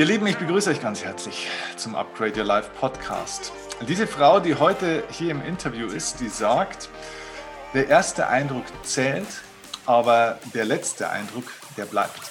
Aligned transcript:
Ihr 0.00 0.06
Lieben, 0.06 0.26
ich 0.26 0.38
begrüße 0.38 0.70
euch 0.70 0.80
ganz 0.80 1.04
herzlich 1.04 1.46
zum 1.76 1.94
Upgrade 1.94 2.40
Your 2.40 2.46
Life 2.46 2.70
Podcast. 2.80 3.52
Diese 3.86 4.06
Frau, 4.06 4.40
die 4.40 4.54
heute 4.54 5.04
hier 5.10 5.30
im 5.30 5.44
Interview 5.44 5.88
ist, 5.88 6.20
die 6.20 6.30
sagt, 6.30 6.88
der 7.74 7.86
erste 7.86 8.26
Eindruck 8.26 8.64
zählt, 8.82 9.26
aber 9.84 10.38
der 10.54 10.64
letzte 10.64 11.10
Eindruck, 11.10 11.44
der 11.76 11.84
bleibt. 11.84 12.29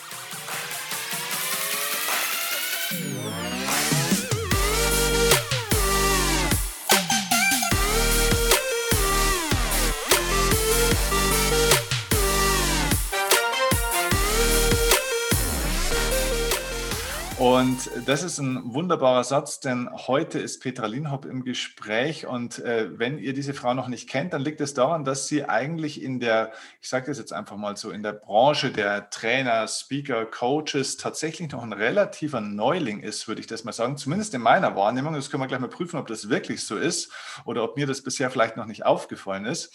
Und 17.59 17.91
das 18.05 18.23
ist 18.23 18.37
ein 18.37 18.73
wunderbarer 18.73 19.25
Satz, 19.25 19.59
denn 19.59 19.89
heute 19.93 20.39
ist 20.39 20.61
Petra 20.61 20.85
Linhop 20.85 21.25
im 21.25 21.43
Gespräch. 21.43 22.25
Und 22.25 22.59
äh, 22.59 22.97
wenn 22.97 23.19
ihr 23.19 23.33
diese 23.33 23.53
Frau 23.53 23.73
noch 23.73 23.89
nicht 23.89 24.09
kennt, 24.09 24.31
dann 24.31 24.41
liegt 24.41 24.61
es 24.61 24.73
daran, 24.73 25.03
dass 25.03 25.27
sie 25.27 25.43
eigentlich 25.43 26.01
in 26.01 26.21
der, 26.21 26.53
ich 26.81 26.87
sage 26.87 27.07
das 27.07 27.17
jetzt 27.17 27.33
einfach 27.33 27.57
mal 27.57 27.75
so, 27.75 27.91
in 27.91 28.01
der 28.01 28.13
Branche 28.13 28.71
der 28.71 29.09
Trainer, 29.09 29.67
Speaker, 29.67 30.25
Coaches 30.25 30.95
tatsächlich 30.95 31.51
noch 31.51 31.61
ein 31.61 31.73
relativer 31.73 32.39
Neuling 32.39 33.01
ist, 33.01 33.27
würde 33.27 33.41
ich 33.41 33.47
das 33.47 33.65
mal 33.65 33.73
sagen. 33.73 33.97
Zumindest 33.97 34.33
in 34.33 34.41
meiner 34.41 34.77
Wahrnehmung. 34.77 35.13
Das 35.13 35.29
können 35.29 35.43
wir 35.43 35.47
gleich 35.47 35.59
mal 35.59 35.67
prüfen, 35.67 35.99
ob 35.99 36.07
das 36.07 36.29
wirklich 36.29 36.63
so 36.63 36.77
ist 36.77 37.11
oder 37.43 37.65
ob 37.65 37.75
mir 37.75 37.87
das 37.87 38.01
bisher 38.01 38.31
vielleicht 38.31 38.55
noch 38.55 38.67
nicht 38.67 38.85
aufgefallen 38.85 39.43
ist. 39.43 39.73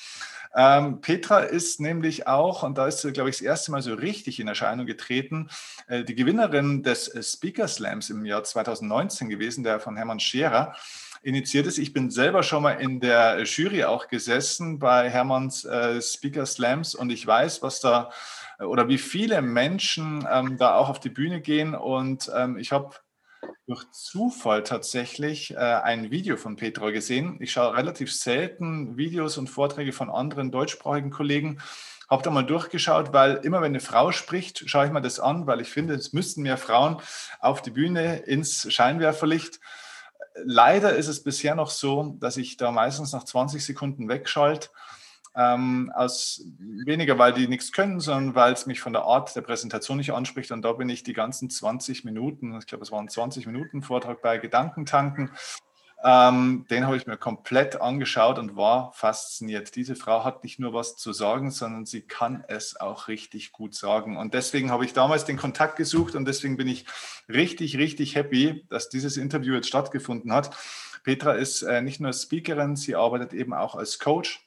Ähm, 0.57 1.01
Petra 1.01 1.41
ist 1.41 1.81
nämlich 1.81 2.27
auch, 2.27 2.63
und 2.63 2.79
da 2.79 2.87
ist 2.87 3.01
sie, 3.01 3.13
glaube 3.13 3.31
ich, 3.31 3.37
das 3.37 3.43
erste 3.43 3.73
Mal 3.73 3.83
so 3.83 3.95
richtig 3.95 4.39
in 4.39 4.49
Erscheinung 4.49 4.87
getreten, 4.87 5.49
äh, 5.89 6.05
die 6.05 6.15
Gewinnerin 6.15 6.83
des 6.83 7.09
äh, 7.09 7.23
Speaker 7.23 7.67
Slams 7.67 8.11
im 8.11 8.25
Jahr 8.25 8.45
2019 8.45 9.29
gewesen, 9.29 9.65
der 9.65 9.81
von 9.81 9.97
Hermann 9.97 10.21
Scherer 10.21 10.75
initiiert 11.23 11.67
ist. 11.67 11.79
Ich 11.79 11.93
bin 11.93 12.11
selber 12.11 12.43
schon 12.43 12.63
mal 12.63 12.81
in 12.81 13.01
der 13.01 13.43
Jury 13.45 13.85
auch 13.85 14.09
gesessen 14.09 14.79
bei 14.79 15.11
Hermanns 15.11 15.65
äh, 15.65 16.01
Speaker 16.01 16.47
Slams 16.47 16.95
und 16.95 17.11
ich 17.11 17.27
weiß, 17.27 17.63
was 17.63 17.81
da 17.81 18.11
äh, 18.59 18.65
oder 18.65 18.89
wie 18.89 18.99
viele 18.99 19.43
Menschen 19.43 20.27
ähm, 20.31 20.57
da 20.57 20.77
auch 20.77 20.89
auf 20.89 21.01
die 21.01 21.11
Bühne 21.11 21.41
gehen. 21.41 21.75
Und 21.75 22.31
ähm, 22.35 22.59
ich 22.59 22.73
habe 22.73 22.95
durch 23.67 23.91
Zufall 23.93 24.63
tatsächlich 24.63 25.53
äh, 25.53 25.57
ein 25.57 26.11
Video 26.11 26.37
von 26.37 26.57
Petra 26.57 26.91
gesehen. 26.91 27.39
Ich 27.41 27.53
schaue 27.53 27.77
relativ 27.77 28.13
selten 28.13 28.97
Videos 28.97 29.39
und 29.39 29.49
Vorträge 29.49 29.93
von 29.93 30.11
anderen 30.11 30.51
deutschsprachigen 30.51 31.11
Kollegen. 31.11 31.61
Habe 32.11 32.23
da 32.23 32.31
mal 32.31 32.45
durchgeschaut, 32.45 33.15
weil 33.15 33.37
immer 33.37 33.63
wenn 33.63 33.73
eine 33.73 33.81
Frau 33.81 34.13
spricht, 34.13 34.69
schaue 34.69 34.87
ich 34.87 34.93
mir 34.93 35.01
das 35.01 35.19
an, 35.19 35.47
weil 35.47 35.63
ich 35.63 35.71
finde, 35.71 35.95
es 35.95 36.13
müssten 36.13 36.43
mehr 36.43 36.59
Frauen 36.59 36.99
auf 37.41 37.63
die 37.63 37.71
Bühne 37.71 38.19
ins 38.19 38.71
Scheinwerferlicht. 38.71 39.59
Leider 40.45 40.95
ist 40.95 41.09
es 41.09 41.23
bisher 41.23 41.55
noch 41.55 41.71
so, 41.71 42.17
dass 42.21 42.37
ich 42.37 42.59
da 42.59 42.71
meistens 42.71 43.13
nach 43.13 43.25
20 43.25 43.65
Sekunden 43.65 44.09
wegschalte 44.09 44.69
ähm, 45.37 45.93
aus 45.95 46.43
weniger, 46.59 47.19
weil 47.19 47.33
die 47.33 47.49
nichts 47.49 47.73
können, 47.73 48.01
sondern 48.01 48.35
weil 48.35 48.53
es 48.53 48.67
mich 48.67 48.81
von 48.81 48.93
der 48.93 49.03
Art 49.03 49.35
der 49.35 49.43
Präsentation 49.43 49.97
nicht 49.99 50.13
anspricht. 50.13 50.53
Und 50.53 50.63
da 50.63 50.73
bin 50.73 50.89
ich 50.89 51.03
die 51.03 51.13
ganzen 51.13 51.51
20 51.51 52.05
Minuten, 52.05 52.57
ich 52.59 52.67
glaube, 52.67 52.85
es 52.85 52.93
waren 52.93 53.09
20 53.09 53.47
Minuten 53.47 53.83
Vortrag 53.83 54.23
bei 54.23 54.39
Gedankentanken. 54.39 55.31
Ähm, 56.07 56.67
den 56.69 56.85
habe 56.87 56.99
ich 56.99 57.07
mir 57.07 57.17
komplett 57.17 57.81
angeschaut 57.81 58.39
und 58.39 58.57
war 58.57 58.93
fasziniert. 58.93 59.75
Diese 59.75 59.97
Frau 59.97 60.23
hat 60.23 60.45
nicht 60.45 60.61
nur 60.61 60.75
was 60.75 60.97
zu 60.97 61.15
sagen, 61.15 61.51
sondern 61.51 61.87
sie 61.87 62.03
kann 62.03 62.45
es 62.47 62.79
auch 62.79 63.09
richtig 63.09 63.53
gut 63.53 63.75
sagen. 63.75 64.19
Und 64.19 64.35
deswegen 64.35 64.71
habe 64.71 64.85
ich 64.85 64.93
damals 64.93 65.25
den 65.25 65.39
Kontakt 65.39 65.77
gesucht 65.77 66.15
und 66.15 66.27
deswegen 66.27 66.59
bin 66.59 66.69
ich 66.69 66.85
richtig, 67.27 67.79
richtig 67.79 68.17
happy, 68.17 68.67
dass 68.69 68.91
dieses 68.91 69.17
Interview 69.17 69.55
jetzt 69.55 69.69
stattgefunden 69.69 70.31
hat. 70.31 70.55
Petra 71.05 71.33
ist 71.33 71.63
äh, 71.63 71.81
nicht 71.81 72.01
nur 72.01 72.13
Speakerin, 72.13 72.77
sie 72.77 72.97
arbeitet 72.97 73.33
eben 73.33 73.55
auch 73.55 73.75
als 73.75 73.99
Coach 73.99 74.47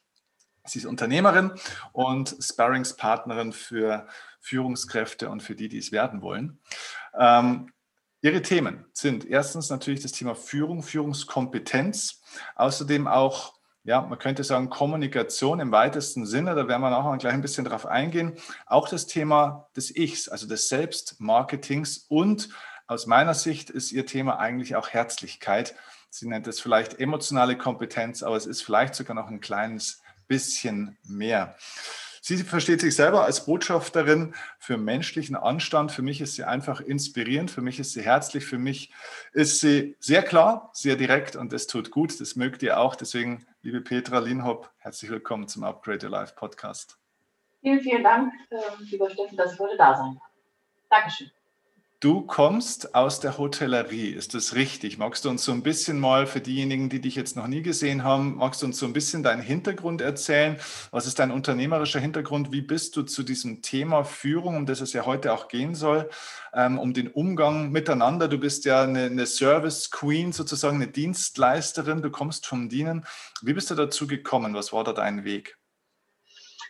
Sie 0.67 0.79
ist 0.79 0.85
Unternehmerin 0.85 1.51
und 1.93 2.35
Sparringspartnerin 2.39 3.53
für 3.53 4.07
Führungskräfte 4.39 5.29
und 5.29 5.41
für 5.41 5.55
die, 5.55 5.69
die 5.69 5.77
es 5.77 5.91
werden 5.91 6.21
wollen. 6.21 6.59
Ähm, 7.17 7.71
ihre 8.21 8.41
Themen 8.41 8.85
sind 8.93 9.25
erstens 9.25 9.69
natürlich 9.69 10.01
das 10.01 10.11
Thema 10.11 10.35
Führung, 10.35 10.83
Führungskompetenz, 10.83 12.21
außerdem 12.55 13.07
auch 13.07 13.57
ja, 13.87 14.01
man 14.01 14.19
könnte 14.19 14.43
sagen, 14.43 14.69
Kommunikation 14.69 15.61
im 15.61 15.71
weitesten 15.71 16.25
Sinne, 16.25 16.55
da 16.55 16.67
werden 16.67 16.81
wir 16.81 16.89
nachher 16.89 17.17
gleich 17.17 17.33
ein 17.33 17.41
bisschen 17.41 17.63
drauf 17.63 17.85
eingehen. 17.85 18.33
Auch 18.65 18.89
das 18.89 19.07
Thema 19.07 19.69
des 19.77 19.95
Ichs, 19.95 20.27
also 20.27 20.45
des 20.45 20.67
Selbstmarketings 20.67 22.05
und 22.09 22.49
aus 22.85 23.05
meiner 23.05 23.33
Sicht 23.33 23.69
ist 23.69 23.93
ihr 23.93 24.05
Thema 24.05 24.39
eigentlich 24.39 24.75
auch 24.75 24.89
Herzlichkeit. 24.89 25.73
Sie 26.09 26.27
nennt 26.27 26.47
es 26.47 26.59
vielleicht 26.59 26.99
emotionale 26.99 27.57
Kompetenz, 27.57 28.23
aber 28.23 28.35
es 28.35 28.45
ist 28.45 28.61
vielleicht 28.61 28.93
sogar 28.93 29.15
noch 29.15 29.27
ein 29.27 29.39
kleines 29.39 30.01
bisschen 30.27 30.97
mehr. 31.03 31.55
Sie 32.21 32.43
versteht 32.43 32.81
sich 32.81 32.93
selber 32.93 33.23
als 33.23 33.45
Botschafterin 33.45 34.35
für 34.59 34.75
menschlichen 34.75 35.37
Anstand. 35.37 35.93
Für 35.93 36.01
mich 36.01 36.19
ist 36.19 36.35
sie 36.35 36.43
einfach 36.43 36.81
inspirierend, 36.81 37.49
für 37.49 37.61
mich 37.61 37.79
ist 37.79 37.93
sie 37.93 38.01
herzlich, 38.01 38.45
für 38.45 38.57
mich 38.57 38.91
ist 39.31 39.61
sie 39.61 39.95
sehr 40.01 40.23
klar, 40.23 40.69
sehr 40.73 40.97
direkt 40.97 41.37
und 41.37 41.53
das 41.53 41.67
tut 41.67 41.89
gut. 41.89 42.19
Das 42.19 42.35
mögt 42.35 42.63
ihr 42.63 42.79
auch. 42.79 42.95
Deswegen, 42.95 43.45
liebe 43.61 43.79
Petra 43.79 44.19
Linhop, 44.19 44.69
herzlich 44.77 45.09
willkommen 45.09 45.47
zum 45.47 45.63
Upgrade 45.63 46.05
Your 46.05 46.11
Life 46.11 46.33
Podcast. 46.35 46.97
Vielen, 47.61 47.79
vielen 47.79 48.03
Dank, 48.03 48.33
ähm, 48.51 48.59
lieber 48.79 49.09
Steffen, 49.09 49.37
dass 49.37 49.53
ich 49.53 49.59
heute 49.59 49.77
da 49.77 49.95
sein 49.95 50.15
darf. 50.15 50.29
Dankeschön. 50.89 51.31
Du 51.99 52.21
kommst 52.21 52.93
aus 52.93 53.21
der 53.21 53.39
Hotellerie, 53.39 54.11
ist 54.11 54.35
das 54.35 54.53
richtig? 54.53 54.99
Magst 54.99 55.25
du 55.25 55.29
uns 55.29 55.43
so 55.43 55.51
ein 55.51 55.63
bisschen 55.63 55.99
mal 55.99 56.27
für 56.27 56.39
diejenigen, 56.39 56.89
die 56.89 57.01
dich 57.01 57.15
jetzt 57.15 57.35
noch 57.35 57.47
nie 57.47 57.63
gesehen 57.63 58.03
haben, 58.03 58.35
magst 58.35 58.61
du 58.61 58.67
uns 58.67 58.77
so 58.77 58.85
ein 58.85 58.93
bisschen 58.93 59.23
deinen 59.23 59.41
Hintergrund 59.41 60.01
erzählen? 60.01 60.59
Was 60.91 61.07
ist 61.07 61.17
dein 61.17 61.31
unternehmerischer 61.31 61.99
Hintergrund? 61.99 62.51
Wie 62.51 62.61
bist 62.61 62.95
du 62.97 63.01
zu 63.01 63.23
diesem 63.23 63.63
Thema 63.63 64.03
Führung, 64.03 64.57
um 64.57 64.67
das 64.67 64.79
es 64.79 64.93
ja 64.93 65.07
heute 65.07 65.33
auch 65.33 65.47
gehen 65.47 65.73
soll, 65.73 66.07
ähm, 66.53 66.77
um 66.77 66.93
den 66.93 67.07
Umgang 67.07 67.71
miteinander? 67.71 68.27
Du 68.27 68.37
bist 68.37 68.65
ja 68.65 68.83
eine, 68.83 69.05
eine 69.05 69.25
Service 69.25 69.89
Queen, 69.89 70.33
sozusagen 70.33 70.75
eine 70.75 70.89
Dienstleisterin, 70.89 72.03
du 72.03 72.11
kommst 72.11 72.45
vom 72.45 72.69
Dienen. 72.69 73.07
Wie 73.41 73.53
bist 73.53 73.71
du 73.71 73.75
dazu 73.75 74.05
gekommen? 74.05 74.53
Was 74.53 74.71
war 74.71 74.83
da 74.83 74.93
dein 74.93 75.23
Weg? 75.23 75.57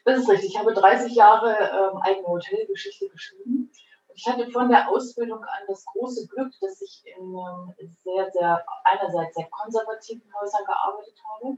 Das 0.05 0.19
ist 0.19 0.29
richtig. 0.29 0.51
Ich 0.51 0.57
habe 0.57 0.73
30 0.73 1.13
Jahre 1.13 1.49
ähm, 1.49 1.97
eigene 2.01 2.27
Hotelgeschichte 2.27 3.09
geschrieben 3.09 3.69
ich 4.17 4.25
hatte 4.27 4.49
von 4.49 4.67
der 4.67 4.89
Ausbildung 4.89 5.43
an 5.43 5.63
das 5.67 5.85
große 5.85 6.27
Glück, 6.27 6.51
dass 6.59 6.81
ich 6.81 7.03
in 7.05 7.35
ähm, 7.35 7.73
sehr, 8.03 8.31
sehr, 8.31 8.65
einerseits 8.83 9.35
sehr 9.35 9.47
konservativen 9.51 10.27
Häusern 10.41 10.65
gearbeitet 10.65 11.21
habe, 11.35 11.57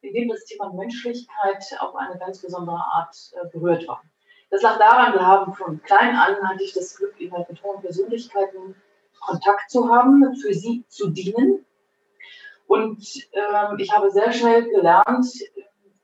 in 0.00 0.14
denen 0.14 0.30
das 0.30 0.44
Thema 0.44 0.72
Menschlichkeit 0.72 1.62
auf 1.78 1.94
eine 1.94 2.18
ganz 2.18 2.40
besondere 2.40 2.78
Art 2.78 3.14
äh, 3.34 3.46
berührt 3.48 3.86
war. 3.86 4.02
Das 4.48 4.62
lag 4.62 4.78
daran, 4.78 5.12
wir 5.12 5.26
haben 5.26 5.52
von 5.52 5.82
klein 5.82 6.16
an 6.16 6.36
hatte 6.48 6.64
ich 6.64 6.72
das 6.72 6.96
Glück, 6.96 7.20
eben 7.20 7.36
mit 7.36 7.62
hohen 7.62 7.82
Persönlichkeiten 7.82 8.74
Kontakt 9.20 9.70
zu 9.70 9.88
haben, 9.90 10.34
für 10.36 10.54
sie 10.54 10.86
zu 10.88 11.10
dienen. 11.10 11.66
Und 12.66 13.04
ähm, 13.32 13.78
ich 13.78 13.92
habe 13.92 14.10
sehr 14.10 14.32
schnell 14.32 14.64
gelernt, 14.64 15.26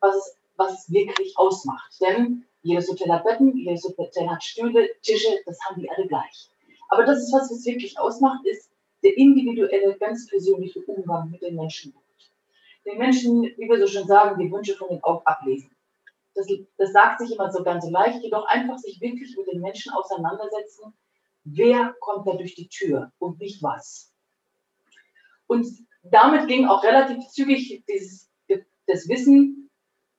was 0.00 0.36
was 0.56 0.72
es 0.72 0.90
wirklich 0.90 1.36
ausmacht. 1.36 1.92
Denn 2.00 2.45
jedes 2.66 2.88
Hotel 2.88 3.12
hat 3.12 3.24
Betten, 3.24 3.56
jedes 3.56 3.84
Hotel 3.84 4.28
hat 4.28 4.42
Stühle, 4.42 4.88
Tische, 5.02 5.38
das 5.46 5.58
haben 5.64 5.80
die 5.80 5.90
alle 5.90 6.06
gleich. 6.06 6.50
Aber 6.88 7.04
das 7.04 7.18
ist, 7.18 7.32
was 7.32 7.50
es 7.50 7.64
wirklich 7.64 7.98
ausmacht, 7.98 8.44
ist 8.44 8.70
der 9.02 9.16
individuelle, 9.16 9.96
ganz 9.98 10.26
persönliche 10.28 10.80
Umgang 10.80 11.30
mit 11.30 11.42
den 11.42 11.56
Menschen. 11.56 11.94
Den 12.84 12.98
Menschen, 12.98 13.42
wie 13.42 13.68
wir 13.68 13.78
so 13.78 13.86
schon 13.86 14.06
sagen, 14.06 14.40
die 14.40 14.50
Wünsche 14.50 14.74
von 14.74 14.88
den 14.88 15.02
Augen 15.02 15.24
ablesen. 15.24 15.70
Das, 16.34 16.46
das 16.76 16.92
sagt 16.92 17.20
sich 17.20 17.32
immer 17.32 17.50
so 17.50 17.62
ganz 17.62 17.88
leicht, 17.88 18.22
jedoch 18.22 18.46
einfach 18.46 18.78
sich 18.78 19.00
wirklich 19.00 19.36
mit 19.36 19.46
den 19.46 19.60
Menschen 19.60 19.92
auseinandersetzen, 19.92 20.92
wer 21.44 21.94
kommt 22.00 22.26
da 22.26 22.34
durch 22.34 22.54
die 22.54 22.68
Tür 22.68 23.12
und 23.18 23.40
nicht 23.40 23.62
was. 23.62 24.12
Und 25.46 25.66
damit 26.02 26.48
ging 26.48 26.66
auch 26.66 26.82
relativ 26.84 27.26
zügig 27.28 27.82
dieses, 27.88 28.28
das 28.86 29.08
Wissen, 29.08 29.65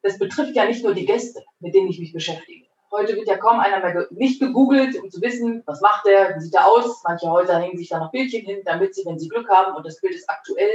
das 0.08 0.18
betrifft 0.18 0.56
ja 0.56 0.66
nicht 0.66 0.84
nur 0.84 0.94
die 0.94 1.06
Gäste, 1.06 1.44
mit 1.60 1.76
denen 1.76 1.90
ich 1.90 2.00
mich 2.00 2.14
beschäftige. 2.14 2.66
Heute 2.92 3.16
wird 3.18 3.28
ja 3.28 3.38
kaum 3.38 3.60
einer 3.60 3.80
mehr 3.80 4.08
nicht 4.12 4.40
gegoogelt, 4.40 4.96
um 5.02 5.12
zu 5.12 5.22
wissen, 5.22 5.62
was 5.66 5.82
macht 5.82 6.06
der, 6.06 6.36
wie 6.36 6.40
sieht 6.40 6.54
er 6.54 6.66
aus. 6.66 7.04
Manche 7.04 7.30
Häuser 7.30 7.60
hängen 7.60 7.78
sich 7.78 7.90
da 7.90 8.00
noch 8.00 8.12
Bildchen 8.12 8.46
hin, 8.46 8.62
damit 8.64 8.96
sie, 8.96 9.06
wenn 9.06 9.20
sie 9.20 9.28
Glück 9.28 9.50
haben 9.50 9.76
und 9.76 9.86
das 9.86 10.00
Bild 10.00 10.16
ist 10.16 10.30
aktuell, 10.30 10.72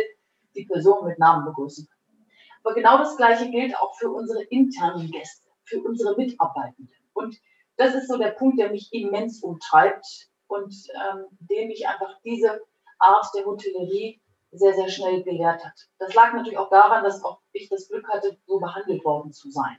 die 0.54 0.66
Person 0.66 1.06
mit 1.06 1.18
Namen 1.18 1.46
begrüßen 1.46 1.88
können. 1.88 2.26
Aber 2.62 2.74
genau 2.74 2.98
das 2.98 3.16
Gleiche 3.16 3.50
gilt 3.50 3.74
auch 3.78 3.94
für 3.94 4.10
unsere 4.10 4.42
internen 4.44 5.10
Gäste, 5.10 5.48
für 5.64 5.80
unsere 5.80 6.14
Mitarbeitenden. 6.16 6.94
Und 7.14 7.36
das 7.76 7.94
ist 7.94 8.08
so 8.08 8.18
der 8.18 8.32
Punkt, 8.32 8.58
der 8.58 8.70
mich 8.70 8.90
immens 8.92 9.42
umtreibt 9.42 10.28
und 10.48 10.74
ähm, 10.94 11.24
dem 11.40 11.70
ich 11.70 11.88
einfach 11.88 12.20
diese 12.22 12.60
Art 12.98 13.26
der 13.34 13.46
Hotellerie 13.46 14.20
sehr, 14.52 14.74
sehr 14.74 14.88
schnell 14.88 15.22
gelehrt 15.22 15.64
hat. 15.64 15.88
Das 15.98 16.14
lag 16.14 16.32
natürlich 16.34 16.58
auch 16.58 16.70
daran, 16.70 17.02
dass 17.02 17.24
auch 17.24 17.40
ich 17.52 17.68
das 17.68 17.88
Glück 17.88 18.06
hatte, 18.08 18.38
so 18.46 18.60
behandelt 18.60 19.04
worden 19.04 19.32
zu 19.32 19.50
sein. 19.50 19.78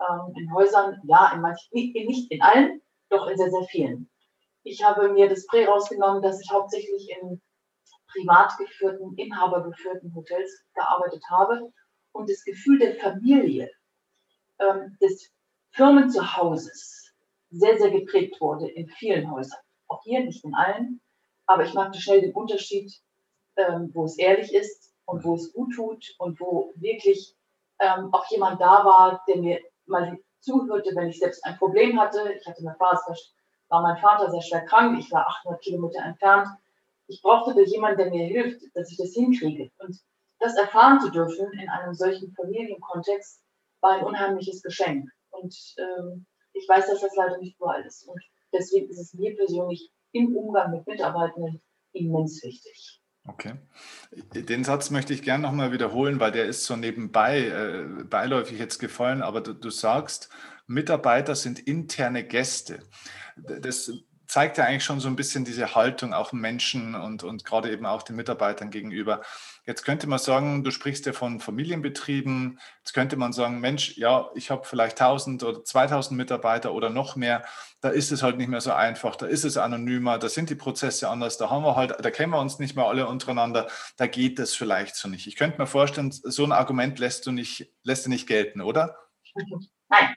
Ähm, 0.00 0.34
in 0.36 0.52
Häusern, 0.52 1.00
ja, 1.04 1.32
in 1.32 1.40
manchen, 1.40 1.68
nicht 1.72 2.30
in 2.30 2.42
allen, 2.42 2.82
doch 3.08 3.28
in 3.28 3.36
sehr, 3.36 3.50
sehr 3.50 3.62
vielen. 3.64 4.10
Ich 4.64 4.82
habe 4.82 5.10
mir 5.10 5.28
das 5.28 5.46
Prä 5.46 5.66
rausgenommen, 5.66 6.22
dass 6.22 6.40
ich 6.40 6.50
hauptsächlich 6.50 7.10
in 7.10 7.40
privat 8.08 8.56
geführten, 8.58 9.14
inhabergeführten 9.16 10.14
Hotels 10.14 10.64
gearbeitet 10.74 11.22
habe 11.30 11.72
und 12.12 12.28
das 12.30 12.44
Gefühl 12.44 12.78
der 12.78 12.96
Familie, 12.96 13.70
ähm, 14.58 14.96
des 15.00 15.30
Firmenzuhauses 15.70 17.12
sehr, 17.50 17.78
sehr 17.78 17.90
geprägt 17.90 18.40
wurde 18.40 18.68
in 18.68 18.88
vielen 18.88 19.30
Häusern. 19.30 19.60
Auch 19.88 20.02
hier, 20.04 20.24
nicht 20.24 20.44
in 20.44 20.54
allen, 20.54 21.00
aber 21.46 21.64
ich 21.64 21.74
machte 21.74 22.00
schnell 22.00 22.20
den 22.20 22.32
Unterschied, 22.32 22.92
ähm, 23.56 23.90
wo 23.92 24.04
es 24.04 24.18
ehrlich 24.18 24.54
ist 24.54 24.94
und 25.06 25.24
wo 25.24 25.34
es 25.34 25.52
gut 25.52 25.74
tut 25.74 26.14
und 26.18 26.40
wo 26.40 26.72
wirklich 26.76 27.36
ähm, 27.80 28.12
auch 28.12 28.26
jemand 28.30 28.60
da 28.60 28.84
war, 28.84 29.24
der 29.28 29.36
mir 29.36 29.60
mal 29.86 30.18
zuhörte, 30.40 30.94
wenn 30.94 31.08
ich 31.08 31.18
selbst 31.18 31.44
ein 31.44 31.58
Problem 31.58 31.98
hatte. 31.98 32.34
Ich 32.38 32.46
hatte 32.46 32.60
eine 32.60 32.76
Phase, 32.76 33.14
war 33.68 33.82
mein 33.82 33.96
Vater 33.98 34.30
sehr 34.30 34.42
schwer 34.42 34.64
krank, 34.64 34.98
ich 34.98 35.10
war 35.10 35.26
800 35.26 35.62
Kilometer 35.62 36.02
entfernt. 36.02 36.48
Ich 37.06 37.20
brauchte 37.22 37.60
jemanden, 37.64 37.98
der 37.98 38.10
mir 38.10 38.26
hilft, 38.26 38.62
dass 38.74 38.90
ich 38.90 38.96
das 38.96 39.12
hinkriege. 39.12 39.70
Und 39.78 39.98
das 40.40 40.56
erfahren 40.56 41.00
zu 41.00 41.10
dürfen 41.10 41.52
in 41.52 41.68
einem 41.68 41.94
solchen 41.94 42.32
Familienkontext 42.32 43.42
war 43.80 43.92
ein 43.92 44.04
unheimliches 44.04 44.62
Geschenk. 44.62 45.08
Und 45.30 45.54
ähm, 45.78 46.26
ich 46.52 46.68
weiß, 46.68 46.86
dass 46.86 47.00
das 47.00 47.14
leider 47.16 47.38
nicht 47.38 47.56
überall 47.58 47.84
ist. 47.84 48.08
Und 48.08 48.22
deswegen 48.52 48.88
ist 48.88 49.00
es 49.00 49.14
mir 49.14 49.34
persönlich 49.36 49.90
im 50.12 50.34
Umgang 50.36 50.70
mit 50.70 50.86
Mitarbeitenden 50.86 51.60
immens 51.92 52.42
wichtig. 52.42 53.00
Okay. 53.26 53.54
Den 54.34 54.64
Satz 54.64 54.90
möchte 54.90 55.14
ich 55.14 55.22
gerne 55.22 55.42
nochmal 55.42 55.72
wiederholen, 55.72 56.20
weil 56.20 56.32
der 56.32 56.44
ist 56.44 56.64
so 56.64 56.76
nebenbei, 56.76 57.40
äh, 57.40 58.04
beiläufig 58.04 58.58
jetzt 58.58 58.78
gefallen, 58.78 59.22
aber 59.22 59.40
du, 59.40 59.54
du 59.54 59.70
sagst, 59.70 60.28
Mitarbeiter 60.66 61.34
sind 61.34 61.58
interne 61.58 62.24
Gäste. 62.24 62.80
Das 63.36 63.90
zeigt 64.34 64.58
ja 64.58 64.64
eigentlich 64.64 64.82
schon 64.82 64.98
so 64.98 65.06
ein 65.06 65.14
bisschen 65.14 65.44
diese 65.44 65.76
Haltung 65.76 66.12
auch 66.12 66.32
Menschen 66.32 66.96
und, 66.96 67.22
und 67.22 67.44
gerade 67.44 67.70
eben 67.70 67.86
auch 67.86 68.02
den 68.02 68.16
Mitarbeitern 68.16 68.70
gegenüber. 68.70 69.22
Jetzt 69.64 69.84
könnte 69.84 70.08
man 70.08 70.18
sagen, 70.18 70.64
du 70.64 70.72
sprichst 70.72 71.06
ja 71.06 71.12
von 71.12 71.38
Familienbetrieben. 71.38 72.58
Jetzt 72.80 72.94
könnte 72.94 73.14
man 73.14 73.32
sagen, 73.32 73.60
Mensch, 73.60 73.96
ja, 73.96 74.28
ich 74.34 74.50
habe 74.50 74.64
vielleicht 74.64 75.00
1000 75.00 75.44
oder 75.44 75.62
2000 75.62 76.18
Mitarbeiter 76.18 76.74
oder 76.74 76.90
noch 76.90 77.14
mehr. 77.14 77.44
Da 77.80 77.90
ist 77.90 78.10
es 78.10 78.24
halt 78.24 78.36
nicht 78.36 78.48
mehr 78.48 78.60
so 78.60 78.72
einfach. 78.72 79.14
Da 79.14 79.26
ist 79.26 79.44
es 79.44 79.56
anonymer. 79.56 80.18
Da 80.18 80.28
sind 80.28 80.50
die 80.50 80.56
Prozesse 80.56 81.08
anders. 81.08 81.38
Da 81.38 81.48
haben 81.48 81.62
wir 81.62 81.76
halt, 81.76 81.94
da 82.04 82.10
kennen 82.10 82.32
wir 82.32 82.40
uns 82.40 82.58
nicht 82.58 82.74
mehr 82.74 82.86
alle 82.86 83.06
untereinander. 83.06 83.68
Da 83.98 84.08
geht 84.08 84.40
es 84.40 84.56
vielleicht 84.56 84.96
so 84.96 85.06
nicht. 85.06 85.28
Ich 85.28 85.36
könnte 85.36 85.58
mir 85.58 85.68
vorstellen, 85.68 86.10
so 86.10 86.42
ein 86.42 86.50
Argument 86.50 86.98
lässt 86.98 87.24
du 87.26 87.30
nicht, 87.30 87.72
lässt 87.84 88.04
du 88.04 88.10
nicht 88.10 88.26
gelten, 88.26 88.62
oder? 88.62 88.96
Nein. 89.88 90.16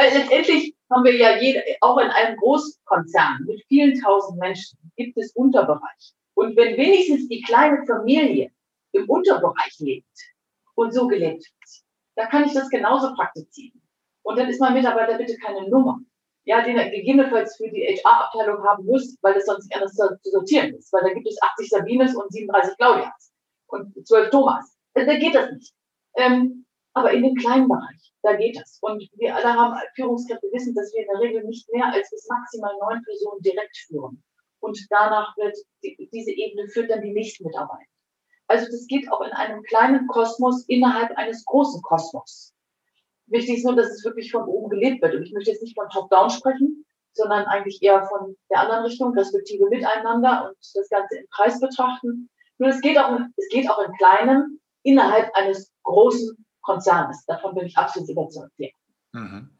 Weil 0.00 0.14
letztendlich 0.14 0.74
haben 0.90 1.04
wir 1.04 1.14
ja 1.14 1.36
jede, 1.36 1.62
auch 1.82 1.98
in 1.98 2.08
einem 2.08 2.34
Großkonzern 2.38 3.44
mit 3.46 3.62
vielen 3.68 4.00
tausend 4.00 4.38
Menschen 4.38 4.78
gibt 4.96 5.18
es 5.18 5.32
Unterbereiche. 5.32 6.14
Und 6.32 6.56
wenn 6.56 6.78
wenigstens 6.78 7.28
die 7.28 7.42
kleine 7.42 7.84
Familie 7.84 8.50
im 8.92 9.06
Unterbereich 9.10 9.78
lebt 9.78 10.06
und 10.74 10.94
so 10.94 11.06
gelebt 11.06 11.44
wird, 11.44 11.70
da 12.16 12.24
kann 12.24 12.44
ich 12.44 12.54
das 12.54 12.70
genauso 12.70 13.12
praktizieren. 13.14 13.82
Und 14.22 14.38
dann 14.38 14.48
ist 14.48 14.58
mein 14.58 14.72
Mitarbeiter 14.72 15.18
bitte 15.18 15.36
keine 15.36 15.68
Nummer, 15.68 16.00
ja, 16.44 16.62
den 16.62 16.78
er 16.78 16.88
gegebenenfalls 16.88 17.58
für 17.58 17.68
die 17.68 17.84
HR-Abteilung 17.84 18.64
haben 18.66 18.86
muss, 18.86 19.18
weil 19.20 19.36
es 19.36 19.44
sonst 19.44 19.66
nicht 19.66 19.76
anders 19.76 19.92
zu 19.92 20.30
sortieren 20.30 20.72
ist. 20.76 20.90
Weil 20.94 21.02
da 21.02 21.12
gibt 21.12 21.28
es 21.28 21.36
80 21.42 21.68
Sabines 21.68 22.16
und 22.16 22.32
37 22.32 22.78
Claudias 22.78 23.32
und 23.66 24.08
12 24.08 24.30
Thomas. 24.30 24.78
Also 24.94 25.10
da 25.10 25.18
geht 25.18 25.34
das 25.34 25.52
nicht. 25.52 25.74
Ähm, 26.16 26.64
aber 26.94 27.12
in 27.12 27.22
dem 27.22 27.34
kleinen 27.36 27.68
Bereich, 27.68 28.12
da 28.22 28.34
geht 28.34 28.58
das. 28.60 28.78
Und 28.80 29.08
wir 29.14 29.34
alle 29.34 29.54
haben 29.54 29.78
Führungskräfte 29.94 30.48
wissen, 30.52 30.74
dass 30.74 30.92
wir 30.92 31.02
in 31.02 31.08
der 31.12 31.20
Regel 31.20 31.44
nicht 31.44 31.70
mehr 31.72 31.86
als 31.86 32.10
bis 32.10 32.26
maximal 32.28 32.72
neun 32.80 33.02
Personen 33.02 33.40
direkt 33.42 33.76
führen. 33.86 34.22
Und 34.60 34.78
danach 34.90 35.36
wird 35.36 35.56
die, 35.82 36.08
diese 36.12 36.30
Ebene 36.30 36.68
führt 36.68 36.90
dann 36.90 37.02
die 37.02 37.12
nächsten 37.12 37.44
Mitarbeiter. 37.44 37.86
Also 38.48 38.66
das 38.66 38.86
geht 38.88 39.10
auch 39.10 39.20
in 39.20 39.32
einem 39.32 39.62
kleinen 39.62 40.06
Kosmos 40.08 40.64
innerhalb 40.66 41.16
eines 41.16 41.44
großen 41.44 41.80
Kosmos. 41.82 42.52
Wichtig 43.26 43.58
ist 43.58 43.64
nur, 43.64 43.76
dass 43.76 43.90
es 43.90 44.04
wirklich 44.04 44.32
von 44.32 44.42
oben 44.48 44.68
gelebt 44.70 45.00
wird. 45.02 45.14
Und 45.14 45.22
ich 45.22 45.32
möchte 45.32 45.52
jetzt 45.52 45.62
nicht 45.62 45.78
von 45.78 45.88
Top-Down 45.88 46.30
sprechen, 46.30 46.84
sondern 47.12 47.44
eigentlich 47.44 47.80
eher 47.80 48.02
von 48.08 48.36
der 48.50 48.60
anderen 48.60 48.84
Richtung, 48.84 49.16
respektive 49.16 49.68
miteinander 49.68 50.48
und 50.48 50.56
das 50.74 50.88
Ganze 50.88 51.18
im 51.18 51.26
Kreis 51.30 51.60
betrachten. 51.60 52.28
Nur 52.58 52.70
es 52.70 52.80
geht 52.80 52.98
auch, 52.98 53.20
es 53.36 53.48
geht 53.50 53.70
auch 53.70 53.78
in 53.78 53.92
kleinem 53.94 54.60
innerhalb 54.82 55.30
eines 55.34 55.72
großen 55.84 56.44
Konzernes. 56.62 57.24
Davon 57.26 57.54
bin 57.54 57.66
ich 57.66 57.76
absolut 57.76 58.08
überzeugt. 58.08 58.52
Ja. 58.58 58.68
Mhm. 59.12 59.50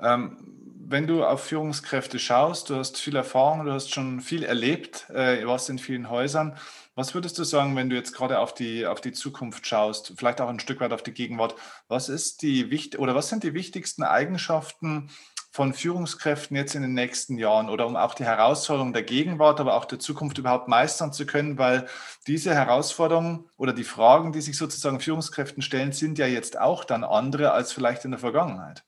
Ähm, 0.00 0.56
wenn 0.88 1.06
du 1.06 1.24
auf 1.24 1.44
Führungskräfte 1.44 2.18
schaust, 2.18 2.70
du 2.70 2.76
hast 2.76 2.98
viel 2.98 3.16
Erfahrung, 3.16 3.64
du 3.64 3.72
hast 3.72 3.92
schon 3.92 4.20
viel 4.20 4.44
erlebt, 4.44 5.10
äh, 5.10 5.44
warst 5.46 5.68
in 5.68 5.78
vielen 5.78 6.10
Häusern. 6.10 6.56
Was 6.94 7.12
würdest 7.14 7.38
du 7.38 7.44
sagen, 7.44 7.74
wenn 7.76 7.90
du 7.90 7.96
jetzt 7.96 8.14
gerade 8.14 8.38
auf 8.38 8.54
die, 8.54 8.86
auf 8.86 9.00
die 9.00 9.12
Zukunft 9.12 9.66
schaust, 9.66 10.14
vielleicht 10.16 10.40
auch 10.40 10.48
ein 10.48 10.60
Stück 10.60 10.80
weit 10.80 10.92
auf 10.92 11.02
die 11.02 11.12
Gegenwart? 11.12 11.56
Was 11.88 12.08
ist 12.08 12.42
die 12.42 12.96
oder 12.98 13.14
was 13.14 13.28
sind 13.28 13.42
die 13.42 13.54
wichtigsten 13.54 14.04
Eigenschaften 14.04 15.10
von 15.56 15.72
Führungskräften 15.72 16.54
jetzt 16.54 16.74
in 16.74 16.82
den 16.82 16.92
nächsten 16.92 17.38
Jahren 17.38 17.70
oder 17.70 17.86
um 17.86 17.96
auch 17.96 18.12
die 18.12 18.26
Herausforderungen 18.26 18.92
der 18.92 19.04
Gegenwart, 19.04 19.58
aber 19.58 19.74
auch 19.74 19.86
der 19.86 19.98
Zukunft 19.98 20.36
überhaupt 20.36 20.68
meistern 20.68 21.14
zu 21.14 21.24
können, 21.24 21.56
weil 21.56 21.88
diese 22.26 22.54
Herausforderungen 22.54 23.48
oder 23.56 23.72
die 23.72 23.82
Fragen, 23.82 24.32
die 24.32 24.42
sich 24.42 24.58
sozusagen 24.58 25.00
Führungskräften 25.00 25.62
stellen, 25.62 25.92
sind 25.92 26.18
ja 26.18 26.26
jetzt 26.26 26.60
auch 26.60 26.84
dann 26.84 27.04
andere 27.04 27.52
als 27.52 27.72
vielleicht 27.72 28.04
in 28.04 28.10
der 28.10 28.20
Vergangenheit. 28.20 28.84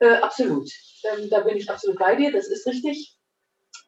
Äh, 0.00 0.16
absolut. 0.16 0.68
Ähm, 1.04 1.30
da 1.30 1.38
bin 1.42 1.56
ich 1.56 1.70
absolut 1.70 2.00
bei 2.00 2.16
dir. 2.16 2.32
Das 2.32 2.48
ist 2.48 2.66
richtig. 2.66 3.16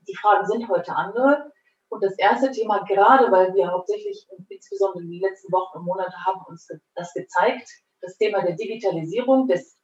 Die 0.06 0.14
Fragen 0.14 0.46
sind 0.46 0.68
heute 0.68 0.94
andere. 0.94 1.50
Und 1.88 2.04
das 2.04 2.16
erste 2.16 2.52
Thema, 2.52 2.84
gerade 2.84 3.32
weil 3.32 3.52
wir 3.54 3.72
hauptsächlich, 3.72 4.24
insbesondere 4.48 5.02
in 5.02 5.10
den 5.10 5.20
letzten 5.20 5.50
Wochen 5.52 5.78
und 5.78 5.84
Monaten, 5.84 6.14
haben 6.24 6.42
uns 6.46 6.68
das 6.94 7.12
gezeigt, 7.12 7.68
das 8.02 8.16
Thema 8.18 8.42
der 8.42 8.54
Digitalisierung, 8.54 9.48
des 9.48 9.75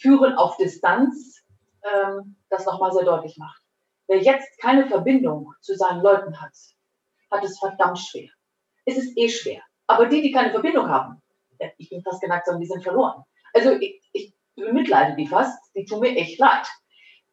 Führen 0.00 0.34
auf 0.34 0.56
Distanz, 0.56 1.44
ähm, 1.82 2.36
das 2.48 2.66
nochmal 2.66 2.92
sehr 2.92 3.04
deutlich 3.04 3.36
macht. 3.38 3.62
Wer 4.08 4.18
jetzt 4.18 4.58
keine 4.60 4.86
Verbindung 4.88 5.52
zu 5.60 5.76
seinen 5.76 6.02
Leuten 6.02 6.40
hat, 6.40 6.52
hat 7.30 7.44
es 7.44 7.58
verdammt 7.58 7.98
schwer. 7.98 8.28
Es 8.84 8.96
ist 8.96 9.16
eh 9.16 9.28
schwer. 9.28 9.62
Aber 9.86 10.06
die, 10.06 10.22
die 10.22 10.32
keine 10.32 10.50
Verbindung 10.50 10.88
haben, 10.88 11.22
ich 11.76 11.90
bin 11.90 12.02
fast 12.02 12.20
geneigt, 12.20 12.46
sagen, 12.46 12.60
die 12.60 12.66
sind 12.66 12.82
verloren. 12.82 13.22
Also 13.52 13.72
ich, 13.72 14.02
ich 14.12 14.34
bemitleide 14.56 15.16
die 15.16 15.26
fast, 15.26 15.58
die 15.74 15.84
tun 15.84 16.00
mir 16.00 16.16
echt 16.16 16.38
leid. 16.38 16.66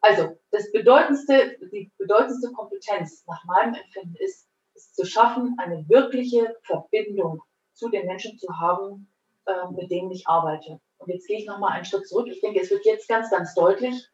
Also 0.00 0.38
das 0.50 0.70
bedeutendste, 0.72 1.56
die 1.72 1.90
bedeutendste 1.98 2.52
Kompetenz 2.52 3.24
nach 3.26 3.44
meinem 3.44 3.74
Empfinden 3.74 4.14
ist, 4.18 4.48
es 4.74 4.92
zu 4.92 5.04
schaffen, 5.04 5.56
eine 5.58 5.88
wirkliche 5.88 6.56
Verbindung 6.62 7.42
zu 7.72 7.88
den 7.88 8.06
Menschen 8.06 8.38
zu 8.38 8.48
haben, 8.58 9.12
äh, 9.46 9.70
mit 9.72 9.90
denen 9.90 10.10
ich 10.10 10.26
arbeite. 10.28 10.80
Und 10.98 11.08
jetzt 11.08 11.26
gehe 11.26 11.38
ich 11.38 11.46
nochmal 11.46 11.72
einen 11.72 11.84
Schritt 11.84 12.06
zurück. 12.08 12.28
Ich 12.28 12.40
denke, 12.40 12.60
es 12.60 12.70
wird 12.70 12.84
jetzt 12.84 13.08
ganz, 13.08 13.30
ganz 13.30 13.54
deutlich, 13.54 14.08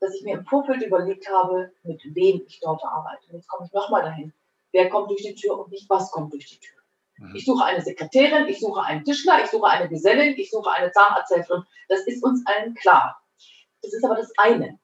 dass 0.00 0.14
ich 0.14 0.22
mir 0.22 0.38
im 0.38 0.44
Vorfeld 0.44 0.82
überlegt 0.82 1.28
habe, 1.28 1.72
mit 1.82 2.00
wem 2.14 2.42
ich 2.46 2.60
dort 2.60 2.82
arbeite. 2.84 3.26
Und 3.28 3.36
jetzt 3.36 3.48
komme 3.48 3.66
ich 3.66 3.72
nochmal 3.72 4.02
dahin. 4.02 4.32
Wer 4.72 4.88
kommt 4.88 5.10
durch 5.10 5.22
die 5.22 5.34
Tür 5.34 5.58
und 5.58 5.70
nicht 5.70 5.88
was 5.90 6.10
kommt 6.10 6.32
durch 6.32 6.46
die 6.46 6.58
Tür. 6.58 6.76
Mhm. 7.18 7.34
Ich 7.34 7.44
suche 7.44 7.64
eine 7.64 7.82
Sekretärin, 7.82 8.46
ich 8.48 8.60
suche 8.60 8.82
einen 8.82 9.04
Tischler, 9.04 9.42
ich 9.42 9.50
suche 9.50 9.66
eine 9.66 9.88
Gesellin, 9.88 10.34
ich 10.36 10.50
suche 10.50 10.70
eine 10.70 10.92
Zahnarzthelferin. 10.92 11.64
Das 11.88 12.06
ist 12.06 12.22
uns 12.22 12.46
allen 12.46 12.74
klar. 12.74 13.20
Das 13.82 13.92
ist 13.92 14.04
aber 14.04 14.16
das 14.16 14.32
eine. 14.38 14.78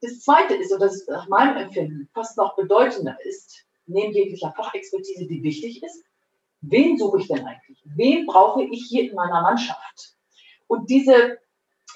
Das 0.00 0.20
zweite 0.20 0.54
ist, 0.54 0.72
und 0.72 0.80
das 0.80 0.94
ist 0.94 1.08
nach 1.08 1.28
meinem 1.28 1.56
Empfinden 1.56 2.08
fast 2.12 2.36
noch 2.36 2.56
bedeutender 2.56 3.16
ist, 3.24 3.64
neben 3.86 4.12
jeglicher 4.12 4.52
Fachexpertise, 4.52 5.26
die 5.26 5.42
wichtig 5.42 5.82
ist, 5.82 6.04
wen 6.60 6.98
suche 6.98 7.20
ich 7.20 7.28
denn 7.28 7.46
eigentlich? 7.46 7.80
Wen 7.84 8.26
brauche 8.26 8.64
ich 8.64 8.84
hier 8.88 9.08
in 9.08 9.14
meiner 9.14 9.42
Mannschaft? 9.42 10.16
Und 10.72 10.88
diese 10.88 11.38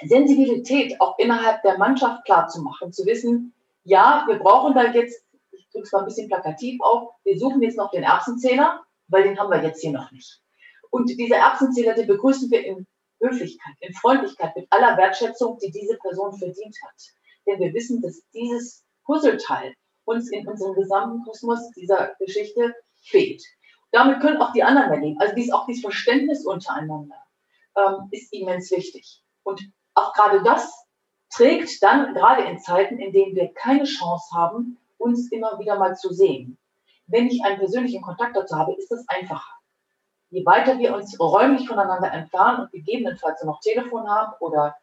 Sensibilität 0.04 1.00
auch 1.00 1.18
innerhalb 1.18 1.62
der 1.62 1.78
Mannschaft 1.78 2.26
klar 2.26 2.46
zu 2.48 2.60
machen, 2.60 2.92
zu 2.92 3.06
wissen, 3.06 3.54
ja, 3.84 4.26
wir 4.28 4.38
brauchen 4.38 4.74
da 4.74 4.92
jetzt, 4.92 5.24
ich 5.50 5.66
drücke 5.70 5.84
es 5.84 5.92
mal 5.92 6.00
ein 6.00 6.04
bisschen 6.04 6.28
plakativ 6.28 6.78
auf, 6.82 7.14
wir 7.24 7.38
suchen 7.38 7.62
jetzt 7.62 7.78
noch 7.78 7.90
den 7.90 8.02
Erbsenzähler, 8.02 8.82
weil 9.08 9.22
den 9.22 9.38
haben 9.38 9.50
wir 9.50 9.62
jetzt 9.62 9.80
hier 9.80 9.92
noch 9.92 10.12
nicht. 10.12 10.42
Und 10.90 11.08
diese 11.08 11.36
Erbsenzähler, 11.36 11.94
die 11.94 12.04
begrüßen 12.04 12.50
wir 12.50 12.66
in 12.66 12.86
Höflichkeit, 13.18 13.76
in 13.80 13.94
Freundlichkeit, 13.94 14.54
mit 14.54 14.66
aller 14.68 14.98
Wertschätzung, 14.98 15.58
die 15.58 15.70
diese 15.70 15.96
Person 15.96 16.36
verdient 16.36 16.76
hat. 16.86 17.02
Denn 17.46 17.58
wir 17.58 17.72
wissen, 17.72 18.02
dass 18.02 18.20
dieses 18.34 18.84
Puzzleteil 19.06 19.72
uns 20.04 20.30
in 20.30 20.46
unserem 20.46 20.74
gesamten 20.74 21.24
Kosmos 21.24 21.70
dieser 21.70 22.14
Geschichte 22.18 22.74
fehlt. 23.04 23.42
Damit 23.90 24.20
können 24.20 24.36
auch 24.36 24.52
die 24.52 24.64
anderen 24.64 24.90
erleben. 24.90 25.18
Also 25.18 25.34
dies, 25.34 25.50
auch 25.50 25.64
dieses 25.64 25.80
Verständnis 25.80 26.44
untereinander 26.44 27.25
ähm, 27.76 28.08
ist 28.10 28.32
immens 28.32 28.70
wichtig. 28.70 29.22
Und 29.42 29.60
auch 29.94 30.12
gerade 30.12 30.42
das 30.42 30.86
trägt 31.30 31.82
dann, 31.82 32.14
gerade 32.14 32.42
in 32.42 32.58
Zeiten, 32.58 32.98
in 32.98 33.12
denen 33.12 33.34
wir 33.34 33.52
keine 33.54 33.84
Chance 33.84 34.34
haben, 34.34 34.78
uns 34.98 35.30
immer 35.32 35.58
wieder 35.58 35.78
mal 35.78 35.96
zu 35.96 36.12
sehen 36.12 36.58
wenn 37.06 37.28
ich 37.28 37.42
einen 37.44 37.58
persönlichen 37.58 38.02
Kontakt 38.02 38.36
dazu 38.36 38.56
habe, 38.56 38.74
ist 38.74 38.90
das 38.90 39.04
einfacher. 39.08 39.54
Je 40.30 40.44
weiter 40.44 40.78
wir 40.78 40.94
uns 40.94 41.18
räumlich 41.20 41.68
voneinander 41.68 42.12
entfernen 42.12 42.62
und 42.62 42.72
gegebenenfalls 42.72 43.42
noch 43.44 43.60
Telefon 43.60 44.08
haben 44.08 44.32
oder 44.40 44.76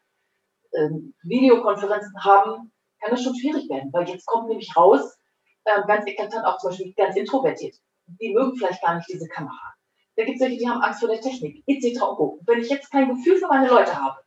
ähm, 0.72 1.14
Videokonferenzen 1.22 2.24
haben, 2.24 2.72
kann 3.00 3.10
das 3.10 3.22
schon 3.22 3.36
schwierig 3.36 3.68
werden, 3.68 3.92
weil 3.92 4.08
jetzt 4.08 4.26
kommt 4.26 4.48
nämlich 4.48 4.74
raus, 4.74 5.18
äh, 5.64 5.82
ganz 5.86 6.06
eklatant 6.06 6.46
auch 6.46 6.58
zum 6.58 6.70
Beispiel 6.70 6.94
ganz 6.94 7.16
introvertiert. 7.16 7.76
Die 8.06 8.32
mögen 8.32 8.56
vielleicht 8.56 8.82
gar 8.82 8.94
nicht 8.96 9.08
diese 9.08 9.28
Kamera. 9.28 9.73
Da 10.16 10.24
gibt 10.24 10.36
es 10.36 10.40
solche, 10.40 10.58
die 10.58 10.68
haben 10.68 10.82
Angst 10.82 11.00
vor 11.00 11.08
der 11.08 11.20
Technik, 11.20 11.62
etc. 11.66 12.02
Und 12.02 12.46
wenn 12.46 12.60
ich 12.60 12.68
jetzt 12.68 12.90
kein 12.90 13.08
Gefühl 13.08 13.36
für 13.36 13.48
meine 13.48 13.68
Leute 13.68 14.00
habe, 14.00 14.20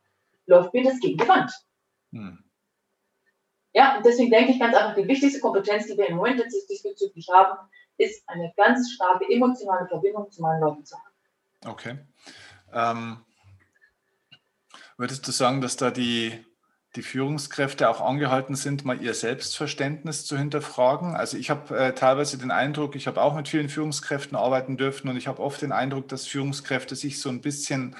läuft 0.46 0.74
mir 0.74 0.84
das 0.84 1.00
gegen 1.00 1.18
die 1.18 1.28
Wand. 1.28 1.52
Hm. 2.12 2.44
Ja, 3.72 3.96
und 3.96 4.04
deswegen 4.04 4.30
denke 4.30 4.52
ich 4.52 4.58
ganz 4.58 4.74
einfach, 4.74 4.94
die 4.94 5.06
wichtigste 5.06 5.40
Kompetenz, 5.40 5.86
die 5.86 5.96
wir 5.96 6.08
im 6.08 6.16
Moment 6.16 6.42
diesbezüglich 6.68 7.28
haben, 7.32 7.68
ist 7.98 8.28
eine 8.28 8.52
ganz 8.56 8.90
starke 8.92 9.26
emotionale 9.30 9.86
Verbindung 9.86 10.30
zu 10.30 10.42
meinen 10.42 10.60
Leuten 10.60 10.84
zu 10.84 10.96
haben. 10.96 11.14
Okay. 11.66 11.98
Ähm, 12.72 13.24
würdest 14.96 15.26
du 15.26 15.32
sagen, 15.32 15.60
dass 15.60 15.76
da 15.76 15.90
die, 15.90 16.44
die 16.96 17.02
Führungskräfte 17.02 17.88
auch 17.88 18.00
angehalten 18.00 18.54
sind, 18.54 18.84
mal 18.84 19.00
ihr 19.00 19.14
Selbstverständnis 19.14 20.24
zu 20.24 20.38
hinterfragen? 20.38 21.14
Also 21.16 21.36
ich 21.36 21.50
habe 21.50 21.76
äh, 21.78 21.94
teilweise 21.94 22.38
den 22.38 22.50
Eindruck, 22.50 22.96
ich 22.96 23.06
habe 23.06 23.20
auch 23.20 23.34
mit 23.34 23.48
vielen 23.48 23.68
Führungskräften 23.68 24.36
arbeiten 24.36 24.76
dürfen 24.76 25.08
und 25.08 25.16
ich 25.16 25.28
habe 25.28 25.42
oft 25.42 25.60
den 25.60 25.72
Eindruck, 25.72 26.08
dass 26.08 26.26
Führungskräfte 26.26 26.96
sich 26.96 27.20
so 27.20 27.28
ein 27.28 27.40
bisschen 27.40 27.96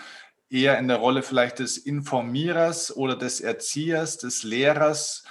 eher 0.51 0.79
in 0.79 0.89
der 0.89 0.97
Rolle 0.97 1.23
vielleicht 1.23 1.59
des 1.59 1.77
Informierers 1.77 2.97
oder 2.97 3.17
des 3.17 3.41
Erziehers, 3.41 4.17
des 4.17 4.43
Lehrers 4.43 5.25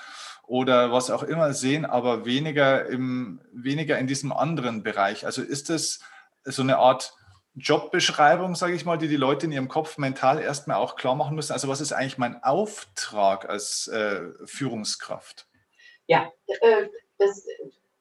oder 0.44 0.92
was 0.92 1.10
auch 1.10 1.24
immer 1.24 1.54
sehen, 1.54 1.86
aber 1.86 2.26
weniger, 2.26 2.86
im, 2.86 3.42
weniger 3.52 3.98
in 3.98 4.08
diesem 4.08 4.32
anderen 4.32 4.84
Bereich. 4.84 5.26
Also 5.26 5.42
ist 5.42 5.70
das 5.70 6.00
so 6.46 6.62
eine 6.62 6.78
Art 6.78 7.14
Jobbeschreibung, 7.58 8.54
sage 8.54 8.76
ich 8.76 8.86
mal, 8.86 8.98
die 8.98 9.08
die 9.08 9.16
Leute 9.16 9.48
in 9.48 9.52
ihrem 9.52 9.68
Kopf 9.68 9.98
mental 9.98 10.40
erstmal 10.40 10.78
auch 10.78 10.96
klar 10.96 11.16
machen 11.16 11.36
müssen? 11.36 11.54
Also 11.54 11.68
was 11.68 11.82
ist 11.82 11.92
eigentlich 11.92 12.20
mein 12.20 12.44
Auftrag 12.44 13.50
als 13.50 13.88
äh, 13.88 14.22
Führungskraft? 14.46 15.48
Ja, 16.06 16.32
äh, 16.46 16.88
das 17.18 17.40
ist 17.40 17.48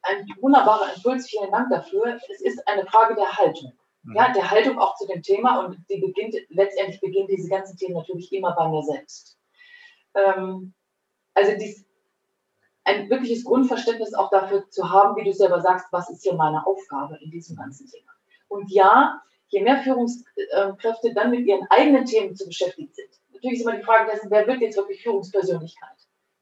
ein 0.03 0.29
wunderbarer 0.41 0.95
Impuls. 0.95 1.27
Vielen 1.29 1.51
Dank 1.51 1.71
dafür. 1.71 2.19
Es 2.31 2.41
ist 2.43 2.69
eine 2.69 2.85
Frage 2.87 3.15
der 3.15 3.33
Haltung. 3.37 3.73
Ja, 4.15 4.29
mhm. 4.29 4.35
der 4.35 4.51
Haltung 4.51 4.79
auch 4.79 4.95
zu 4.97 5.07
dem 5.07 5.23
Thema 5.23 5.65
und 5.65 5.79
die 5.89 6.01
beginnt, 6.01 6.37
letztendlich 6.51 7.01
beginnt 7.01 7.31
diese 7.31 7.49
ganzen 7.49 7.77
Themen 7.77 7.95
natürlich 7.95 8.33
immer 8.33 8.55
bei 8.55 8.69
mir 8.69 8.83
selbst. 8.83 9.39
Ähm, 10.15 10.75
also 11.35 11.53
dies, 11.59 11.85
ein 12.85 13.11
wirkliches 13.11 13.45
Grundverständnis 13.45 14.15
auch 14.15 14.31
dafür 14.31 14.69
zu 14.69 14.91
haben, 14.91 15.17
wie 15.17 15.25
du 15.25 15.33
selber 15.33 15.61
sagst, 15.61 15.87
was 15.91 16.09
ist 16.11 16.23
hier 16.23 16.35
meine 16.35 16.65
Aufgabe 16.67 17.19
in 17.21 17.31
diesem 17.31 17.57
ganzen 17.57 17.89
Thema. 17.89 18.13
Und 18.49 18.71
ja, 18.71 19.23
je 19.49 19.63
mehr 19.63 19.79
Führungskräfte 19.83 21.15
dann 21.15 21.31
mit 21.31 21.47
ihren 21.47 21.67
eigenen 21.71 22.05
Themen 22.05 22.35
zu 22.35 22.47
beschäftigt 22.47 22.95
sind. 22.95 23.11
Natürlich 23.33 23.61
ist 23.61 23.67
immer 23.67 23.77
die 23.77 23.85
Frage 23.85 24.11
dessen, 24.11 24.31
wer 24.31 24.47
wird 24.47 24.61
jetzt 24.61 24.77
wirklich 24.77 25.03
Führungspersönlichkeit? 25.03 25.97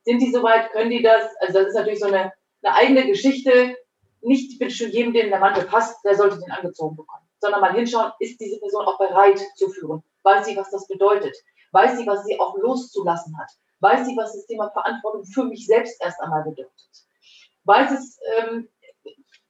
Sind 0.05 0.21
die 0.21 0.31
soweit, 0.31 0.71
können 0.73 0.91
die 0.91 1.03
das? 1.03 1.25
Also 1.41 1.61
das 1.61 1.69
ist 1.69 1.75
natürlich 1.75 2.01
so 2.01 2.07
eine, 2.07 2.33
eine 2.63 2.75
eigene 2.75 3.07
Geschichte. 3.07 3.77
Nicht 4.21 4.59
bitte 4.59 4.75
schon 4.75 4.91
jedem, 4.91 5.13
dem 5.13 5.31
der 5.31 5.39
Mantel 5.39 5.65
passt, 5.65 6.03
der 6.05 6.15
sollte 6.15 6.39
den 6.39 6.51
angezogen 6.51 6.97
bekommen. 6.97 7.27
Sondern 7.41 7.61
mal 7.61 7.75
hinschauen, 7.75 8.13
ist 8.21 8.41
diese 8.41 8.59
Person 8.59 8.87
auch 8.87 8.99
bereit 8.99 9.39
zu 9.57 9.69
führen? 9.69 10.03
Weiß 10.23 10.47
sie, 10.47 10.57
was 10.57 10.71
das 10.71 10.87
bedeutet? 10.87 11.37
Weiß 11.73 11.99
sie, 11.99 12.07
was 12.07 12.25
sie 12.25 12.39
auch 12.39 12.57
loszulassen 12.57 13.37
hat? 13.39 13.51
Weiß 13.81 14.07
sie, 14.07 14.17
was 14.17 14.33
das 14.33 14.47
Thema 14.47 14.71
Verantwortung 14.71 15.25
für 15.25 15.45
mich 15.45 15.67
selbst 15.67 16.01
erst 16.01 16.21
einmal 16.21 16.45
bedeutet? 16.45 16.73
Weiß 17.65 17.91
es, 17.91 18.19
ähm, 18.39 18.69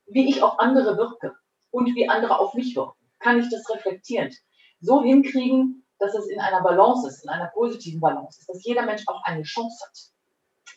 wie 0.06 0.28
ich 0.28 0.42
auf 0.42 0.58
andere 0.58 0.96
wirke 0.96 1.36
und 1.70 1.94
wie 1.94 2.08
andere 2.08 2.38
auf 2.38 2.54
mich 2.54 2.74
wirken? 2.74 3.03
Kann 3.24 3.40
ich 3.40 3.48
das 3.50 3.68
reflektierend 3.70 4.34
so 4.80 5.02
hinkriegen, 5.02 5.84
dass 5.98 6.14
es 6.14 6.28
in 6.28 6.38
einer 6.40 6.62
Balance 6.62 7.08
ist, 7.08 7.24
in 7.24 7.30
einer 7.30 7.48
positiven 7.48 8.00
Balance 8.00 8.38
ist, 8.40 8.48
dass 8.48 8.64
jeder 8.64 8.82
Mensch 8.82 9.02
auch 9.06 9.22
eine 9.24 9.42
Chance 9.42 9.84
hat? 9.84 9.98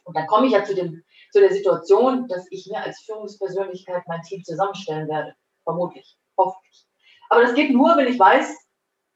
Und 0.05 0.15
dann 0.15 0.25
komme 0.25 0.47
ich 0.47 0.53
ja 0.53 0.63
zu, 0.63 0.73
dem, 0.73 1.03
zu 1.31 1.39
der 1.39 1.51
Situation, 1.51 2.27
dass 2.27 2.45
ich 2.49 2.65
mir 2.67 2.81
als 2.81 3.01
Führungspersönlichkeit 3.01 4.03
mein 4.07 4.21
Team 4.23 4.43
zusammenstellen 4.43 5.07
werde. 5.07 5.35
Vermutlich, 5.63 6.17
hoffentlich. 6.37 6.87
Aber 7.29 7.41
das 7.41 7.53
geht 7.53 7.71
nur, 7.71 7.97
wenn 7.97 8.07
ich 8.07 8.17
weiß, 8.17 8.57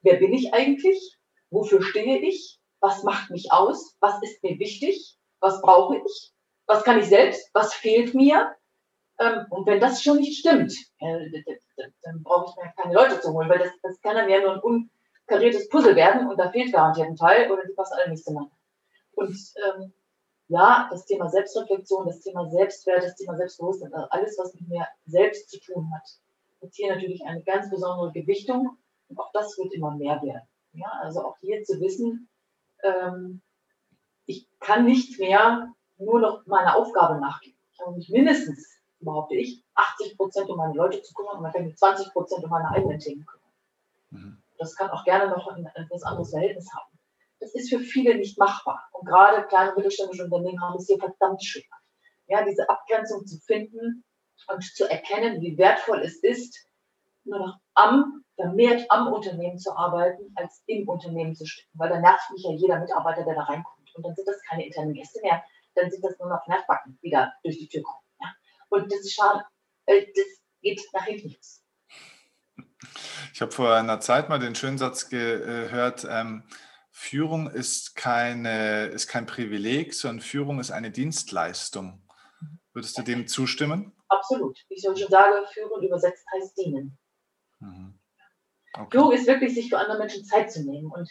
wer 0.01 0.17
bin 0.17 0.33
ich 0.33 0.53
eigentlich? 0.53 1.17
Wofür 1.49 1.81
stehe 1.81 2.19
ich? 2.19 2.61
was 2.81 3.03
macht 3.03 3.29
mich 3.29 3.51
aus, 3.51 3.95
was 4.01 4.21
ist 4.23 4.43
mir 4.43 4.59
wichtig, 4.59 5.15
was 5.39 5.61
brauche 5.61 5.97
ich, 5.97 6.33
was 6.65 6.83
kann 6.83 6.99
ich 6.99 7.05
selbst, 7.05 7.49
was 7.53 7.73
fehlt 7.73 8.13
mir. 8.13 8.53
Ähm, 9.21 9.45
und 9.51 9.67
wenn 9.67 9.79
das 9.79 10.01
schon 10.01 10.17
nicht 10.17 10.39
stimmt, 10.39 10.73
äh, 10.99 11.43
dann 12.01 12.23
brauche 12.23 12.49
ich 12.49 12.55
mir 12.55 12.73
keine 12.75 12.93
Leute 12.93 13.19
zu 13.19 13.31
holen, 13.33 13.49
weil 13.49 13.59
das, 13.59 13.69
das 13.83 14.01
kann 14.01 14.15
dann 14.15 14.29
ja 14.29 14.41
nur 14.41 14.53
ein 14.53 14.85
unkariertes 15.27 15.69
Puzzle 15.69 15.95
werden 15.95 16.27
und 16.27 16.37
da 16.37 16.49
fehlt 16.49 16.73
garantiert 16.73 17.07
ein 17.07 17.15
Teil 17.15 17.51
oder 17.51 17.63
die 17.63 17.73
passen 17.73 17.97
alle 17.99 18.09
nicht 18.09 18.23
zueinander. 18.23 18.51
Und 19.13 19.37
ähm, 19.65 19.93
ja, 20.47 20.87
das 20.89 21.05
Thema 21.05 21.29
Selbstreflexion, 21.29 22.07
das 22.07 22.21
Thema 22.21 22.49
Selbstwert, 22.49 23.03
das 23.03 23.15
Thema 23.15 23.37
Selbstbewusstsein, 23.37 23.93
also 23.93 24.07
alles, 24.09 24.37
was 24.39 24.55
mit 24.55 24.67
mir 24.67 24.87
selbst 25.05 25.49
zu 25.51 25.59
tun 25.59 25.91
hat, 25.93 26.03
hat 26.61 26.73
hier 26.73 26.95
natürlich 26.95 27.23
eine 27.23 27.43
ganz 27.43 27.69
besondere 27.69 28.11
Gewichtung 28.11 28.75
und 29.07 29.19
auch 29.19 29.31
das 29.33 29.55
wird 29.57 29.73
immer 29.73 29.95
mehr 29.95 30.19
werden. 30.23 30.47
Ja, 30.73 30.91
also 31.03 31.23
auch 31.23 31.37
hier 31.41 31.63
zu 31.63 31.79
wissen, 31.79 32.27
ähm, 32.81 33.41
ich 34.25 34.47
kann 34.59 34.85
nicht 34.85 35.19
mehr 35.19 35.73
nur 35.99 36.19
noch 36.19 36.45
meiner 36.47 36.75
Aufgabe 36.75 37.19
nachgehen. 37.19 37.55
Ich 37.73 37.79
habe 37.79 37.95
mich 37.95 38.09
mindestens, 38.09 38.80
behaupte 39.05 39.35
ich, 39.35 39.63
80 39.75 40.17
Prozent 40.17 40.49
um 40.49 40.57
meine 40.57 40.73
Leute 40.73 41.01
zu 41.01 41.13
kümmern 41.13 41.37
und 41.37 41.43
man 41.43 41.51
kann 41.51 41.65
mich 41.65 41.77
20 41.77 42.11
Prozent 42.13 42.43
um 42.43 42.49
meine 42.49 42.69
eigenen 42.69 42.99
Themen 42.99 43.25
kümmern. 43.25 43.51
Mhm. 44.11 44.43
Das 44.57 44.75
kann 44.75 44.89
auch 44.91 45.03
gerne 45.03 45.29
noch 45.29 45.47
ein 45.47 45.65
etwas 45.73 46.03
anderes 46.03 46.31
Verhältnis 46.31 46.71
haben. 46.73 46.91
Das 47.39 47.53
ist 47.55 47.69
für 47.69 47.79
viele 47.79 48.15
nicht 48.15 48.37
machbar. 48.37 48.87
Und 48.91 49.07
gerade 49.07 49.47
kleine 49.47 49.73
mittelständische 49.75 50.25
Unternehmen 50.25 50.61
haben 50.61 50.77
es 50.77 50.85
hier 50.85 50.99
verdammt 50.99 51.43
schwer. 51.43 51.63
Ja, 52.27 52.45
diese 52.45 52.69
Abgrenzung 52.69 53.25
zu 53.25 53.39
finden 53.39 54.03
und 54.47 54.63
zu 54.63 54.89
erkennen, 54.89 55.41
wie 55.41 55.57
wertvoll 55.57 56.01
es 56.01 56.21
ist, 56.23 56.67
nur 57.23 57.39
noch 57.39 57.57
am 57.73 58.23
vermehrt 58.35 58.89
am 58.89 59.11
Unternehmen 59.11 59.57
zu 59.57 59.75
arbeiten, 59.75 60.33
als 60.35 60.63
im 60.67 60.87
Unternehmen 60.87 61.35
zu 61.35 61.45
stecken. 61.45 61.71
Weil 61.73 61.89
dann 61.89 62.01
nervt 62.01 62.31
mich 62.31 62.43
ja 62.43 62.51
jeder 62.51 62.79
Mitarbeiter, 62.79 63.23
der 63.23 63.35
da 63.35 63.43
reinkommt. 63.43 63.95
Und 63.95 64.05
dann 64.05 64.15
sind 64.15 64.27
das 64.27 64.41
keine 64.49 64.65
internen 64.65 64.93
Gäste 64.93 65.19
mehr, 65.21 65.43
dann 65.75 65.89
sind 65.89 66.03
das 66.03 66.17
nur 66.19 66.29
noch 66.29 66.45
Nervbacken, 66.47 66.97
die 67.03 67.09
da 67.09 67.31
durch 67.43 67.57
die 67.57 67.67
Tür 67.67 67.83
kommen. 67.83 68.00
Und 68.71 68.91
das 68.91 69.01
ist 69.01 69.13
schade. 69.13 69.43
Äh, 69.85 70.05
das 70.15 70.25
geht 70.61 70.81
nach 70.93 71.05
hinten 71.05 71.33
los. 71.33 71.63
Ich 73.33 73.41
habe 73.41 73.51
vor 73.51 73.73
einer 73.75 73.99
Zeit 73.99 74.29
mal 74.29 74.39
den 74.39 74.55
schönen 74.55 74.77
Satz 74.77 75.09
gehört, 75.09 76.05
ähm, 76.09 76.43
Führung 76.89 77.49
ist, 77.49 77.95
keine, 77.95 78.87
ist 78.87 79.07
kein 79.07 79.25
Privileg, 79.25 79.93
sondern 79.93 80.21
Führung 80.21 80.59
ist 80.59 80.71
eine 80.71 80.91
Dienstleistung. 80.91 82.01
Würdest 82.73 82.97
du 82.97 83.01
dem 83.01 83.27
zustimmen? 83.27 83.93
Absolut. 84.09 84.59
Wie 84.67 84.75
ich 84.75 84.83
schon 84.83 84.95
sage, 84.95 85.45
Führen 85.53 85.83
übersetzt 85.83 86.25
heißt 86.33 86.57
dienen. 86.57 86.97
Mhm. 87.59 87.99
Okay. 88.73 88.87
Führung 88.91 89.11
ist 89.13 89.27
wirklich, 89.27 89.53
sich 89.53 89.69
für 89.69 89.77
andere 89.77 89.97
Menschen 89.97 90.25
Zeit 90.25 90.51
zu 90.51 90.63
nehmen 90.63 90.91
und 90.91 91.09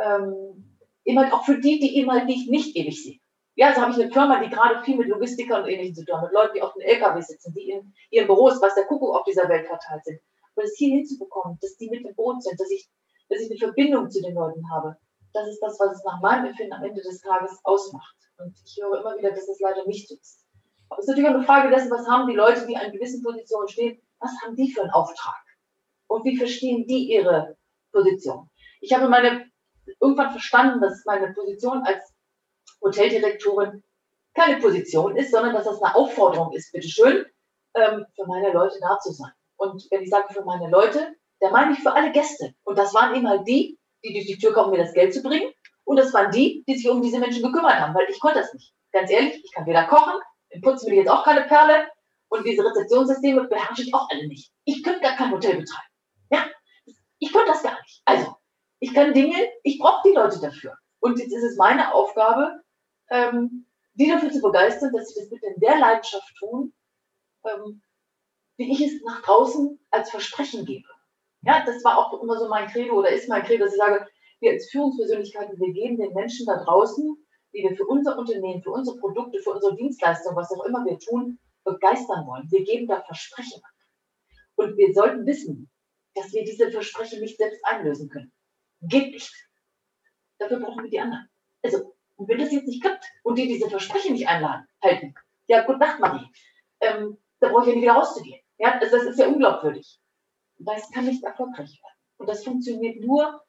ähm, 0.00 0.78
immer 1.04 1.32
auch 1.32 1.44
für 1.44 1.58
die, 1.60 1.78
die 1.78 1.96
eben 1.96 2.10
halt 2.10 2.26
nicht, 2.26 2.50
nicht 2.50 2.76
ewig 2.76 3.02
sind. 3.02 3.20
Ja, 3.56 3.68
also 3.68 3.80
habe 3.80 3.92
ich 3.92 3.98
eine 3.98 4.12
Firma, 4.12 4.42
die 4.42 4.50
gerade 4.50 4.82
viel 4.84 4.96
mit 4.96 5.08
Logistikern 5.08 5.62
und 5.62 5.68
ähnlichen 5.68 5.94
zu 5.94 6.04
tun 6.04 6.16
hat, 6.16 6.24
mit 6.24 6.32
Leuten, 6.32 6.54
die 6.54 6.62
auf 6.62 6.74
den 6.74 6.82
LKW 6.82 7.20
sitzen, 7.20 7.52
die 7.54 7.70
in 7.70 7.94
ihren 8.10 8.26
Büros, 8.26 8.60
was 8.60 8.74
der 8.74 8.84
Kuckuck 8.84 9.16
auf 9.16 9.24
dieser 9.24 9.48
Welt 9.48 9.66
verteilt 9.66 10.04
sind. 10.04 10.20
Aber 10.54 10.62
das 10.62 10.74
hier 10.76 10.94
hinzubekommen, 10.96 11.58
dass 11.60 11.76
die 11.76 11.88
mit 11.90 12.04
im 12.04 12.14
Boot 12.14 12.42
sind, 12.42 12.60
dass 12.60 12.70
ich, 12.70 12.88
dass 13.28 13.40
ich 13.40 13.50
eine 13.50 13.58
Verbindung 13.58 14.10
zu 14.10 14.22
den 14.22 14.34
Leuten 14.34 14.62
habe, 14.70 14.96
das 15.32 15.48
ist 15.48 15.60
das, 15.60 15.78
was 15.80 15.96
es 15.96 16.04
nach 16.04 16.20
meinem 16.20 16.46
Empfinden 16.46 16.74
am 16.74 16.84
Ende 16.84 17.02
des 17.02 17.20
Tages 17.20 17.58
ausmacht. 17.64 18.16
Und 18.38 18.54
ich 18.64 18.78
höre 18.80 19.00
immer 19.00 19.16
wieder, 19.16 19.30
dass 19.30 19.46
das 19.46 19.60
leider 19.60 19.86
nicht 19.86 20.08
so 20.08 20.14
ist. 20.14 20.44
Aber 20.88 21.00
es 21.00 21.04
ist 21.04 21.08
natürlich 21.08 21.30
auch 21.30 21.34
eine 21.34 21.44
Frage 21.44 21.70
dessen, 21.70 21.90
was 21.90 22.06
haben 22.06 22.28
die 22.28 22.36
Leute, 22.36 22.66
die 22.66 22.76
an 22.76 22.92
gewissen 22.92 23.22
Positionen 23.22 23.68
stehen, 23.68 24.00
was 24.20 24.30
haben 24.42 24.54
die 24.54 24.70
für 24.70 24.82
einen 24.82 24.92
Auftrag? 24.92 25.46
und 26.08 26.24
wie 26.24 26.36
verstehen 26.36 26.86
die 26.86 27.12
ihre 27.12 27.56
Position. 27.92 28.50
Ich 28.80 28.92
habe 28.92 29.08
meine, 29.08 29.46
irgendwann 30.00 30.30
verstanden, 30.30 30.80
dass 30.80 31.04
meine 31.04 31.32
Position 31.32 31.82
als 31.82 32.12
Hoteldirektorin 32.86 33.82
keine 34.34 34.60
Position 34.60 35.16
ist, 35.16 35.30
sondern 35.30 35.54
dass 35.54 35.64
das 35.64 35.82
eine 35.82 35.94
Aufforderung 35.94 36.52
ist, 36.52 36.72
bitteschön, 36.72 37.24
ähm, 37.74 38.04
für 38.14 38.26
meine 38.26 38.52
Leute 38.52 38.78
da 38.80 38.98
zu 38.98 39.12
sein. 39.12 39.32
Und 39.56 39.86
wenn 39.90 40.02
ich 40.02 40.10
sage 40.10 40.32
für 40.32 40.44
meine 40.44 40.68
Leute, 40.68 41.14
dann 41.40 41.52
meine 41.52 41.72
ich 41.72 41.80
für 41.80 41.92
alle 41.92 42.12
Gäste. 42.12 42.54
Und 42.64 42.78
das 42.78 42.94
waren 42.94 43.14
eben 43.14 43.28
halt 43.28 43.46
die, 43.46 43.78
die 44.04 44.12
durch 44.12 44.26
die 44.26 44.38
Tür 44.38 44.52
kommen, 44.52 44.70
mir 44.70 44.78
das 44.78 44.92
Geld 44.92 45.14
zu 45.14 45.22
bringen. 45.22 45.50
Und 45.84 45.96
das 45.96 46.12
waren 46.12 46.30
die, 46.30 46.64
die 46.66 46.76
sich 46.76 46.88
um 46.88 47.00
diese 47.00 47.18
Menschen 47.18 47.42
gekümmert 47.42 47.80
haben, 47.80 47.94
weil 47.94 48.06
ich 48.10 48.20
konnte 48.20 48.40
das 48.40 48.52
nicht. 48.52 48.72
Ganz 48.92 49.10
ehrlich, 49.10 49.42
ich 49.44 49.52
kann 49.52 49.66
weder 49.66 49.84
kochen, 49.84 50.14
im 50.50 50.60
Putzen 50.60 50.86
will 50.86 50.94
ich 50.94 51.00
jetzt 51.00 51.10
auch 51.10 51.24
keine 51.24 51.42
Perle 51.42 51.88
und 52.28 52.46
diese 52.46 52.64
Rezeptionssysteme 52.64 53.44
beherrsche 53.44 53.82
ich 53.82 53.94
auch 53.94 54.08
alle 54.10 54.26
nicht. 54.26 54.52
Ich 54.64 54.82
könnte 54.82 55.00
gar 55.00 55.16
kein 55.16 55.30
Hotel 55.30 55.58
betreiben. 55.58 55.88
Ja, 56.30 56.46
ich 57.18 57.32
könnte 57.32 57.48
das 57.48 57.62
gar 57.62 57.78
nicht. 57.82 58.02
Also, 58.04 58.34
ich 58.80 58.94
kann 58.94 59.14
Dinge, 59.14 59.36
ich 59.62 59.78
brauche 59.78 60.08
die 60.08 60.14
Leute 60.14 60.40
dafür. 60.40 60.76
Und 61.00 61.18
jetzt 61.18 61.32
ist 61.32 61.44
es 61.44 61.56
meine 61.56 61.94
Aufgabe, 61.94 62.60
ähm, 63.10 63.66
die 63.94 64.08
dafür 64.08 64.30
zu 64.30 64.40
begeistern, 64.40 64.92
dass 64.92 65.08
sie 65.08 65.20
das 65.20 65.30
mit 65.30 65.42
in 65.42 65.60
der 65.60 65.78
Leidenschaft 65.78 66.34
tun, 66.38 66.72
ähm, 67.44 67.82
wie 68.56 68.72
ich 68.72 68.80
es 68.80 69.02
nach 69.04 69.22
draußen 69.22 69.78
als 69.90 70.10
Versprechen 70.10 70.64
gebe. 70.64 70.88
Ja, 71.42 71.64
das 71.64 71.84
war 71.84 71.98
auch 71.98 72.22
immer 72.22 72.38
so 72.38 72.48
mein 72.48 72.68
Credo 72.68 72.94
oder 72.94 73.10
ist 73.10 73.28
mein 73.28 73.42
Credo, 73.42 73.64
dass 73.64 73.74
ich 73.74 73.78
sage, 73.78 74.06
wir 74.40 74.52
als 74.52 74.70
Führungspersönlichkeiten, 74.70 75.58
wir 75.58 75.72
geben 75.72 75.96
den 75.96 76.12
Menschen 76.12 76.46
da 76.46 76.62
draußen 76.64 77.16
die 77.56 77.62
wir 77.62 77.76
für 77.76 77.86
unser 77.86 78.18
Unternehmen, 78.18 78.62
für 78.62 78.70
unsere 78.70 78.98
Produkte, 78.98 79.40
für 79.40 79.52
unsere 79.52 79.74
Dienstleistungen, 79.76 80.36
was 80.36 80.50
auch 80.50 80.64
immer 80.64 80.84
wir 80.84 80.98
tun, 80.98 81.38
begeistern 81.64 82.26
wollen. 82.26 82.50
Wir 82.50 82.64
geben 82.64 82.86
da 82.86 83.02
Versprechen. 83.02 83.62
Und 84.56 84.76
wir 84.76 84.92
sollten 84.92 85.26
wissen, 85.26 85.70
dass 86.14 86.32
wir 86.32 86.44
diese 86.44 86.70
Versprechen 86.70 87.20
nicht 87.20 87.38
selbst 87.38 87.64
einlösen 87.64 88.08
können. 88.08 88.32
Geht 88.82 89.12
nicht. 89.12 89.32
Dafür 90.38 90.60
brauchen 90.60 90.84
wir 90.84 90.90
die 90.90 91.00
anderen. 91.00 91.28
Also, 91.62 91.95
und 92.16 92.28
wenn 92.28 92.38
das 92.38 92.52
jetzt 92.52 92.66
nicht 92.66 92.82
klappt 92.82 93.04
und 93.22 93.36
die 93.38 93.46
diese 93.46 93.68
Versprechen 93.68 94.14
nicht 94.14 94.28
einladen, 94.28 94.66
halten, 94.82 95.14
ja, 95.46 95.62
gute 95.62 95.78
Nacht, 95.78 96.00
Marie. 96.00 96.26
Ähm, 96.80 97.18
da 97.40 97.48
brauche 97.48 97.62
ich 97.62 97.68
ja 97.68 97.74
nicht 97.74 97.82
wieder 97.82 97.92
rauszugehen. 97.92 98.40
Ja, 98.58 98.78
also 98.78 98.96
das 98.96 99.06
ist 99.06 99.18
ja 99.18 99.28
unglaubwürdig. 99.28 100.00
Das 100.58 100.90
kann 100.90 101.04
nicht 101.04 101.22
erfolgreich 101.22 101.80
werden. 101.82 101.96
Und 102.16 102.28
das 102.28 102.44
funktioniert 102.44 103.04
nur 103.04 103.42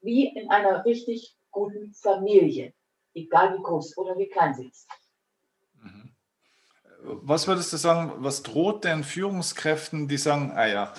wie 0.00 0.28
in 0.28 0.50
einer 0.50 0.84
richtig 0.84 1.36
guten 1.50 1.92
Familie, 1.94 2.74
egal 3.14 3.56
wie 3.56 3.62
groß 3.62 3.96
oder 3.96 4.16
wie 4.18 4.28
klein 4.28 4.54
sie 4.54 4.66
ist. 4.66 4.86
Mhm. 5.80 6.14
Was 7.02 7.48
würdest 7.48 7.72
du 7.72 7.76
sagen, 7.78 8.12
was 8.18 8.42
droht 8.42 8.84
den 8.84 9.04
Führungskräften, 9.04 10.08
die 10.08 10.18
sagen, 10.18 10.52
ah 10.54 10.66
ja, 10.66 10.94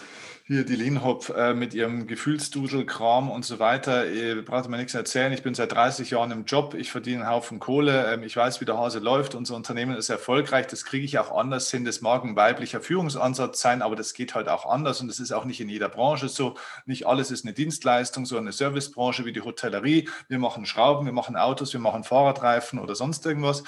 hier 0.48 0.64
die 0.64 0.78
Linhop 0.78 1.28
äh, 1.36 1.54
mit 1.54 1.74
ihrem 1.74 2.08
Gefühlsdudelkram 2.08 3.30
und 3.30 3.44
so 3.44 3.60
weiter. 3.60 4.10
Ihr 4.10 4.46
braucht 4.46 4.70
mir 4.70 4.78
nichts 4.78 4.94
erzählen. 4.94 5.34
Ich 5.34 5.44
bin 5.44 5.54
seit 5.54 5.74
30 5.74 6.12
Jahren 6.12 6.32
im 6.32 6.46
Job. 6.46 6.74
Ich 6.74 6.90
verdiene 6.90 7.24
einen 7.24 7.30
Haufen 7.30 7.60
Kohle. 7.60 8.14
Ähm, 8.14 8.24
ich 8.24 8.38
weiß, 8.38 8.62
wie 8.62 8.66
der 8.66 8.78
Hase 8.78 9.00
läuft. 9.00 9.36
Unser 9.36 9.58
Unternehmen 9.58 9.98
ist 9.98 10.08
erfolgreich. 10.08 10.66
Das 10.68 10.86
kriege 10.86 11.04
ich 11.04 11.20
auch 11.20 11.38
anders 11.38 11.70
hin. 11.70 11.84
Das 11.84 12.00
mag 12.00 12.24
ein 12.24 12.38
weiblicher 12.38 12.80
Führungsansatz 12.80 13.60
sein, 13.60 13.82
aber 13.82 13.98
das 13.98 14.14
geht 14.14 14.36
halt 14.36 14.48
auch 14.48 14.66
anders. 14.66 15.02
Und 15.02 15.10
das 15.10 15.20
ist 15.20 15.34
auch 15.34 15.44
nicht 15.44 15.60
in 15.60 15.68
jeder 15.68 15.90
Branche 15.90 16.30
so. 16.30 16.56
Nicht 16.86 17.08
alles 17.08 17.30
ist 17.30 17.44
eine 17.44 17.54
Dienstleistung, 17.54 18.26
so 18.26 18.38
eine 18.38 18.54
Servicebranche 18.54 19.26
wie 19.26 19.34
die 19.34 19.42
Hotellerie. 19.42 20.08
Wir 20.30 20.40
machen 20.40 20.66
Schrauben, 20.66 21.06
wir 21.06 21.14
machen 21.14 21.36
Autos, 21.36 21.74
wir 21.74 21.82
machen 21.82 22.06
Fahrradreifen 22.06 22.80
oder 22.80 22.96
sonst 22.96 23.26
irgendwas. 23.26 23.66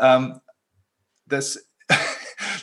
Ähm, 0.00 0.40
das 1.24 1.70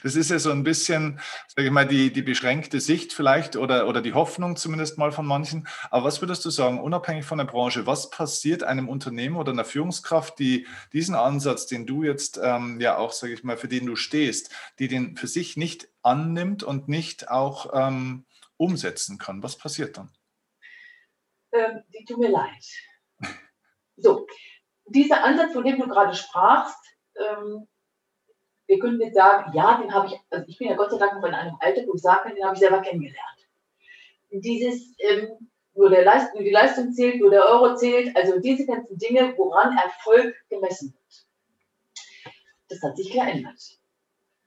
das 0.04 0.16
ist 0.16 0.30
ja 0.30 0.38
so 0.38 0.52
ein 0.52 0.64
bisschen, 0.64 1.20
sage 1.48 1.68
ich 1.68 1.72
mal, 1.72 1.88
die, 1.88 2.12
die 2.12 2.22
beschränkte 2.22 2.80
Sicht 2.80 3.14
vielleicht 3.14 3.56
oder, 3.56 3.88
oder 3.88 4.02
die 4.02 4.14
Hoffnung 4.14 4.56
zumindest 4.58 4.98
mal 4.98 5.12
von 5.12 5.26
manchen. 5.26 5.68
Aber 5.90 6.06
was 6.06 6.22
würdest 6.22 6.44
du 6.46 6.50
sagen, 6.50 6.80
unabhängig 6.80 7.26
von 7.26 7.38
der 7.38 7.46
Branche, 7.46 7.88
was 7.88 8.10
passiert 8.10 8.64
einem 8.64 8.90
Unternehmen 8.90 9.38
oder 9.38 9.54
einer 9.54 9.66
Führungskraft, 9.66 10.38
die 10.40 10.68
diesen 10.92 11.16
Ansatz, 11.16 11.66
den 11.68 11.86
du 11.86 12.04
jetzt 12.04 12.40
ähm, 12.44 12.80
ja 12.82 12.98
auch, 12.98 13.14
sage 13.14 13.34
ich 13.34 13.44
mal, 13.44 13.58
für 13.58 13.70
den 13.70 13.86
du 13.86 13.96
stehst, 13.96 14.54
die 14.80 14.90
den 14.90 15.16
für 15.16 15.28
sich 15.28 15.58
nicht 15.58 15.88
annimmt 16.02 16.64
und 16.64 16.90
nicht 16.90 17.30
auch 17.30 17.72
ähm, 17.74 18.26
umsetzen 18.58 19.18
kann? 19.18 19.42
Was 19.42 19.58
passiert 19.58 19.98
dann? 19.98 20.12
Ähm, 21.54 21.84
die 21.94 22.04
tut 22.06 22.18
mir 22.18 22.30
leid. 22.30 22.66
So, 23.96 24.28
dieser 24.86 25.24
Ansatz, 25.24 25.54
von 25.54 25.64
dem 25.64 25.80
du 25.80 25.88
gerade 25.88 26.14
sprachst, 26.16 26.80
ähm, 27.16 27.68
wir 28.74 28.80
können 28.80 29.00
jetzt 29.00 29.14
sagen, 29.14 29.52
ja, 29.54 29.80
den 29.80 29.94
habe 29.94 30.08
ich, 30.08 30.20
also 30.32 30.46
ich 30.48 30.58
bin 30.58 30.68
ja 30.68 30.76
Gott 30.76 30.90
sei 30.90 30.98
Dank 30.98 31.14
noch 31.14 31.28
in 31.28 31.36
einem 31.36 31.56
Alter, 31.60 31.84
wo 31.86 31.94
ich 31.94 32.02
sagen 32.02 32.22
kann, 32.24 32.36
den 32.36 32.44
habe 32.44 32.56
ich 32.56 32.60
selber 32.60 32.82
kennengelernt. 32.82 33.48
Dieses, 34.32 34.96
ähm, 34.98 35.48
nur, 35.76 35.92
der 35.92 36.04
Leist, 36.04 36.34
nur 36.34 36.44
die 36.44 36.50
Leistung 36.50 36.92
zählt, 36.92 37.20
nur 37.20 37.30
der 37.30 37.46
Euro 37.46 37.76
zählt, 37.76 38.16
also 38.18 38.40
diese 38.40 38.66
ganzen 38.66 38.98
Dinge, 38.98 39.36
woran 39.38 39.78
Erfolg 39.78 40.36
gemessen 40.50 40.92
wird. 40.92 42.36
Das 42.70 42.82
hat 42.82 42.98
sich 42.98 43.12
geändert. 43.12 43.62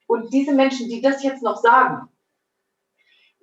Und 0.09 0.33
diese 0.33 0.52
Menschen, 0.52 0.88
die 0.88 1.00
das 1.00 1.23
jetzt 1.23 1.45
noch 1.45 1.56
sagen, 1.56 2.09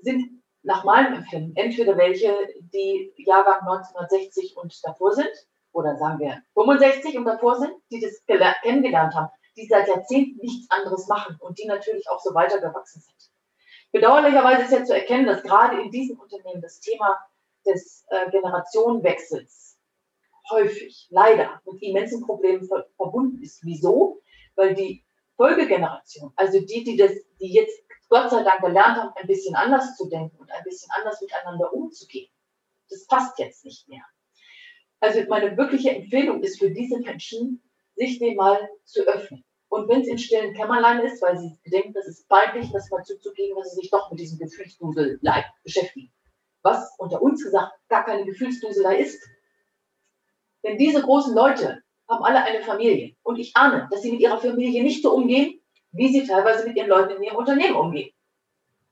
sind 0.02 0.44
nach 0.64 0.84
meinem 0.84 1.14
Empfinden 1.14 1.56
entweder 1.56 1.98
welche, 1.98 2.36
die 2.74 3.14
Jahrgang 3.18 3.62
1960 3.62 4.58
und 4.58 4.78
davor 4.84 5.14
sind, 5.14 5.32
oder 5.72 5.96
sagen 5.96 6.20
wir 6.20 6.42
65 6.56 7.18
und 7.18 7.24
davor 7.26 7.56
sind, 7.58 7.74
die 7.90 8.02
das 8.02 8.22
kennengelernt 8.62 9.16
haben 9.16 9.30
die 9.56 9.68
seit 9.68 9.88
Jahrzehnten 9.88 10.40
nichts 10.40 10.70
anderes 10.70 11.08
machen 11.08 11.38
und 11.40 11.60
die 11.60 11.66
natürlich 11.66 12.10
auch 12.10 12.20
so 12.20 12.34
weiter 12.34 12.60
gewachsen 12.60 13.02
sind. 13.02 13.32
Bedauerlicherweise 13.92 14.64
ist 14.64 14.72
ja 14.72 14.84
zu 14.84 14.96
erkennen, 14.96 15.28
dass 15.28 15.44
gerade 15.44 15.82
in 15.82 15.92
diesem 15.92 16.20
Unternehmen 16.20 16.62
das 16.62 16.80
Thema 16.80 17.20
des 17.66 18.06
äh, 18.10 18.30
Generationenwechsels 18.32 19.78
häufig 20.50 21.08
leider 21.10 21.62
mit 21.66 21.82
immensen 21.82 22.26
Problemen 22.26 22.68
ver 22.68 22.88
verbunden 22.98 23.42
ist. 23.42 23.64
Wieso? 23.64 24.22
Weil 24.56 24.74
die 24.74 25.04
Folgegeneration, 25.38 26.34
also 26.36 26.60
die, 26.60 26.84
die 26.84 26.98
das, 26.98 27.12
die 27.40 27.54
jetzt 27.54 27.80
Gott 28.10 28.30
sei 28.30 28.44
Dank 28.44 28.62
gelernt 28.62 28.98
haben, 28.98 29.14
ein 29.16 29.28
bisschen 29.28 29.56
anders 29.56 29.96
zu 29.96 30.10
denken 30.10 30.38
und 30.38 30.52
ein 30.52 30.64
bisschen 30.64 30.92
anders 30.92 31.22
miteinander 31.22 31.74
umzugehen, 31.74 32.30
das 32.90 33.08
passt 33.08 33.40
jetzt 33.40 33.66
nicht 33.66 33.88
mehr. 33.88 34.04
Also 35.00 35.22
meine 35.28 35.58
wirkliche 35.58 35.92
Empfehlung 35.92 36.42
ist 36.44 36.60
für 36.60 36.70
diese 36.70 37.00
Menschen, 37.00 37.62
sich 37.96 38.20
dem 38.20 38.36
mal 38.36 38.70
zu 38.86 39.02
öffnen. 39.08 39.44
Und 39.70 39.90
wenn 39.90 40.02
es 40.02 40.08
in 40.08 40.20
stillen 40.20 40.54
Kämmerlein 40.54 41.00
ist, 41.00 41.22
weil 41.22 41.38
sie 41.38 41.58
denken, 41.72 41.94
das 41.94 42.08
ist 42.08 42.28
peinlich, 42.28 42.72
das 42.72 42.92
mal 42.92 43.04
zuzugeben, 43.04 43.58
dass 43.58 43.72
sie 43.72 43.82
sich 43.82 43.90
doch 43.90 44.12
mit 44.12 44.20
diesem 44.20 44.38
Gefühlsduselei 44.38 45.46
beschäftigen. 45.64 46.12
Was 46.62 46.94
unter 47.00 47.22
uns 47.22 47.44
gesagt 47.44 47.74
gar 47.90 48.06
keine 48.06 48.24
Gefühlsduselei 48.24 48.98
ist. 49.00 49.28
Denn 50.64 50.78
diese 50.78 51.02
großen 51.02 51.34
Leute 51.34 51.82
haben 52.08 52.24
alle 52.24 52.44
eine 52.44 52.62
Familie. 52.62 53.16
Und 53.24 53.40
ich 53.40 53.56
ahne, 53.56 53.88
dass 53.92 54.04
sie 54.04 54.12
mit 54.12 54.22
ihrer 54.22 54.38
Familie 54.38 54.84
nicht 54.84 55.02
so 55.02 55.14
umgehen, 55.14 55.60
wie 55.92 56.12
sie 56.12 56.26
teilweise 56.26 56.68
mit 56.68 56.78
ihren 56.78 56.90
Leuten 56.90 57.16
in 57.18 57.24
ihrem 57.24 57.38
Unternehmen 57.38 57.76
umgehen. 57.76 58.12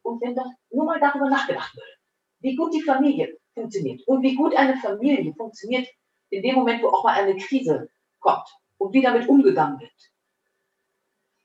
Und 0.01 0.21
wenn 0.21 0.35
da 0.35 0.45
nur 0.71 0.85
mal 0.85 0.99
darüber 0.99 1.29
nachgedacht 1.29 1.75
würde, 1.75 1.91
wie 2.39 2.55
gut 2.55 2.73
die 2.73 2.81
Familie 2.81 3.37
funktioniert 3.53 4.01
und 4.07 4.23
wie 4.23 4.35
gut 4.35 4.55
eine 4.55 4.77
Familie 4.77 5.33
funktioniert 5.33 5.87
in 6.29 6.41
dem 6.41 6.55
Moment, 6.55 6.81
wo 6.81 6.87
auch 6.87 7.03
mal 7.03 7.13
eine 7.13 7.35
Krise 7.37 7.89
kommt, 8.19 8.47
und 8.81 8.93
wie 8.93 9.01
damit 9.03 9.29
umgegangen 9.29 9.79
wird, 9.79 10.11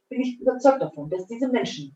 bin 0.09 0.22
ich 0.22 0.40
überzeugt 0.40 0.81
davon, 0.81 1.11
dass 1.11 1.27
diese 1.27 1.49
Menschen 1.49 1.94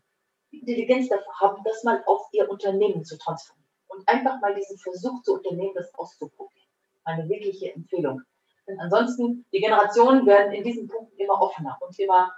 die 0.51 0.59
Intelligenz 0.59 1.09
dafür 1.09 1.33
haben, 1.39 1.63
das 1.63 1.83
mal 1.83 2.03
auf 2.05 2.27
ihr 2.31 2.47
Unternehmen 2.47 3.03
zu 3.03 3.17
transformieren 3.17 3.67
und 3.87 4.07
einfach 4.07 4.39
mal 4.39 4.53
diesen 4.53 4.77
Versuch 4.77 5.23
zu 5.23 5.33
unternehmen, 5.33 5.73
das 5.73 5.91
auszuprobieren. 5.95 6.67
Eine 7.05 7.27
wirkliche 7.27 7.73
Empfehlung. 7.73 8.21
Denn 8.67 8.79
ansonsten, 8.79 9.43
die 9.51 9.59
Generationen 9.59 10.27
werden 10.27 10.53
in 10.53 10.63
diesen 10.63 10.87
Punkten 10.87 11.17
immer 11.17 11.41
offener 11.41 11.75
und 11.81 11.97
immer 11.97 12.31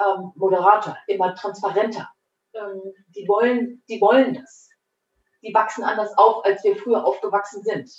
ähm, 0.00 0.30
moderater, 0.36 0.96
immer 1.08 1.34
transparenter. 1.34 2.08
Ähm, 2.52 2.94
die, 3.08 3.26
wollen, 3.26 3.82
die 3.88 4.00
wollen 4.00 4.34
das. 4.34 4.70
Die 5.42 5.52
wachsen 5.52 5.82
anders 5.82 6.16
auf, 6.16 6.44
als 6.44 6.62
wir 6.62 6.76
früher 6.76 7.04
aufgewachsen 7.04 7.64
sind. 7.64 7.90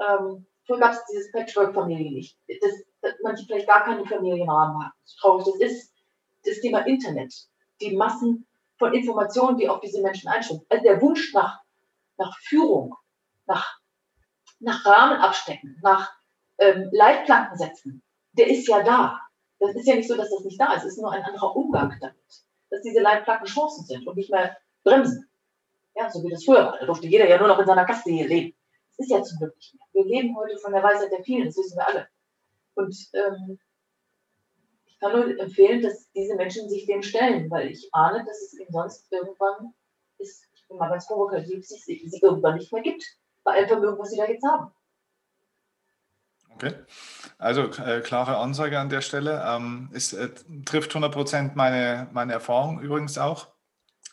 Ähm, 0.00 0.46
früher 0.66 0.80
gab 0.80 0.94
es 0.94 1.04
dieses 1.04 1.30
Patchwork-Familie 1.30 2.10
nicht. 2.10 2.36
Das, 2.60 2.89
manche 3.22 3.44
vielleicht 3.46 3.66
gar 3.66 3.84
keine 3.84 4.04
Familienrahmen 4.04 4.84
haben. 4.84 4.92
So 5.04 5.20
traurig 5.20 5.46
das 5.46 5.70
ist, 5.70 5.92
das 6.44 6.60
Thema 6.60 6.80
Internet, 6.86 7.34
die 7.80 7.96
Massen 7.96 8.46
von 8.78 8.94
Informationen, 8.94 9.58
die 9.58 9.68
auf 9.68 9.80
diese 9.80 10.00
Menschen 10.00 10.28
einströmen. 10.28 10.64
Also 10.68 10.82
der 10.82 11.00
Wunsch 11.02 11.32
nach, 11.34 11.60
nach 12.16 12.36
Führung, 12.40 12.94
nach, 13.46 13.78
nach 14.58 14.84
Rahmen 14.86 15.18
abstecken, 15.20 15.78
nach 15.82 16.12
ähm, 16.58 16.88
Leitplanken 16.92 17.58
setzen, 17.58 18.02
der 18.32 18.48
ist 18.48 18.68
ja 18.68 18.82
da. 18.82 19.20
Das 19.58 19.74
ist 19.74 19.86
ja 19.86 19.96
nicht 19.96 20.08
so, 20.08 20.16
dass 20.16 20.30
das 20.30 20.44
nicht 20.44 20.58
da 20.58 20.72
ist. 20.74 20.84
Es 20.84 20.92
ist 20.92 21.02
nur 21.02 21.12
ein 21.12 21.22
anderer 21.22 21.54
Umgang 21.54 21.94
damit. 22.00 22.16
Dass 22.70 22.82
diese 22.82 23.00
Leitplanken 23.00 23.46
Chancen 23.46 23.84
sind 23.84 24.06
und 24.06 24.16
nicht 24.16 24.30
mehr 24.30 24.56
Bremsen. 24.84 25.28
Ja, 25.94 26.08
so 26.08 26.22
wie 26.22 26.30
das 26.30 26.44
früher 26.44 26.64
war. 26.64 26.78
Da 26.78 26.86
durfte 26.86 27.06
jeder 27.06 27.28
ja 27.28 27.38
nur 27.38 27.48
noch 27.48 27.58
in 27.58 27.66
seiner 27.66 27.84
Kaste 27.84 28.10
hier 28.10 28.26
leben. 28.26 28.56
Das 28.96 29.06
ist 29.06 29.12
ja 29.12 29.22
zum 29.22 29.38
Glück 29.38 29.56
nicht 29.56 29.74
mehr. 29.74 29.86
Wir 29.92 30.04
leben 30.04 30.36
heute 30.36 30.56
von 30.58 30.72
der 30.72 30.82
Weisheit 30.82 31.10
der 31.10 31.22
vielen, 31.24 31.46
das 31.46 31.56
wissen 31.56 31.76
wir 31.76 31.86
alle. 31.86 32.08
Und 32.74 32.96
ähm, 33.12 33.58
ich 34.86 34.98
kann 34.98 35.12
nur 35.12 35.38
empfehlen, 35.38 35.82
dass 35.82 36.10
diese 36.12 36.34
Menschen 36.34 36.68
sich 36.68 36.86
dem 36.86 37.02
stellen, 37.02 37.50
weil 37.50 37.70
ich 37.70 37.88
ahne, 37.92 38.24
dass 38.24 38.42
es 38.42 38.58
ihnen 38.58 38.70
sonst 38.70 39.10
irgendwann 39.10 39.74
ist, 40.18 40.46
ich 40.54 40.66
bin 40.68 40.76
mal 40.76 40.90
ganz 40.90 41.06
provokativ, 41.06 41.66
sich, 41.66 41.84
sie 41.84 42.18
irgendwann 42.20 42.56
nicht 42.56 42.72
mehr 42.72 42.82
gibt, 42.82 43.04
bei 43.44 43.52
allem 43.52 43.68
Vermögen, 43.68 43.98
was 43.98 44.10
sie 44.10 44.18
da 44.18 44.26
jetzt 44.26 44.44
haben. 44.44 44.72
Okay, 46.54 46.74
also 47.38 47.62
äh, 47.62 48.02
klare 48.02 48.36
Ansage 48.36 48.78
an 48.78 48.90
der 48.90 49.00
Stelle. 49.00 49.42
Ähm, 49.46 49.88
es 49.94 50.12
äh, 50.12 50.28
trifft 50.66 50.92
100% 50.92 51.52
meine, 51.54 52.08
meine 52.12 52.34
Erfahrung 52.34 52.80
übrigens 52.80 53.16
auch. 53.16 53.48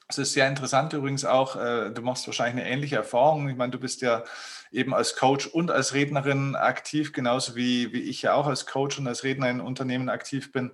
Es 0.10 0.18
ist 0.18 0.34
sehr 0.34 0.48
interessant 0.48 0.94
übrigens 0.94 1.26
auch, 1.26 1.58
äh, 1.58 1.92
du 1.92 2.02
machst 2.02 2.28
wahrscheinlich 2.28 2.64
eine 2.64 2.74
ähnliche 2.74 2.96
Erfahrung. 2.96 3.50
Ich 3.50 3.58
meine, 3.58 3.72
du 3.72 3.80
bist 3.80 4.02
ja 4.02 4.24
eben 4.72 4.94
als 4.94 5.18
Coach 5.18 5.48
und 5.48 5.70
als 5.70 5.94
Rednerin 5.94 6.56
aktiv, 6.56 7.12
genauso 7.12 7.56
wie, 7.58 7.92
wie 7.92 8.02
ich 8.02 8.22
ja 8.22 8.34
auch 8.34 8.48
als 8.48 8.66
Coach 8.66 9.00
und 9.00 9.08
als 9.08 9.24
Redner 9.24 9.50
in 9.50 9.60
Unternehmen 9.60 10.08
aktiv 10.08 10.54
bin. 10.54 10.72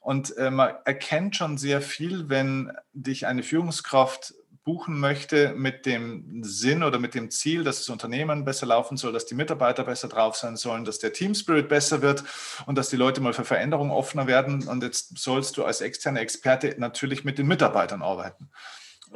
Und 0.00 0.36
äh, 0.38 0.50
man 0.50 0.74
erkennt 0.86 1.36
schon 1.36 1.58
sehr 1.58 1.82
viel, 1.82 2.30
wenn 2.30 2.72
dich 2.94 3.26
eine 3.26 3.42
Führungskraft 3.42 4.34
buchen 4.64 5.00
möchte 5.00 5.54
mit 5.54 5.86
dem 5.86 6.44
Sinn 6.44 6.82
oder 6.82 6.98
mit 6.98 7.14
dem 7.14 7.30
Ziel, 7.30 7.64
dass 7.64 7.78
das 7.78 7.88
Unternehmen 7.88 8.44
besser 8.44 8.66
laufen 8.66 8.96
soll, 8.96 9.12
dass 9.12 9.26
die 9.26 9.34
Mitarbeiter 9.34 9.84
besser 9.84 10.08
drauf 10.08 10.36
sein 10.36 10.56
sollen, 10.56 10.84
dass 10.84 11.00
der 11.00 11.12
Team 11.12 11.34
Spirit 11.34 11.68
besser 11.68 12.00
wird 12.00 12.22
und 12.66 12.78
dass 12.78 12.88
die 12.88 12.96
Leute 12.96 13.20
mal 13.20 13.32
für 13.32 13.44
Veränderungen 13.44 13.90
offener 13.90 14.26
werden. 14.26 14.68
Und 14.68 14.82
jetzt 14.82 15.18
sollst 15.18 15.56
du 15.56 15.64
als 15.64 15.80
externer 15.80 16.20
Experte 16.20 16.74
natürlich 16.78 17.24
mit 17.24 17.38
den 17.38 17.48
Mitarbeitern 17.48 18.02
arbeiten. 18.02 18.50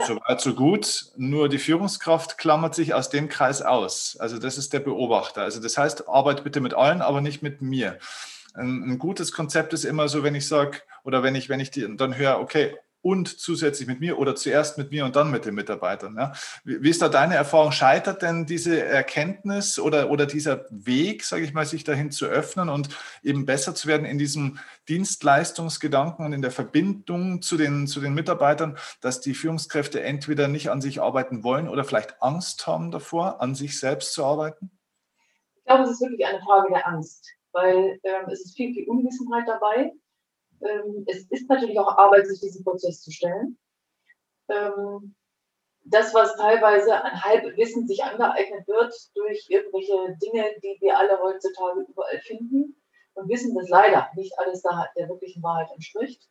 Soweit, 0.04 0.40
so 0.40 0.54
gut. 0.54 1.06
Nur 1.16 1.48
die 1.48 1.59
Führungskraft 1.59 2.37
klammert 2.38 2.74
sich 2.74 2.92
aus 2.92 3.09
dem 3.09 3.28
Kreis 3.28 3.62
aus. 3.62 4.16
Also 4.18 4.38
das 4.38 4.59
ist 4.59 4.72
der 4.72 4.80
Beobachter. 4.80 5.42
Also 5.42 5.61
das 5.61 5.78
heißt, 5.78 6.09
arbeit 6.09 6.44
bitte 6.44 6.61
mit 6.61 6.74
allen, 6.74 7.00
aber 7.00 7.20
nicht 7.20 7.42
mit 7.42 7.62
mir. 7.62 7.98
ein, 8.54 8.82
ein 8.82 8.98
gutes 8.98 9.32
Konzept 9.32 9.72
ist 9.72 9.85
immer 9.85 10.09
so, 10.09 10.22
wenn 10.22 10.35
ich 10.35 10.48
sage, 10.48 10.80
oder 11.04 11.22
wenn 11.22 11.35
ich, 11.35 11.48
wenn 11.48 11.61
ich 11.61 11.70
die, 11.70 11.96
dann 11.96 12.16
höre, 12.16 12.40
okay, 12.40 12.76
und 13.07 13.38
zusätzlich 13.38 13.87
mit 13.87 14.01
mir 14.01 14.19
oder 14.19 14.35
zuerst 14.35 14.79
mit 14.79 14.90
mir 14.90 15.05
und 15.05 15.14
dann 15.14 15.31
mit 15.31 15.45
den 15.45 15.55
Mitarbeitern. 15.55 16.16
Ja. 16.19 16.33
Wie, 16.64 16.90
ist 16.90 17.01
da 17.01 17.09
deine 17.09 17.37
Erfahrung? 17.37 17.71
Scheitert 17.71 18.21
denn 18.21 18.47
diese 18.47 18.83
Erkenntnis 18.83 19.79
oder, 19.79 20.11
oder 20.11 20.27
dieser 20.27 20.66
Weg, 20.71 21.23
sage 21.23 21.45
ich 21.45 21.55
mal, 21.55 21.64
sich 21.64 21.85
dahin 21.85 22.11
zu 22.11 22.27
öffnen 22.27 22.69
und 22.69 22.88
eben 23.23 23.47
besser 23.47 23.77
zu 23.77 23.87
werden 23.87 24.07
in 24.07 24.19
diesem 24.19 24.59
Dienstleistungsgedanken 24.88 26.27
und 26.27 26.33
in 26.33 26.42
der 26.42 26.51
Verbindung 26.51 27.42
zu 27.42 27.57
den, 27.57 27.87
zu 27.87 28.01
den 28.01 28.12
Mitarbeitern, 28.12 28.77
dass 29.01 29.21
die 29.21 29.35
Führungskräfte 29.35 30.03
entweder 30.03 30.49
nicht 30.49 30.71
an 30.71 30.81
sich 30.81 31.01
arbeiten 31.01 31.45
wollen 31.45 31.69
oder 31.69 31.85
vielleicht 31.85 32.21
Angst 32.21 32.66
haben 32.66 32.90
davor, 32.90 33.40
an 33.40 33.55
sich 33.55 33.79
selbst 33.79 34.14
zu 34.14 34.25
arbeiten? 34.25 34.73
Ich 35.59 35.64
glaube, 35.66 35.85
es 35.85 35.90
ist 35.90 36.01
wirklich 36.01 36.27
eine 36.27 36.40
Frage 36.40 36.71
der 36.71 36.88
Angst, 36.88 37.31
weil 37.53 38.01
ähm, 38.03 38.29
es 38.33 38.45
ist 38.47 38.57
viel, 38.57 38.75
viel 38.75 38.88
Unwissenheit 38.88 39.47
dabei 39.47 39.92
es 41.07 41.25
ist 41.31 41.49
natürlich 41.49 41.79
auch 41.79 41.99
Arbeit, 41.99 42.27
sich 42.27 42.40
diesen 42.40 42.64
Prozess 42.64 43.03
zu 43.03 43.11
stellen. 43.11 43.59
Ähm, 44.49 45.14
das, 45.85 46.12
was 46.14 46.37
teilweise 46.37 47.03
an 47.03 47.23
Halbwissen 47.23 47.87
sich 47.87 48.03
angeeignet 48.03 48.66
wird 48.66 48.92
durch 49.14 49.47
irgendwelche 49.49 50.16
Dinge, 50.23 50.45
die 50.62 50.77
wir 50.81 50.99
alle 50.99 51.21
heutzutage 51.23 51.81
überall 51.88 52.21
finden 52.21 52.77
und 53.14 53.29
wissen, 53.29 53.55
dass 53.55 53.69
leider 53.69 54.09
nicht 54.16 54.37
alles 54.38 54.62
da 54.62 54.88
der 54.97 55.09
wirklichen 55.09 55.42
Wahrheit 55.42 55.71
entspricht. 55.73 56.29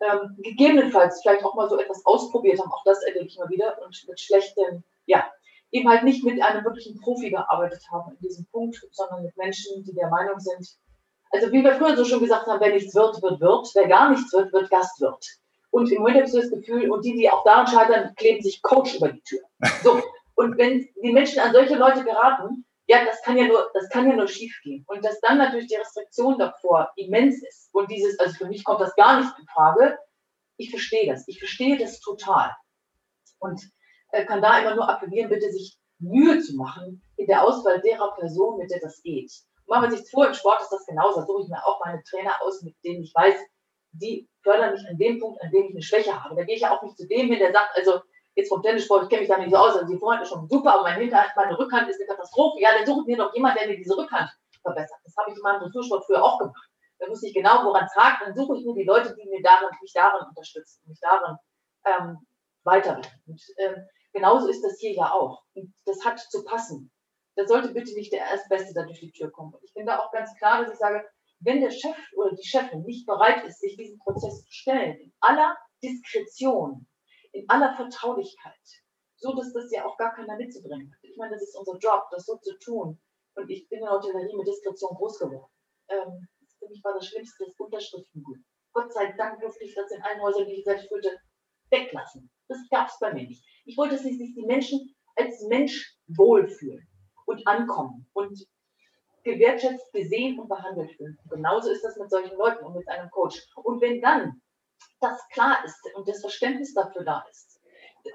Ähm, 0.00 0.36
gegebenenfalls 0.38 1.20
vielleicht 1.22 1.44
auch 1.44 1.54
mal 1.54 1.68
so 1.68 1.78
etwas 1.78 2.04
ausprobiert 2.06 2.60
haben, 2.60 2.70
auch 2.70 2.84
das 2.84 3.02
erlebe 3.02 3.26
ich 3.26 3.38
mal 3.38 3.48
wieder, 3.48 3.82
und 3.82 4.04
mit 4.06 4.20
schlechten, 4.20 4.84
ja, 5.06 5.28
eben 5.72 5.88
halt 5.88 6.04
nicht 6.04 6.24
mit 6.24 6.40
einem 6.40 6.64
wirklichen 6.64 7.00
Profi 7.00 7.30
gearbeitet 7.30 7.82
haben 7.90 8.12
in 8.12 8.18
diesem 8.18 8.46
Punkt, 8.46 8.78
sondern 8.92 9.24
mit 9.24 9.36
Menschen, 9.36 9.82
die 9.84 9.94
der 9.94 10.08
Meinung 10.08 10.38
sind, 10.38 10.78
also 11.30 11.52
wie 11.52 11.62
wir 11.62 11.74
früher 11.74 11.96
so 11.96 12.04
schon 12.04 12.20
gesagt 12.20 12.46
haben, 12.46 12.60
wer 12.60 12.72
nichts 12.72 12.94
wird, 12.94 13.22
wird 13.22 13.40
Wirt, 13.40 13.70
wer 13.74 13.88
gar 13.88 14.10
nichts 14.10 14.32
wird, 14.32 14.52
wird 14.52 14.70
Gastwirt. 14.70 15.26
Und 15.70 15.90
im 15.90 15.98
Moment 15.98 16.16
habe 16.16 16.26
ich 16.26 16.32
so 16.32 16.40
das 16.40 16.50
Gefühl, 16.50 16.90
und 16.90 17.04
die, 17.04 17.14
die 17.14 17.30
auch 17.30 17.44
daran 17.44 17.66
scheitern, 17.66 18.14
kleben 18.16 18.42
sich 18.42 18.62
Coach 18.62 18.96
über 18.96 19.12
die 19.12 19.22
Tür. 19.22 19.40
So. 19.82 20.02
Und 20.34 20.56
wenn 20.56 20.88
die 21.02 21.12
Menschen 21.12 21.40
an 21.40 21.52
solche 21.52 21.74
Leute 21.74 22.04
geraten, 22.04 22.64
ja, 22.86 23.04
das 23.04 23.20
kann 23.22 23.36
ja 23.36 23.46
nur, 23.46 23.70
das 23.74 23.90
kann 23.90 24.08
ja 24.08 24.16
nur 24.16 24.28
schief 24.28 24.58
gehen. 24.62 24.84
Und 24.88 25.04
dass 25.04 25.20
dann 25.20 25.36
natürlich 25.36 25.66
die 25.66 25.74
Restriktion 25.74 26.38
davor 26.38 26.90
immens 26.96 27.42
ist. 27.42 27.68
Und 27.72 27.90
dieses, 27.90 28.18
also 28.18 28.34
für 28.34 28.46
mich 28.46 28.64
kommt 28.64 28.80
das 28.80 28.94
gar 28.94 29.20
nicht 29.20 29.30
in 29.38 29.46
Frage. 29.46 29.98
Ich 30.56 30.70
verstehe 30.70 31.10
das. 31.12 31.28
Ich 31.28 31.38
verstehe 31.38 31.76
das 31.76 32.00
total. 32.00 32.56
Und 33.40 33.60
äh, 34.12 34.24
kann 34.24 34.40
da 34.40 34.58
immer 34.60 34.74
nur 34.74 34.88
appellieren, 34.88 35.28
bitte 35.28 35.50
sich 35.50 35.76
Mühe 35.98 36.40
zu 36.40 36.56
machen 36.56 37.02
in 37.16 37.26
der 37.26 37.42
Auswahl 37.42 37.80
derer 37.82 38.14
Person, 38.14 38.58
mit 38.58 38.70
der 38.70 38.80
das 38.80 39.02
geht 39.02 39.32
machen 39.68 39.90
wir 39.90 39.96
sich 39.96 40.10
vor, 40.10 40.26
im 40.26 40.34
Sport 40.34 40.62
ist 40.62 40.72
das 40.72 40.86
genauso. 40.86 41.20
Da 41.20 41.26
suche 41.26 41.42
ich 41.42 41.48
mir 41.48 41.64
auch 41.64 41.80
meine 41.84 42.02
Trainer 42.02 42.34
aus, 42.42 42.62
mit 42.62 42.74
denen 42.84 43.02
ich 43.02 43.14
weiß, 43.14 43.36
die 43.92 44.28
fördern 44.42 44.72
mich 44.72 44.86
an 44.88 44.98
dem 44.98 45.20
Punkt, 45.20 45.40
an 45.42 45.50
dem 45.50 45.66
ich 45.66 45.70
eine 45.70 45.82
Schwäche 45.82 46.22
habe. 46.22 46.34
Da 46.36 46.44
gehe 46.44 46.56
ich 46.56 46.62
ja 46.62 46.76
auch 46.76 46.82
nicht 46.82 46.96
zu 46.96 47.06
dem 47.06 47.28
hin, 47.28 47.38
der 47.38 47.52
sagt, 47.52 47.76
also 47.76 48.00
jetzt 48.34 48.48
vom 48.48 48.62
Tennissport, 48.62 49.04
ich 49.04 49.08
kenne 49.08 49.20
mich 49.22 49.28
da 49.28 49.38
nicht 49.38 49.50
so 49.50 49.56
aus, 49.56 49.74
also 49.74 49.92
die 49.92 49.98
Vorhand 49.98 50.22
ist 50.22 50.28
schon 50.28 50.48
super, 50.48 50.74
aber 50.74 50.82
mein 50.82 51.00
Hinterhand, 51.00 51.30
meine 51.36 51.58
Rückhand 51.58 51.88
ist 51.88 52.00
eine 52.00 52.08
Katastrophe. 52.08 52.60
Ja, 52.60 52.70
dann 52.76 52.86
suche 52.86 53.04
mir 53.06 53.16
doch 53.16 53.34
jemanden, 53.34 53.58
der 53.58 53.68
mir 53.68 53.76
diese 53.76 53.96
Rückhand 53.96 54.30
verbessert. 54.62 54.98
Das 55.04 55.16
habe 55.16 55.30
ich 55.30 55.36
in 55.36 55.42
meinem 55.42 55.60
Dressursport 55.60 56.04
früher 56.06 56.22
auch 56.22 56.38
gemacht. 56.38 56.68
Da 56.98 57.08
wusste 57.08 57.28
ich 57.28 57.34
genau, 57.34 57.64
woran 57.64 57.84
es 57.84 57.94
hakt. 57.94 58.22
Dann 58.22 58.34
suche 58.34 58.58
ich 58.58 58.64
mir 58.64 58.74
die 58.74 58.84
Leute, 58.84 59.14
die 59.14 59.28
mir 59.28 59.42
darin, 59.42 59.68
mich 59.80 59.92
darin 59.92 60.26
unterstützen, 60.28 60.82
mich 60.86 60.98
darin 61.00 61.36
ähm, 61.84 62.18
weiterbringen. 62.64 63.22
Und 63.26 63.42
ähm, 63.58 63.86
genauso 64.12 64.48
ist 64.48 64.62
das 64.62 64.78
hier 64.78 64.94
ja 64.94 65.12
auch. 65.12 65.42
Und 65.54 65.72
das 65.84 66.04
hat 66.04 66.18
zu 66.18 66.44
passen 66.44 66.90
da 67.38 67.46
sollte 67.46 67.72
bitte 67.72 67.94
nicht 67.94 68.12
der 68.12 68.26
Erstbeste 68.26 68.74
da 68.74 68.82
durch 68.82 68.98
die 68.98 69.12
Tür 69.12 69.30
kommen. 69.30 69.54
Und 69.54 69.62
ich 69.62 69.72
bin 69.72 69.86
da 69.86 70.00
auch 70.00 70.10
ganz 70.10 70.34
klar, 70.38 70.64
dass 70.64 70.72
ich 70.72 70.78
sage, 70.78 71.08
wenn 71.38 71.60
der 71.60 71.70
Chef 71.70 71.96
oder 72.16 72.34
die 72.34 72.44
Chefin 72.44 72.82
nicht 72.82 73.06
bereit 73.06 73.44
ist, 73.46 73.60
sich 73.60 73.76
diesem 73.76 73.96
Prozess 74.00 74.42
zu 74.42 74.50
stellen, 74.50 74.98
in 74.98 75.12
aller 75.20 75.56
Diskretion, 75.80 76.88
in 77.30 77.48
aller 77.48 77.76
Vertraulichkeit, 77.76 78.58
so 79.18 79.36
dass 79.36 79.52
das 79.52 79.70
ja 79.70 79.86
auch 79.86 79.96
gar 79.98 80.16
keiner 80.16 80.36
mitzubringen 80.36 80.92
hat. 80.92 80.98
Ich 81.02 81.16
meine, 81.16 81.34
das 81.34 81.44
ist 81.44 81.54
unser 81.56 81.78
Job, 81.78 82.08
das 82.10 82.26
so 82.26 82.38
zu 82.38 82.58
tun. 82.58 83.00
Und 83.36 83.48
ich 83.48 83.68
bin 83.68 83.78
in 83.78 83.84
der 83.84 83.94
Hotellerie 83.94 84.36
mit 84.36 84.48
Diskretion 84.48 84.96
groß 84.96 85.20
geworden. 85.20 85.52
Ähm, 85.90 86.26
für 86.58 86.68
mich 86.68 86.82
war 86.82 86.94
das 86.94 87.06
Schlimmste 87.06 87.44
das 87.46 87.54
Unterschriftengut. 87.56 88.38
Gott 88.72 88.92
sei 88.92 89.12
Dank 89.12 89.40
durfte 89.40 89.62
ich 89.62 89.76
das 89.76 89.92
in 89.92 90.02
allen 90.02 90.20
Häusern, 90.20 90.46
die 90.46 90.54
ich 90.54 90.64
selbst 90.64 90.88
führte, 90.88 91.16
weglassen. 91.70 92.28
Das 92.48 92.58
gab 92.68 92.88
es 92.88 92.98
bei 92.98 93.14
mir 93.14 93.28
nicht. 93.28 93.44
Ich 93.64 93.76
wollte, 93.76 93.94
dass 93.94 94.02
sich 94.02 94.18
die 94.18 94.44
Menschen 94.44 94.92
als 95.14 95.40
Mensch 95.44 95.96
wohlfühlen 96.08 96.88
und 97.28 97.46
ankommen 97.46 98.06
und 98.14 98.46
gewertschätzt, 99.22 99.92
gesehen 99.92 100.38
und 100.40 100.48
behandelt. 100.48 100.98
Und 100.98 101.18
genauso 101.28 101.70
ist 101.70 101.84
das 101.84 101.96
mit 101.96 102.10
solchen 102.10 102.36
Leuten 102.36 102.64
und 102.64 102.74
mit 102.74 102.88
einem 102.88 103.10
Coach. 103.10 103.46
Und 103.56 103.80
wenn 103.82 104.00
dann 104.00 104.40
das 105.00 105.20
klar 105.28 105.62
ist 105.64 105.78
und 105.94 106.08
das 106.08 106.20
Verständnis 106.20 106.72
dafür 106.72 107.04
da 107.04 107.24
ist, 107.30 107.60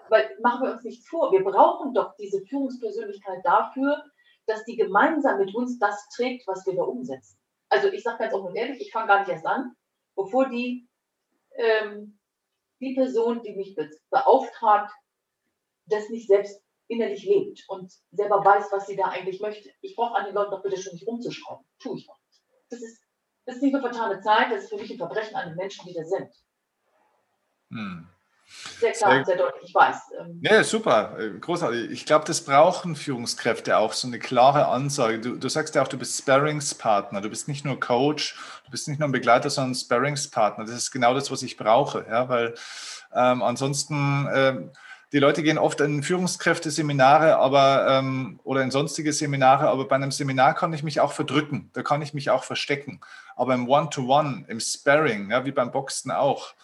weil 0.09 0.35
machen 0.41 0.65
wir 0.65 0.71
uns 0.71 0.83
nicht 0.83 1.07
vor, 1.07 1.31
wir 1.31 1.43
brauchen 1.43 1.93
doch 1.93 2.15
diese 2.15 2.41
Führungspersönlichkeit 2.47 3.45
dafür, 3.45 4.03
dass 4.47 4.65
die 4.65 4.75
gemeinsam 4.75 5.37
mit 5.37 5.53
uns 5.53 5.77
das 5.77 6.09
trägt, 6.15 6.47
was 6.47 6.65
wir 6.65 6.75
da 6.75 6.83
umsetzen. 6.83 7.37
Also 7.69 7.89
ich 7.89 8.01
sage 8.01 8.17
ganz 8.19 8.33
offen 8.33 8.47
und 8.47 8.55
ehrlich, 8.55 8.81
ich 8.81 8.91
fange 8.91 9.07
gar 9.07 9.19
nicht 9.19 9.29
erst 9.29 9.45
an, 9.45 9.75
bevor 10.15 10.49
die, 10.49 10.87
ähm, 11.55 12.19
die 12.79 12.95
Person, 12.95 13.43
die 13.43 13.55
mich 13.55 13.77
beauftragt, 14.09 14.91
das 15.85 16.09
nicht 16.09 16.27
selbst 16.27 16.63
innerlich 16.87 17.23
lebt 17.23 17.63
und 17.67 17.91
selber 18.11 18.43
weiß, 18.43 18.65
was 18.71 18.87
sie 18.87 18.95
da 18.95 19.05
eigentlich 19.05 19.39
möchte. 19.39 19.69
Ich 19.81 19.95
brauche 19.95 20.15
an 20.15 20.25
den 20.25 20.35
Leuten 20.35 20.51
doch 20.51 20.63
bitte 20.63 20.81
schon 20.81 20.93
nicht 20.93 21.07
rumzuschrauben. 21.07 21.65
Tue 21.79 21.97
ich 21.97 22.09
auch 22.09 22.19
nicht. 22.27 22.41
Das 22.69 22.81
ist, 22.81 23.01
das 23.45 23.55
ist 23.55 23.61
nicht 23.61 23.73
nur 23.73 23.81
vertane 23.81 24.21
Zeit, 24.21 24.51
das 24.51 24.63
ist 24.63 24.69
für 24.69 24.77
mich 24.77 24.91
ein 24.91 24.97
Verbrechen 24.97 25.35
an 25.35 25.49
den 25.49 25.57
Menschen, 25.57 25.85
die 25.87 25.93
da 25.93 26.03
sind. 26.03 26.29
Hm. 27.71 28.07
Sehr 28.79 28.91
klar, 28.91 29.11
sehr, 29.11 29.25
sehr 29.25 29.37
deutlich, 29.37 29.69
ich 29.69 29.73
weiß. 29.73 29.95
Ähm. 30.19 30.39
Ja, 30.43 30.63
super, 30.63 31.17
äh, 31.17 31.39
großartig. 31.39 31.89
Ich 31.89 32.05
glaube, 32.05 32.25
das 32.25 32.41
brauchen 32.41 32.95
Führungskräfte 32.95 33.77
auch, 33.77 33.93
so 33.93 34.07
eine 34.07 34.19
klare 34.19 34.67
Ansage. 34.67 35.19
Du, 35.19 35.35
du 35.37 35.49
sagst 35.49 35.73
ja 35.75 35.81
auch, 35.81 35.87
du 35.87 35.97
bist 35.97 36.19
Sparringspartner, 36.19 37.21
du 37.21 37.29
bist 37.29 37.47
nicht 37.47 37.65
nur 37.65 37.79
Coach, 37.79 38.37
du 38.65 38.71
bist 38.71 38.87
nicht 38.87 38.99
nur 38.99 39.09
ein 39.09 39.13
Begleiter, 39.13 39.49
sondern 39.49 39.75
Sparringspartner. 39.75 40.65
Das 40.65 40.75
ist 40.75 40.91
genau 40.91 41.13
das, 41.13 41.31
was 41.31 41.41
ich 41.41 41.57
brauche, 41.57 42.05
ja, 42.07 42.29
weil 42.29 42.53
ähm, 43.15 43.41
ansonsten 43.41 44.27
ähm, 44.33 44.71
die 45.13 45.19
Leute 45.19 45.43
gehen 45.43 45.59
oft 45.59 45.79
in 45.79 46.01
Führungskräfteseminare 46.01 47.37
aber, 47.37 47.87
ähm, 47.87 48.39
oder 48.43 48.63
in 48.63 48.71
sonstige 48.71 49.13
Seminare, 49.13 49.69
aber 49.69 49.87
bei 49.87 49.95
einem 49.95 50.11
Seminar 50.11 50.55
kann 50.55 50.73
ich 50.73 50.81
mich 50.81 50.99
auch 50.99 51.13
verdrücken, 51.13 51.69
da 51.73 51.83
kann 51.83 52.01
ich 52.01 52.15
mich 52.15 52.31
auch 52.31 52.43
verstecken. 52.43 52.99
Aber 53.35 53.53
im 53.53 53.69
One-to-One, 53.69 54.29
-One, 54.29 54.49
im 54.49 54.59
Sparring, 54.59 55.29
ja, 55.29 55.45
wie 55.45 55.51
beim 55.51 55.71
Boxen 55.71 56.09
auch, 56.09 56.55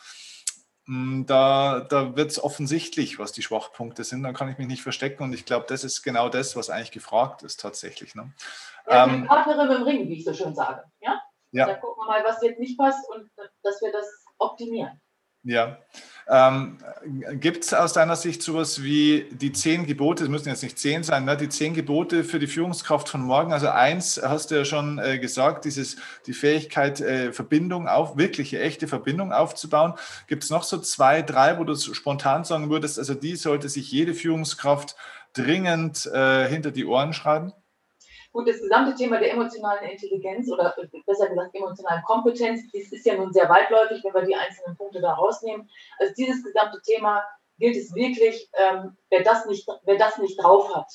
mm, 0.85 1.25
da, 1.27 1.81
da 1.81 2.15
wird 2.15 2.31
es 2.31 2.43
offensichtlich, 2.43 3.19
was 3.19 3.33
die 3.33 3.43
Schwachpunkte 3.43 4.03
sind. 4.03 4.23
Dann 4.23 4.33
kann 4.33 4.49
ich 4.49 4.57
mich 4.57 4.67
nicht 4.67 4.81
verstecken 4.81 5.23
und 5.23 5.33
ich 5.33 5.45
glaube, 5.45 5.67
das 5.69 5.83
ist 5.83 6.01
genau 6.01 6.27
das, 6.27 6.55
was 6.55 6.71
eigentlich 6.71 6.91
gefragt 6.91 7.43
ist 7.43 7.59
tatsächlich. 7.59 8.15
Ne? 8.15 8.33
Ja, 8.87 9.05
ähm, 9.05 9.27
Partnerin 9.27 9.69
im 9.69 9.83
Ring, 9.83 10.09
wie 10.09 10.17
ich 10.17 10.25
so 10.25 10.33
schön 10.33 10.55
sage. 10.55 10.83
Ja? 11.01 11.21
ja. 11.51 11.67
Da 11.67 11.75
gucken 11.75 12.03
wir 12.03 12.07
mal, 12.07 12.23
was 12.23 12.41
jetzt 12.41 12.59
nicht 12.59 12.79
passt 12.79 13.07
und 13.11 13.29
dass 13.61 13.79
wir 13.79 13.91
das 13.91 14.07
optimieren. 14.39 14.99
Ja. 15.43 15.77
Ähm, 16.27 16.77
Gibt 17.39 17.63
es 17.63 17.73
aus 17.73 17.93
deiner 17.93 18.15
Sicht 18.15 18.43
sowas 18.43 18.83
wie 18.83 19.27
die 19.31 19.51
zehn 19.51 19.87
Gebote, 19.87 20.23
es 20.23 20.29
müssen 20.29 20.49
jetzt 20.49 20.61
nicht 20.61 20.77
zehn 20.77 21.01
sein, 21.01 21.25
ne? 21.25 21.35
die 21.35 21.49
zehn 21.49 21.73
Gebote 21.73 22.23
für 22.23 22.37
die 22.37 22.45
Führungskraft 22.45 23.09
von 23.09 23.21
morgen? 23.21 23.51
Also 23.51 23.69
eins 23.69 24.21
hast 24.23 24.51
du 24.51 24.55
ja 24.55 24.65
schon 24.65 24.99
äh, 24.99 25.17
gesagt, 25.17 25.65
dieses, 25.65 25.97
die 26.27 26.33
Fähigkeit, 26.33 27.01
äh, 27.01 27.31
Verbindung 27.33 27.87
auf, 27.87 28.15
wirkliche, 28.15 28.59
echte 28.59 28.87
Verbindung 28.87 29.31
aufzubauen. 29.31 29.95
Gibt 30.27 30.43
es 30.43 30.51
noch 30.51 30.63
so 30.63 30.77
zwei, 30.77 31.23
drei, 31.23 31.57
wo 31.57 31.63
du 31.63 31.75
spontan 31.75 32.43
sagen 32.43 32.69
würdest, 32.69 32.99
also 32.99 33.15
die 33.15 33.35
sollte 33.35 33.69
sich 33.69 33.91
jede 33.91 34.13
Führungskraft 34.13 34.95
dringend 35.33 36.05
äh, 36.07 36.47
hinter 36.47 36.69
die 36.69 36.85
Ohren 36.85 37.13
schreiben? 37.13 37.53
Und 38.31 38.47
das 38.47 38.61
gesamte 38.61 38.95
Thema 38.95 39.17
der 39.17 39.33
emotionalen 39.33 39.89
Intelligenz 39.89 40.51
oder 40.51 40.75
besser 41.05 41.29
gesagt 41.29 41.55
emotionalen 41.55 42.03
Kompetenz, 42.03 42.61
das 42.71 42.91
ist 42.91 43.05
ja 43.05 43.15
nun 43.15 43.33
sehr 43.33 43.49
weitläufig, 43.49 44.03
wenn 44.03 44.13
wir 44.13 44.21
die 44.21 44.35
einzelnen 44.35 44.77
Punkte 44.77 45.01
da 45.01 45.13
rausnehmen. 45.13 45.67
Also 45.97 46.13
dieses 46.13 46.43
gesamte 46.43 46.79
Thema 46.81 47.23
gilt 47.57 47.75
es 47.75 47.93
wirklich, 47.95 48.49
ähm, 48.53 48.95
wer, 49.09 49.23
das 49.23 49.45
nicht, 49.47 49.67
wer 49.83 49.97
das 49.97 50.19
nicht 50.19 50.41
drauf 50.41 50.73
hat, 50.75 50.91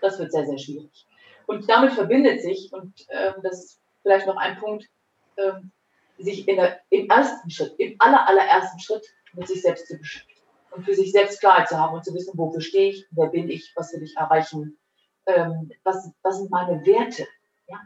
das 0.00 0.18
wird 0.18 0.32
sehr, 0.32 0.46
sehr 0.46 0.58
schwierig. 0.58 1.06
Und 1.46 1.68
damit 1.68 1.92
verbindet 1.92 2.40
sich, 2.40 2.72
und 2.72 3.06
ähm, 3.10 3.34
das 3.42 3.62
ist 3.62 3.80
vielleicht 4.02 4.26
noch 4.26 4.36
ein 4.36 4.58
Punkt, 4.58 4.88
ähm, 5.36 5.70
sich 6.18 6.48
in 6.48 6.56
der, 6.56 6.80
im 6.88 7.08
ersten 7.10 7.50
Schritt, 7.50 7.74
im 7.78 7.96
aller, 7.98 8.26
allerersten 8.28 8.80
Schritt 8.80 9.06
mit 9.34 9.46
sich 9.46 9.62
selbst 9.62 9.88
zu 9.88 9.98
beschäftigen 9.98 10.40
und 10.70 10.84
für 10.84 10.94
sich 10.94 11.12
selbst 11.12 11.40
Klarheit 11.40 11.68
zu 11.68 11.78
haben 11.78 11.94
und 11.94 12.04
zu 12.04 12.14
wissen, 12.14 12.36
wofür 12.36 12.60
stehe 12.60 12.90
ich, 12.90 13.06
wer 13.10 13.26
bin 13.26 13.48
ich, 13.48 13.72
was 13.76 13.92
will 13.92 14.02
ich 14.02 14.16
erreichen, 14.16 14.78
ähm, 15.26 15.70
was, 15.84 16.10
was 16.22 16.38
sind 16.38 16.50
meine 16.50 16.84
Werte. 16.84 17.26
Ja? 17.68 17.78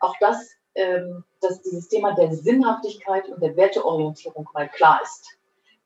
Auch 0.00 0.14
das, 0.20 0.50
ähm, 0.74 1.24
dass 1.40 1.62
dieses 1.62 1.88
Thema 1.88 2.14
der 2.14 2.32
Sinnhaftigkeit 2.34 3.28
und 3.28 3.42
der 3.42 3.56
Werteorientierung 3.56 4.48
mal 4.52 4.68
klar 4.68 5.00
ist. 5.02 5.38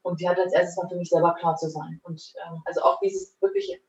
Und 0.03 0.20
die 0.20 0.29
hat 0.29 0.38
als 0.38 0.53
erstes 0.53 0.76
mal 0.76 0.88
für 0.88 0.96
mich 0.96 1.11
selber 1.11 1.35
klar 1.35 1.57
zu 1.57 1.68
sein. 1.68 2.00
Und 2.03 2.35
ähm, 2.46 2.62
also 2.64 2.83
auch 2.83 2.98
dieses 3.00 3.37
wirklich 3.40 3.81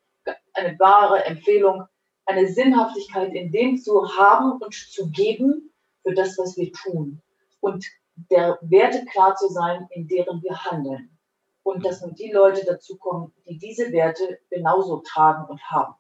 eine 0.53 0.77
wahre 0.77 1.23
Empfehlung, 1.25 1.85
eine 2.25 2.47
Sinnhaftigkeit 2.47 3.33
in 3.33 3.51
dem 3.51 3.77
zu 3.77 4.15
haben 4.17 4.61
und 4.61 4.73
zu 4.73 5.09
geben 5.09 5.71
für 6.03 6.13
das, 6.13 6.37
was 6.37 6.57
wir 6.57 6.71
tun. 6.73 7.21
Und 7.61 7.85
der 8.29 8.59
Werte 8.61 9.05
klar 9.05 9.35
zu 9.35 9.47
sein, 9.47 9.87
in 9.91 10.07
deren 10.07 10.41
wir 10.43 10.55
handeln. 10.65 11.17
Und 11.63 11.85
dass 11.85 12.01
nur 12.01 12.11
die 12.11 12.31
Leute 12.31 12.65
dazukommen, 12.65 13.33
die 13.47 13.57
diese 13.57 13.91
Werte 13.91 14.39
genauso 14.49 14.97
tragen 14.97 15.45
und 15.45 15.61
haben. 15.63 15.95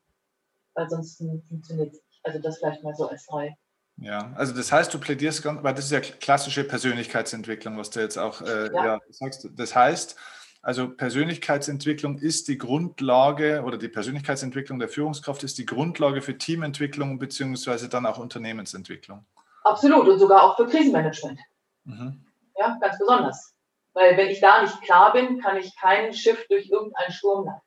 Weil 0.81 0.89
sonst 0.89 1.17
funktioniert 1.17 1.93
es 1.93 2.01
nicht. 2.01 2.19
Also 2.23 2.39
das 2.39 2.57
vielleicht 2.57 2.83
mal 2.83 2.95
so 2.95 3.07
als 3.07 3.25
drei 3.27 3.55
ja, 3.97 4.33
also 4.35 4.53
das 4.53 4.71
heißt, 4.71 4.91
du 4.93 4.99
plädierst, 4.99 5.45
weil 5.45 5.75
das 5.75 5.85
ist 5.85 5.91
ja 5.91 5.99
klassische 5.99 6.63
Persönlichkeitsentwicklung, 6.63 7.77
was 7.77 7.91
du 7.91 7.99
jetzt 7.99 8.17
auch 8.17 8.41
äh, 8.41 8.73
ja. 8.73 8.85
ja. 8.85 8.99
sagst. 9.09 9.47
Das 9.55 9.75
heißt, 9.75 10.15
also 10.63 10.89
Persönlichkeitsentwicklung 10.89 12.17
ist 12.17 12.47
die 12.47 12.57
Grundlage 12.57 13.63
oder 13.63 13.77
die 13.77 13.89
Persönlichkeitsentwicklung 13.89 14.79
der 14.79 14.89
Führungskraft 14.89 15.43
ist 15.43 15.59
die 15.59 15.67
Grundlage 15.67 16.21
für 16.21 16.35
Teamentwicklung 16.35 17.19
beziehungsweise 17.19 17.89
dann 17.89 18.07
auch 18.07 18.17
Unternehmensentwicklung. 18.17 19.25
Absolut 19.63 20.07
und 20.07 20.17
sogar 20.17 20.43
auch 20.43 20.55
für 20.57 20.65
Krisenmanagement. 20.65 21.39
Mhm. 21.83 22.25
Ja, 22.57 22.77
ganz 22.81 22.97
besonders. 22.97 23.53
Weil 23.93 24.17
wenn 24.17 24.29
ich 24.29 24.39
da 24.39 24.63
nicht 24.63 24.81
klar 24.81 25.13
bin, 25.13 25.39
kann 25.39 25.57
ich 25.57 25.75
kein 25.79 26.13
Schiff 26.13 26.47
durch 26.47 26.69
irgendeinen 26.69 27.11
Sturm 27.11 27.45
leiten. 27.45 27.61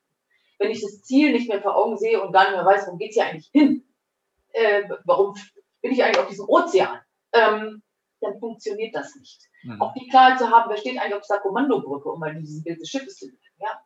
Wenn 0.57 0.71
ich 0.71 0.81
das 0.81 1.01
Ziel 1.01 1.31
nicht 1.31 1.49
mehr 1.49 1.61
vor 1.61 1.75
Augen 1.75 1.97
sehe 1.97 2.21
und 2.21 2.31
gar 2.31 2.43
nicht 2.43 2.55
mehr 2.55 2.65
weiß, 2.65 2.85
worum 2.85 2.99
geht 2.99 3.09
es 3.09 3.15
hier 3.15 3.25
eigentlich 3.25 3.49
hin, 3.51 3.83
äh, 4.53 4.83
warum 5.03 5.35
bin 5.81 5.91
ich 5.91 6.03
eigentlich 6.03 6.19
auf 6.19 6.29
diesem 6.29 6.47
Ozean, 6.47 6.99
ähm, 7.33 7.83
dann 8.21 8.39
funktioniert 8.39 8.95
das 8.95 9.15
nicht. 9.15 9.41
Mhm. 9.63 9.81
Auch 9.81 9.93
die 9.93 10.07
Klarheit 10.07 10.39
zu 10.39 10.49
haben, 10.49 10.69
wer 10.69 10.77
steht 10.77 10.97
eigentlich 10.99 11.15
auf 11.15 11.21
dieser 11.21 11.39
Kommandobrücke, 11.39 12.09
um 12.09 12.19
mal 12.19 12.33
dieses 12.35 12.63
Bild 12.63 12.79
des 12.79 12.89
Schiffes 12.89 13.17
zu 13.17 13.25
nehmen. 13.27 13.39
Ja? 13.59 13.79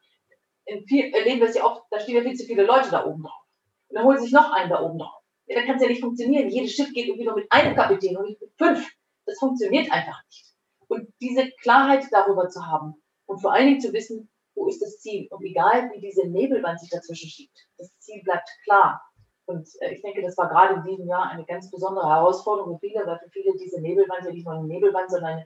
In 0.66 0.86
viel, 0.86 1.14
erleben 1.14 1.40
wir 1.42 1.50
es 1.50 1.56
ja 1.56 1.64
auch, 1.64 1.86
da 1.90 2.00
stehen 2.00 2.16
ja 2.16 2.22
viel 2.22 2.36
zu 2.36 2.46
viele 2.46 2.64
Leute 2.64 2.92
da 2.92 3.06
oben 3.06 3.24
drauf. 3.24 3.44
Und 3.88 3.96
dann 3.96 4.06
holen 4.06 4.20
sich 4.20 4.32
noch 4.32 4.52
einen 4.52 4.70
da 4.70 4.82
oben 4.82 5.00
drauf. 5.00 5.22
Ja, 5.48 5.56
dann 5.56 5.66
kann 5.66 5.78
es 5.78 5.82
ja 5.82 5.90
nicht 5.90 6.02
funktionieren. 6.02 6.48
Jedes 6.50 6.74
Schiff 6.74 6.94
geht 6.94 7.08
irgendwie 7.08 7.26
nur 7.26 7.36
mit 7.36 7.52
einem 7.52 7.76
Kapitän 7.76 8.18
und 8.18 8.28
nicht 8.28 8.40
mit 8.40 8.52
fünf. 8.56 8.88
Das 9.26 9.40
funktioniert 9.40 9.92
einfach 9.92 10.22
nicht. 10.28 10.46
Und 10.88 11.12
diese 11.20 11.50
Klarheit 11.62 12.06
darüber 12.12 12.50
zu 12.50 12.66
haben 12.66 13.02
und 13.26 13.40
vor 13.40 13.54
allen 13.54 13.66
Dingen 13.66 13.82
zu 13.82 13.92
wissen, 13.94 14.29
wo 14.60 14.68
ist 14.68 14.82
das 14.82 15.00
Ziel? 15.00 15.28
Und 15.32 15.44
egal, 15.44 15.90
wie 15.94 16.02
diese 16.02 16.28
Nebelwand 16.28 16.80
sich 16.80 16.90
dazwischen 16.90 17.30
schiebt, 17.30 17.58
das 17.78 17.98
Ziel 18.00 18.22
bleibt 18.24 18.50
klar. 18.66 19.02
Und 19.46 19.68
äh, 19.80 19.94
ich 19.94 20.02
denke, 20.02 20.22
das 20.22 20.38
war 20.38 20.50
gerade 20.50 20.76
in 20.76 20.84
diesem 20.84 21.08
Jahr 21.08 21.30
eine 21.30 21.46
ganz 21.46 21.72
besondere 21.72 22.08
Herausforderung 22.08 22.78
für 22.78 22.88
viele, 22.88 23.08
weil 23.08 23.20
für 23.20 23.30
viele 23.30 23.58
diese 23.58 23.82
Nebelwand 23.82 24.26
ja 24.26 24.32
nicht 24.32 24.46
nur 24.46 24.56
eine 24.56 24.68
Nebelwand, 24.68 25.10
sondern 25.10 25.46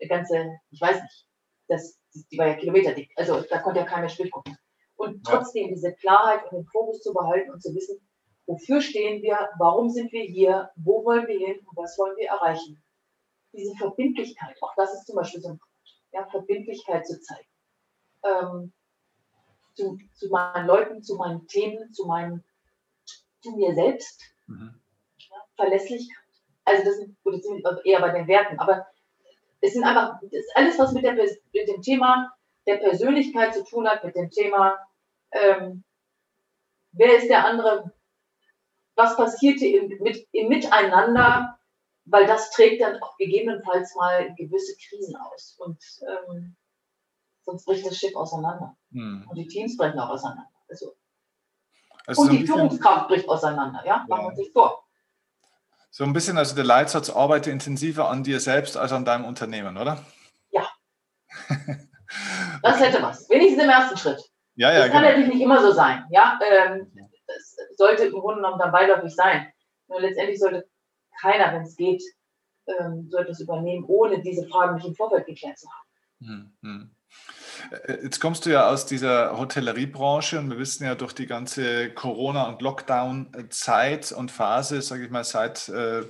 eine 0.00 0.08
ganze, 0.08 0.58
ich 0.70 0.80
weiß 0.80 1.02
nicht, 1.02 1.26
das, 1.68 1.98
die 2.30 2.38
war 2.38 2.46
ja 2.46 2.54
kilometerdick. 2.54 3.10
Also 3.16 3.40
da 3.42 3.58
konnte 3.58 3.80
ja 3.80 3.86
keiner 3.86 4.08
Spiel 4.08 4.30
gucken. 4.30 4.56
Und 4.94 5.24
trotzdem 5.24 5.68
diese 5.68 5.92
Klarheit 5.94 6.44
und 6.44 6.58
den 6.58 6.66
Fokus 6.66 7.02
zu 7.02 7.12
behalten 7.12 7.50
und 7.50 7.60
zu 7.60 7.74
wissen, 7.74 7.98
wofür 8.46 8.80
stehen 8.80 9.22
wir, 9.22 9.50
warum 9.58 9.90
sind 9.90 10.12
wir 10.12 10.22
hier, 10.22 10.70
wo 10.76 11.04
wollen 11.04 11.26
wir 11.26 11.38
hin 11.38 11.58
und 11.66 11.76
was 11.76 11.98
wollen 11.98 12.16
wir 12.16 12.28
erreichen. 12.28 12.82
Diese 13.52 13.74
Verbindlichkeit, 13.76 14.56
auch 14.62 14.72
das 14.76 14.94
ist 14.94 15.06
zum 15.06 15.16
Beispiel 15.16 15.40
so 15.40 15.48
ein 15.48 15.58
Punkt, 15.58 16.00
ja, 16.12 16.26
Verbindlichkeit 16.30 17.06
zu 17.06 17.20
zeigen. 17.20 17.51
Ähm, 18.24 18.72
zu, 19.74 19.98
zu 20.14 20.28
meinen 20.28 20.66
Leuten, 20.66 21.02
zu 21.02 21.16
meinen 21.16 21.46
Themen, 21.46 21.92
zu 21.92 22.06
meinen 22.06 22.44
zu 23.42 23.52
mir 23.52 23.74
selbst, 23.74 24.22
mhm. 24.46 24.80
ja, 25.18 25.36
Verlässlichkeit. 25.56 26.16
Also 26.64 26.84
das 26.84 26.96
sind, 26.96 27.22
gut, 27.24 27.34
das 27.34 27.42
sind 27.42 27.64
eher 27.84 28.00
bei 28.00 28.10
den 28.10 28.28
Werten, 28.28 28.58
aber 28.58 28.86
es 29.60 29.72
sind 29.72 29.84
einfach 29.84 30.20
alles, 30.54 30.78
was 30.78 30.92
mit, 30.92 31.04
der, 31.04 31.14
mit, 31.14 31.68
dem 31.68 31.82
Thema 31.82 32.32
der 32.66 32.76
Persönlichkeit 32.76 33.54
zu 33.54 33.64
tun 33.64 33.88
hat, 33.88 34.04
mit 34.04 34.14
dem 34.14 34.30
Thema, 34.30 34.78
ähm, 35.32 35.82
wer 36.92 37.16
ist 37.16 37.28
der 37.28 37.44
andere, 37.46 37.92
was 38.94 39.16
passiert 39.16 39.58
hier 39.58 39.82
im, 39.82 40.02
mit, 40.02 40.28
im 40.32 40.48
Miteinander, 40.48 41.58
weil 42.04 42.26
das 42.26 42.50
trägt 42.50 42.82
dann 42.82 43.02
auch 43.02 43.16
gegebenenfalls 43.16 43.94
mal 43.96 44.34
gewisse 44.36 44.76
Krisen 44.76 45.16
aus. 45.16 45.56
Und 45.58 45.78
ähm, 46.02 46.56
sonst 47.44 47.64
bricht 47.64 47.86
das 47.86 47.96
Schiff 47.96 48.14
auseinander. 48.16 48.76
Mhm. 48.90 49.26
Und 49.28 49.36
die 49.36 49.46
Teams 49.46 49.76
brechen 49.76 49.98
auch 49.98 50.10
auseinander. 50.10 50.48
Also 50.68 50.94
also 52.06 52.22
und 52.22 52.28
so 52.28 52.32
die 52.32 52.46
Führungskraft 52.46 53.08
bricht 53.08 53.28
auseinander, 53.28 53.82
ja? 53.86 54.04
Machen 54.08 54.24
wir 54.24 54.28
uns 54.28 54.38
nicht 54.38 54.52
vor. 54.52 54.84
So 55.90 56.04
ein 56.04 56.12
bisschen, 56.12 56.38
also 56.38 56.54
der 56.54 56.64
Leitsatz, 56.64 57.10
arbeite 57.10 57.50
intensiver 57.50 58.08
an 58.08 58.24
dir 58.24 58.40
selbst 58.40 58.76
als 58.76 58.92
an 58.92 59.04
deinem 59.04 59.24
Unternehmen, 59.24 59.76
oder? 59.76 60.04
Ja. 60.50 60.66
das 62.62 62.80
hätte 62.80 63.02
was. 63.02 63.28
Wenigstens 63.28 63.62
im 63.62 63.70
ersten 63.70 63.96
Schritt. 63.96 64.22
Ja, 64.54 64.72
ja, 64.72 64.80
das 64.80 64.90
kann 64.90 65.02
genau. 65.02 65.08
natürlich 65.10 65.34
nicht 65.34 65.42
immer 65.42 65.60
so 65.60 65.72
sein. 65.72 66.04
Ja? 66.10 66.38
Ähm, 66.42 66.90
das 67.26 67.56
sollte 67.76 68.04
im 68.04 68.12
Grunde 68.12 68.42
genommen 68.42 68.58
dann 68.58 68.72
beiläufig 68.72 69.14
sein. 69.14 69.52
Nur 69.88 70.00
letztendlich 70.00 70.40
sollte 70.40 70.66
keiner, 71.20 71.52
wenn 71.52 71.62
es 71.62 71.76
geht, 71.76 72.02
ähm, 72.66 73.08
so 73.10 73.18
etwas 73.18 73.40
übernehmen, 73.40 73.84
ohne 73.86 74.20
diese 74.22 74.46
Fragen 74.48 74.76
nicht 74.76 74.86
im 74.86 74.94
Vorfeld 74.94 75.26
geklärt 75.26 75.58
zu 75.58 75.68
haben. 75.68 75.88
Hm, 76.28 76.56
hm. 76.62 76.96
Äh, 77.70 78.04
jetzt 78.04 78.20
kommst 78.20 78.46
du 78.46 78.50
ja 78.50 78.68
aus 78.68 78.86
dieser 78.86 79.38
Hotelleriebranche 79.38 80.38
und 80.38 80.50
wir 80.50 80.58
wissen 80.58 80.84
ja 80.84 80.94
durch 80.94 81.12
die 81.12 81.26
ganze 81.26 81.90
Corona- 81.90 82.48
und 82.48 82.62
Lockdown-Zeit 82.62 84.12
und 84.12 84.30
Phase, 84.30 84.82
sage 84.82 85.04
ich 85.04 85.10
mal, 85.10 85.24
seit 85.24 85.68
äh, 85.68 86.02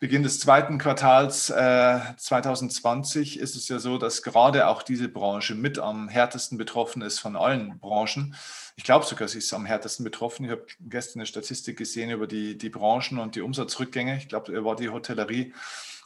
Beginn 0.00 0.22
des 0.22 0.38
zweiten 0.38 0.78
Quartals 0.78 1.50
äh, 1.50 1.98
2020 2.16 3.40
ist 3.40 3.56
es 3.56 3.68
ja 3.68 3.80
so, 3.80 3.98
dass 3.98 4.22
gerade 4.22 4.68
auch 4.68 4.84
diese 4.84 5.08
Branche 5.08 5.56
mit 5.56 5.80
am 5.80 6.08
härtesten 6.08 6.56
betroffen 6.56 7.02
ist 7.02 7.18
von 7.18 7.34
allen 7.34 7.80
Branchen. 7.80 8.36
Ich 8.76 8.84
glaube 8.84 9.04
sogar, 9.06 9.26
sie 9.26 9.38
ist 9.38 9.52
am 9.52 9.66
härtesten 9.66 10.04
betroffen. 10.04 10.44
Ich 10.44 10.52
habe 10.52 10.64
gestern 10.78 11.18
eine 11.18 11.26
Statistik 11.26 11.78
gesehen 11.78 12.10
über 12.10 12.28
die, 12.28 12.56
die 12.56 12.70
Branchen 12.70 13.18
und 13.18 13.34
die 13.34 13.40
Umsatzrückgänge. 13.40 14.16
Ich 14.18 14.28
glaube, 14.28 14.64
war 14.64 14.76
die 14.76 14.88
Hotellerie 14.88 15.52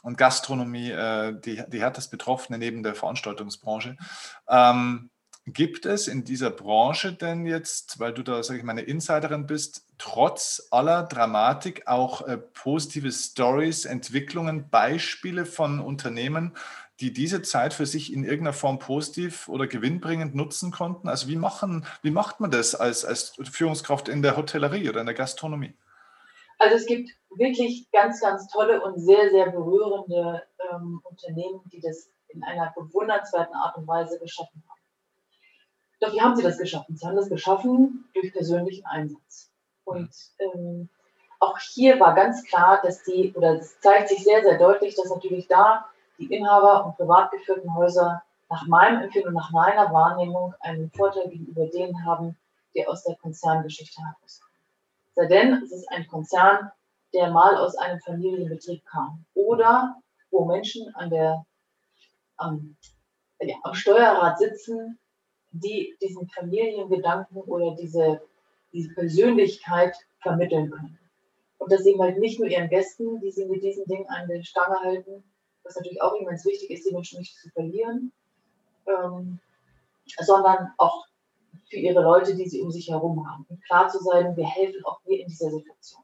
und 0.03 0.17
Gastronomie 0.17 0.91
äh, 0.91 1.33
die, 1.39 1.63
die 1.67 1.81
härtest 1.81 2.11
Betroffene 2.11 2.59
neben 2.59 2.83
der 2.83 2.93
Veranstaltungsbranche. 2.93 3.97
Ähm, 4.47 5.09
gibt 5.45 5.85
es 5.85 6.07
in 6.07 6.23
dieser 6.23 6.51
Branche 6.51 7.13
denn 7.13 7.45
jetzt, 7.45 7.99
weil 7.99 8.13
du 8.13 8.21
da, 8.21 8.43
sage 8.43 8.59
ich 8.59 8.65
mal, 8.65 8.73
eine 8.73 8.81
Insiderin 8.81 9.47
bist, 9.47 9.85
trotz 9.97 10.67
aller 10.71 11.03
Dramatik 11.03 11.87
auch 11.87 12.21
äh, 12.27 12.37
positive 12.37 13.11
Stories, 13.11 13.85
Entwicklungen, 13.85 14.69
Beispiele 14.69 15.45
von 15.45 15.79
Unternehmen, 15.79 16.55
die 16.99 17.11
diese 17.11 17.41
Zeit 17.41 17.73
für 17.73 17.85
sich 17.85 18.13
in 18.13 18.23
irgendeiner 18.23 18.53
Form 18.53 18.79
positiv 18.79 19.47
oder 19.49 19.67
gewinnbringend 19.67 20.35
nutzen 20.35 20.71
konnten? 20.71 21.09
Also 21.09 21.27
wie, 21.27 21.35
machen, 21.35 21.85
wie 22.01 22.11
macht 22.11 22.39
man 22.39 22.51
das 22.51 22.75
als, 22.75 23.03
als 23.03 23.33
Führungskraft 23.41 24.09
in 24.09 24.21
der 24.21 24.37
Hotellerie 24.37 24.89
oder 24.89 24.99
in 24.99 25.07
der 25.07 25.15
Gastronomie? 25.15 25.73
Also 26.59 26.75
es 26.75 26.85
gibt 26.85 27.11
wirklich 27.35 27.91
ganz, 27.91 28.21
ganz 28.21 28.47
tolle 28.47 28.81
und 28.81 28.99
sehr, 28.99 29.29
sehr 29.29 29.49
berührende 29.51 30.43
ähm, 30.71 31.01
Unternehmen, 31.03 31.61
die 31.71 31.81
das 31.81 32.09
in 32.29 32.43
einer 32.43 32.73
bewundernswerten 32.75 33.55
Art 33.55 33.77
und 33.77 33.87
Weise 33.87 34.19
geschaffen 34.19 34.63
haben. 34.67 34.81
Doch 35.99 36.13
wie 36.13 36.21
haben 36.21 36.35
sie 36.35 36.43
das 36.43 36.57
geschaffen? 36.57 36.97
Sie 36.97 37.05
haben 37.05 37.15
das 37.15 37.29
geschaffen 37.29 38.09
durch 38.13 38.33
persönlichen 38.33 38.85
Einsatz. 38.85 39.51
Und 39.85 40.09
ähm, 40.39 40.89
auch 41.39 41.59
hier 41.59 41.99
war 41.99 42.15
ganz 42.15 42.43
klar, 42.43 42.79
dass 42.81 43.03
die, 43.03 43.33
oder 43.33 43.55
es 43.59 43.79
zeigt 43.79 44.09
sich 44.09 44.23
sehr, 44.23 44.41
sehr 44.41 44.57
deutlich, 44.57 44.95
dass 44.95 45.09
natürlich 45.09 45.47
da 45.47 45.85
die 46.17 46.33
Inhaber 46.33 46.85
und 46.85 46.97
privat 46.97 47.31
geführten 47.31 47.73
Häuser 47.75 48.23
nach 48.49 48.67
meinem 48.67 49.01
Empfinden 49.01 49.29
und 49.29 49.33
nach 49.35 49.51
meiner 49.51 49.91
Wahrnehmung 49.91 50.53
einen 50.59 50.91
Vorteil 50.91 51.29
gegenüber 51.29 51.65
denen 51.67 52.05
haben, 52.05 52.37
die 52.75 52.87
aus 52.87 53.03
der 53.03 53.15
Konzerngeschichte 53.15 54.01
herauskommen. 54.01 54.42
Sei 55.15 55.27
denn, 55.27 55.61
es 55.63 55.71
ist 55.71 55.89
ein 55.91 56.07
Konzern, 56.07 56.71
der 57.13 57.29
mal 57.31 57.55
aus 57.57 57.75
einem 57.75 57.99
Familienbetrieb 57.99 58.83
kam. 58.85 59.25
Oder 59.33 59.95
wo 60.31 60.45
Menschen 60.45 60.93
an 60.95 61.09
der, 61.09 61.45
am, 62.37 62.75
ja, 63.39 63.55
am 63.63 63.75
Steuerrad 63.75 64.39
sitzen, 64.39 64.97
die 65.51 65.95
diesen 66.01 66.27
Familiengedanken 66.29 67.37
oder 67.41 67.75
diese, 67.75 68.21
diese 68.71 68.93
Persönlichkeit 68.93 69.95
vermitteln 70.21 70.71
können. 70.71 70.97
Und 71.59 71.71
dass 71.71 71.83
sie 71.83 71.95
halt 71.99 72.17
nicht 72.17 72.39
nur 72.39 72.49
ihren 72.49 72.69
Gästen, 72.69 73.21
die 73.21 73.31
sie 73.31 73.45
mit 73.45 73.63
diesen 73.63 73.85
Dingen 73.85 74.07
an 74.07 74.27
der 74.27 74.43
Stange 74.43 74.79
halten, 74.83 75.23
was 75.63 75.75
natürlich 75.75 76.01
auch 76.01 76.15
immens 76.15 76.43
wichtig 76.45 76.71
ist, 76.71 76.89
die 76.89 76.93
Menschen 76.93 77.19
nicht 77.19 77.37
zu 77.37 77.49
verlieren, 77.51 78.11
ähm, 78.87 79.39
sondern 80.19 80.73
auch 80.77 81.05
für 81.69 81.77
ihre 81.77 82.01
Leute, 82.01 82.35
die 82.35 82.47
sie 82.47 82.61
um 82.61 82.71
sich 82.71 82.89
herum 82.89 83.27
haben. 83.29 83.45
Und 83.49 83.63
klar 83.65 83.87
zu 83.89 83.99
sein, 83.99 84.35
wir 84.35 84.45
helfen 84.45 84.83
auch 84.85 84.99
wir 85.05 85.19
in 85.19 85.27
dieser 85.27 85.49
Situation. 85.49 86.03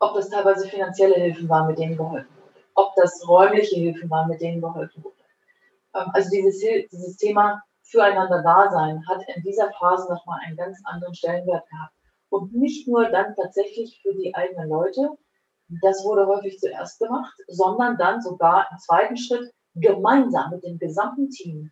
Ob 0.00 0.14
das 0.14 0.28
teilweise 0.28 0.68
finanzielle 0.68 1.16
Hilfen 1.16 1.48
waren, 1.48 1.66
mit 1.66 1.78
denen 1.78 1.96
geholfen 1.96 2.30
wurde. 2.36 2.54
Ob 2.74 2.94
das 2.96 3.26
räumliche 3.26 3.76
Hilfen 3.76 4.08
waren, 4.10 4.28
mit 4.28 4.40
denen 4.40 4.60
geholfen 4.60 5.02
wurde. 5.02 5.16
Ähm, 5.94 6.10
also 6.12 6.30
dieses, 6.30 6.60
dieses 6.60 7.16
Thema 7.16 7.62
füreinander 7.82 8.42
Dasein 8.42 9.02
hat 9.08 9.22
in 9.34 9.42
dieser 9.42 9.72
Phase 9.72 10.12
nochmal 10.12 10.40
einen 10.44 10.56
ganz 10.56 10.78
anderen 10.84 11.14
Stellenwert 11.14 11.68
gehabt. 11.68 11.94
Und 12.30 12.52
nicht 12.54 12.86
nur 12.86 13.08
dann 13.08 13.34
tatsächlich 13.34 14.00
für 14.02 14.14
die 14.14 14.34
eigenen 14.34 14.68
Leute, 14.68 15.10
das 15.82 16.04
wurde 16.04 16.26
häufig 16.26 16.58
zuerst 16.58 16.98
gemacht, 16.98 17.34
sondern 17.46 17.96
dann 17.96 18.20
sogar 18.20 18.66
im 18.70 18.78
zweiten 18.78 19.16
Schritt 19.16 19.52
gemeinsam 19.74 20.50
mit 20.50 20.64
dem 20.64 20.78
gesamten 20.78 21.30
Team 21.30 21.70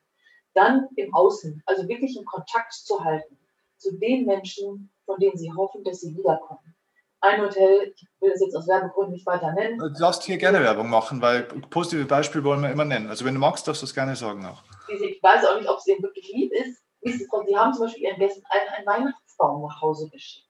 dann 0.57 0.89
im 0.97 1.15
Außen, 1.15 1.63
also 1.67 1.89
wirklich 1.89 2.17
in 2.17 2.25
Kontakt 2.25 2.73
zu 2.73 3.05
halten 3.05 3.37
zu 3.77 3.97
den 3.99 4.25
Menschen, 4.25 4.91
von 5.05 5.19
denen 5.21 5.37
sie 5.37 5.53
hoffen, 5.53 5.85
dass 5.85 6.01
sie 6.01 6.17
wiederkommen. 6.17 6.75
ein 7.21 7.41
Hotel, 7.41 7.93
ich 7.95 8.07
will 8.21 8.31
das 8.31 8.41
jetzt 8.41 8.55
aus 8.55 8.69
Werbegründen 8.69 9.15
nicht 9.15 9.27
weiter 9.27 9.53
nennen. 9.53 9.79
Du 9.79 9.89
darfst 9.89 10.23
hier 10.23 10.39
gerne 10.39 10.61
Werbung 10.61 10.89
machen, 10.89 11.21
weil 11.21 11.43
positive 11.43 12.05
Beispiele 12.05 12.45
wollen 12.45 12.63
wir 12.63 12.71
immer 12.71 12.85
nennen. 12.85 13.09
Also 13.09 13.25
wenn 13.25 13.35
du 13.35 13.41
magst, 13.41 13.67
darfst 13.67 13.83
du 13.83 13.87
es 13.87 13.95
gerne 13.95 14.15
sagen 14.17 14.45
auch. 14.45 14.63
Ich 14.89 15.23
weiß 15.23 15.45
auch 15.47 15.59
nicht, 15.59 15.69
ob 15.69 15.79
es 15.79 15.87
ihnen 15.87 16.03
wirklich 16.03 16.31
lieb 16.33 16.53
ist. 16.53 16.83
Sie 17.03 17.57
haben 17.57 17.73
zum 17.73 17.87
Beispiel 17.87 18.05
ihren 18.05 18.19
Gästen 18.19 18.45
einen, 18.49 18.69
einen 18.69 18.87
Weihnachtsbaum 18.87 19.63
nach 19.63 19.81
Hause 19.81 20.09
geschickt. 20.09 20.47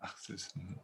Ach, 0.00 0.16
süß. 0.16 0.56
Mhm. 0.56 0.80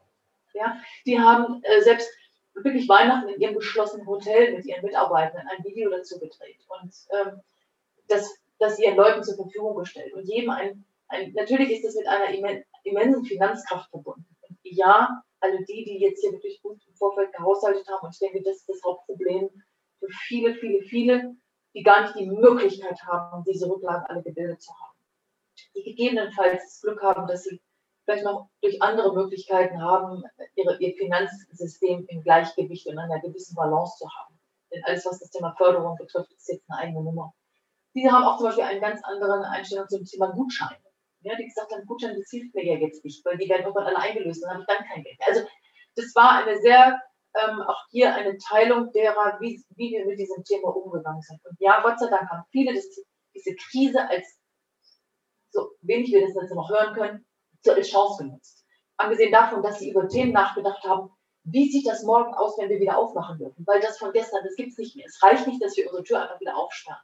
Ja, 0.55 0.77
die 1.07 1.19
haben 1.19 1.63
äh, 1.63 1.83
selbst 1.83 2.09
wirklich 2.55 2.89
Weihnachten 2.89 3.29
in 3.29 3.41
ihrem 3.41 3.55
geschlossenen 3.55 4.07
Hotel 4.07 4.55
mit 4.55 4.65
ihren 4.65 4.85
Mitarbeitern 4.85 5.47
ein 5.49 5.65
Video 5.65 5.91
dazu 5.91 6.19
gedreht 6.21 6.61
und 6.69 6.93
ähm, 7.11 7.41
das, 8.09 8.33
das 8.65 8.79
ihren 8.79 8.97
Leuten 8.97 9.23
zur 9.23 9.37
Verfügung 9.37 9.77
gestellt 9.77 10.13
und 10.15 10.25
jedem 10.25 10.51
ein, 10.51 10.85
ein 11.09 11.33
natürlich 11.35 11.71
ist 11.71 11.85
das 11.85 11.95
mit 11.95 12.07
einer 12.07 12.31
immensen 12.85 13.25
Finanzkraft 13.25 13.91
verbunden. 13.91 14.27
Und 14.49 14.59
ja, 14.63 15.23
alle 15.41 15.65
die, 15.65 15.85
die 15.85 15.99
jetzt 16.01 16.21
hier 16.21 16.33
wirklich 16.33 16.61
gut 16.63 16.81
im 16.87 16.95
Vorfeld 16.95 17.33
gehaushaltet 17.33 17.87
haben, 17.89 18.07
und 18.07 18.15
ich 18.15 18.19
denke, 18.19 18.43
das 18.43 18.57
ist 18.57 18.69
das 18.69 18.83
Hauptproblem 18.85 19.51
für 19.99 20.09
viele, 20.27 20.55
viele, 20.55 20.83
viele, 20.83 21.37
die 21.75 21.83
gar 21.83 22.03
nicht 22.03 22.19
die 22.19 22.31
Möglichkeit 22.31 23.01
haben, 23.03 23.45
diese 23.45 23.69
Rücklagen 23.69 24.07
alle 24.07 24.23
gebildet 24.23 24.63
zu 24.63 24.73
haben. 24.73 24.99
Die 25.75 25.83
gegebenenfalls 25.83 26.63
das 26.63 26.81
Glück 26.81 27.03
haben, 27.03 27.27
dass 27.27 27.45
sie 27.45 27.61
vielleicht 28.05 28.25
noch 28.25 28.49
durch 28.61 28.81
andere 28.83 29.15
Möglichkeiten 29.15 29.81
haben, 29.83 30.23
ihre, 30.55 30.79
ihr 30.79 30.95
Finanzsystem 30.95 32.07
im 32.07 32.23
Gleichgewicht 32.23 32.87
und 32.87 32.99
einer 32.99 33.21
gewissen 33.21 33.55
Balance 33.55 33.99
zu 33.99 34.09
haben. 34.09 34.39
Denn 34.73 34.85
alles, 34.85 35.07
was 35.07 35.21
das 35.21 35.31
Thema 35.31 35.55
Förderung 35.57 35.97
betrifft, 35.97 36.33
ist 36.33 36.49
jetzt 36.49 36.65
eine 36.69 36.81
eigene 36.81 37.03
Nummer. 37.03 37.33
Diese 37.95 38.11
haben 38.11 38.25
auch 38.25 38.39
zum 38.39 38.47
Beispiel 38.47 38.65
einen 38.65 38.81
ganz 38.81 39.03
anderen 39.05 39.45
Einstellung 39.45 39.89
zum 39.89 40.05
Thema 40.05 40.33
Gutscheine. 40.33 40.79
Ja, 41.21 41.37
die 41.37 41.47
gesagt 41.47 41.73
haben, 41.73 41.87
Gutschein, 41.87 42.17
das 42.17 42.29
hilft 42.31 42.55
mir 42.55 42.65
ja 42.65 42.75
jetzt 42.75 43.05
nicht, 43.05 43.25
weil 43.25 43.39
die 43.39 43.49
werden 43.49 43.63
irgendwann 43.63 43.87
alle 43.87 43.99
eingelöst, 43.99 44.43
dann 44.43 44.51
habe 44.51 44.61
ich 44.61 44.67
dann 44.67 44.87
kein 44.87 45.03
Geld 45.03 45.19
mehr. 45.19 45.29
Also 45.29 45.47
das 45.97 46.15
war 46.15 46.45
eine 46.45 46.61
sehr, 46.61 47.01
ähm, 47.35 47.63
auch 47.63 47.81
hier 47.91 48.15
eine 48.15 48.37
Teilung 48.37 48.93
derer, 48.93 49.39
wie, 49.41 49.65
wie 49.77 49.93
wir 49.93 50.05
mit 50.07 50.19
diesem 50.19 50.45
Thema 50.45 50.77
umgegangen 50.77 51.23
sind. 51.23 51.41
Und 51.45 51.59
ja, 51.61 51.81
Gott 51.83 51.99
sei 51.99 52.09
Dank 52.09 52.29
haben 52.29 52.45
viele 52.51 52.75
das, 52.75 52.85
diese 53.35 53.55
Krise 53.55 54.07
als, 54.09 54.39
so 55.51 55.71
wenig 55.81 56.13
wir 56.13 56.27
das 56.27 56.35
jetzt 56.35 56.55
noch 56.55 56.69
hören 56.69 56.95
können, 56.95 57.27
als 57.67 57.89
Chance 57.89 58.25
genutzt. 58.25 58.67
Angesehen 58.97 59.33
davon, 59.33 59.63
dass 59.63 59.79
sie 59.79 59.91
über 59.91 60.09
Themen 60.09 60.33
nachgedacht 60.33 60.83
haben, 60.85 61.11
wie 61.45 61.71
sieht 61.71 61.87
das 61.87 62.03
morgen 62.03 62.35
aus, 62.35 62.59
wenn 62.59 62.71
wir 62.71 62.81
wieder 62.81 62.99
aufmachen 62.99 63.39
dürfen? 63.39 63.65
Weil 63.67 63.81
das 63.81 63.99
von 63.99 64.13
gestern, 64.13 64.45
das 64.45 64.55
gibt 64.57 64.73
es 64.73 64.79
nicht 64.79 64.97
mehr. 64.97 65.07
Es 65.07 65.23
reicht 65.23 65.47
nicht, 65.47 65.63
dass 65.63 65.77
wir 65.77 65.87
unsere 65.87 66.05
Tür 66.05 66.23
einfach 66.23 66.41
wieder 66.41 66.57
aufsperren. 66.57 67.01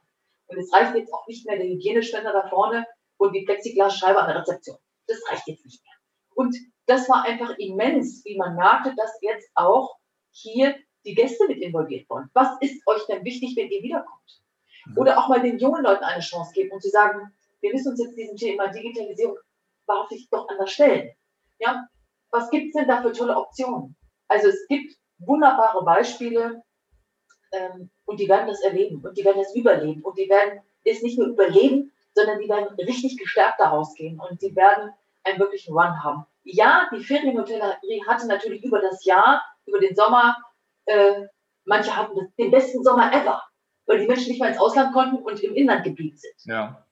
Und 0.51 0.59
es 0.59 0.71
reicht 0.73 0.95
jetzt 0.95 1.13
auch 1.13 1.25
nicht 1.27 1.47
mehr 1.47 1.57
der 1.57 1.67
Hygieneständer 1.67 2.33
da 2.33 2.47
vorne 2.49 2.85
und 3.17 3.33
die 3.33 3.43
Plexiglasscheibe 3.43 4.19
an 4.19 4.27
der 4.27 4.41
Rezeption. 4.41 4.77
Das 5.07 5.17
reicht 5.29 5.47
jetzt 5.47 5.65
nicht 5.65 5.81
mehr. 5.83 5.93
Und 6.35 6.55
das 6.87 7.07
war 7.07 7.23
einfach 7.23 7.57
immens, 7.57 8.23
wie 8.25 8.37
man 8.37 8.55
merkte, 8.55 8.93
dass 8.95 9.17
jetzt 9.21 9.49
auch 9.55 9.95
hier 10.31 10.75
die 11.05 11.15
Gäste 11.15 11.47
mit 11.47 11.59
involviert 11.59 12.09
wurden. 12.09 12.29
Was 12.33 12.49
ist 12.59 12.85
euch 12.85 13.05
denn 13.07 13.23
wichtig, 13.23 13.55
wenn 13.55 13.69
ihr 13.69 13.81
wiederkommt? 13.81 14.41
Mhm. 14.85 14.97
Oder 14.97 15.17
auch 15.17 15.29
mal 15.29 15.41
den 15.41 15.57
jungen 15.57 15.83
Leuten 15.83 16.03
eine 16.03 16.21
Chance 16.21 16.51
geben 16.53 16.71
und 16.71 16.81
zu 16.81 16.89
sagen, 16.89 17.33
wir 17.61 17.71
müssen 17.71 17.91
uns 17.91 18.01
jetzt 18.01 18.17
diesem 18.17 18.35
Thema 18.35 18.67
Digitalisierung 18.67 19.37
wahrhaftig 19.85 20.27
doch 20.29 20.47
anders 20.49 20.71
stellen. 20.71 21.11
Ja, 21.59 21.87
was 22.31 22.49
gibt 22.49 22.67
es 22.67 22.73
denn 22.73 22.87
da 22.87 23.01
für 23.01 23.11
tolle 23.11 23.37
Optionen? 23.37 23.95
Also 24.27 24.49
es 24.49 24.67
gibt 24.67 24.95
wunderbare 25.19 25.83
Beispiele 25.85 26.61
ähm, 27.51 27.89
und 28.05 28.19
die 28.19 28.29
werden 28.29 28.47
das 28.47 28.61
erleben 28.61 29.01
und 29.03 29.17
die 29.17 29.25
werden 29.25 29.41
es 29.41 29.55
überleben 29.55 30.01
und 30.01 30.17
die 30.17 30.29
werden 30.29 30.59
es 30.83 31.01
nicht 31.01 31.17
nur 31.17 31.27
überleben, 31.27 31.91
sondern 32.13 32.39
die 32.39 32.49
werden 32.49 32.75
richtig 32.75 33.17
gestärkt 33.17 33.59
daraus 33.59 33.93
gehen 33.95 34.19
und 34.19 34.41
die 34.41 34.55
werden 34.55 34.91
einen 35.23 35.39
wirklichen 35.39 35.73
Run 35.73 36.03
haben. 36.03 36.25
Ja, 36.43 36.89
die 36.93 37.03
Ferienhotellerie 37.03 38.03
hatte 38.07 38.27
natürlich 38.27 38.63
über 38.63 38.79
das 38.81 39.05
Jahr, 39.05 39.43
über 39.65 39.79
den 39.79 39.95
Sommer, 39.95 40.35
äh, 40.85 41.25
manche 41.65 41.95
hatten 41.95 42.33
den 42.37 42.51
besten 42.51 42.83
Sommer 42.83 43.13
ever, 43.13 43.43
weil 43.85 43.99
die 43.99 44.07
Menschen 44.07 44.29
nicht 44.29 44.39
mal 44.39 44.49
ins 44.49 44.59
Ausland 44.59 44.93
konnten 44.93 45.17
und 45.17 45.41
im 45.43 45.53
Inland 45.53 45.83
geblieben 45.83 46.17
sind. 46.17 46.33
Ja. 46.45 46.85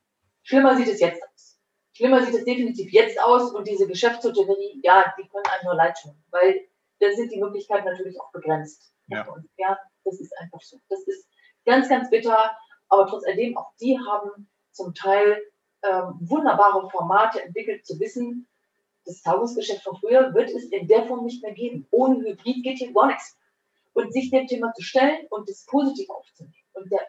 Schlimmer 0.43 0.75
sieht 0.75 0.87
es 0.87 0.99
jetzt 0.99 1.21
aus. 1.23 1.59
Schlimmer 1.93 2.23
sieht 2.23 2.35
es 2.35 2.45
definitiv 2.45 2.91
jetzt 2.91 3.21
aus 3.21 3.51
und 3.51 3.67
diese 3.67 3.87
Geschäftshotellerie, 3.87 4.79
ja, 4.83 5.13
die 5.17 5.27
können 5.27 5.45
einem 5.47 5.65
nur 5.65 5.75
leid 5.75 5.97
tun, 6.01 6.15
weil 6.29 6.61
da 6.99 7.11
sind 7.11 7.31
die 7.31 7.39
Möglichkeiten 7.39 7.85
natürlich 7.85 8.19
auch 8.21 8.31
begrenzt. 8.31 8.93
Ja. 9.07 9.27
ja, 9.57 9.77
das 10.03 10.19
ist 10.19 10.37
einfach 10.39 10.61
so. 10.61 10.77
Das 10.89 11.01
ist 11.01 11.27
ganz, 11.65 11.89
ganz 11.89 12.09
bitter, 12.09 12.51
aber 12.89 13.07
trotz 13.07 13.25
alledem, 13.25 13.57
auch 13.57 13.71
die 13.79 13.97
haben 13.97 14.49
zum 14.71 14.93
Teil 14.93 15.41
ähm, 15.83 16.15
wunderbare 16.21 16.89
Formate 16.89 17.43
entwickelt, 17.43 17.85
zu 17.85 17.99
wissen, 17.99 18.47
das 19.05 19.21
Tagungsgeschäft 19.21 19.83
von 19.83 19.97
früher 19.97 20.33
wird 20.33 20.49
es 20.51 20.65
in 20.65 20.87
der 20.87 21.05
Form 21.05 21.25
nicht 21.25 21.41
mehr 21.41 21.53
geben. 21.53 21.87
Ohne 21.89 22.19
Hybrid 22.19 22.63
geht 22.63 22.77
hier 22.77 22.93
gar 22.93 23.07
nichts. 23.07 23.37
Und 23.93 24.13
sich 24.13 24.29
dem 24.29 24.45
Thema 24.47 24.71
zu 24.73 24.83
stellen 24.83 25.25
und 25.29 25.49
das 25.49 25.65
positiv 25.65 26.09
aufzunehmen 26.09 26.53
und 26.73 26.91
der, 26.91 27.01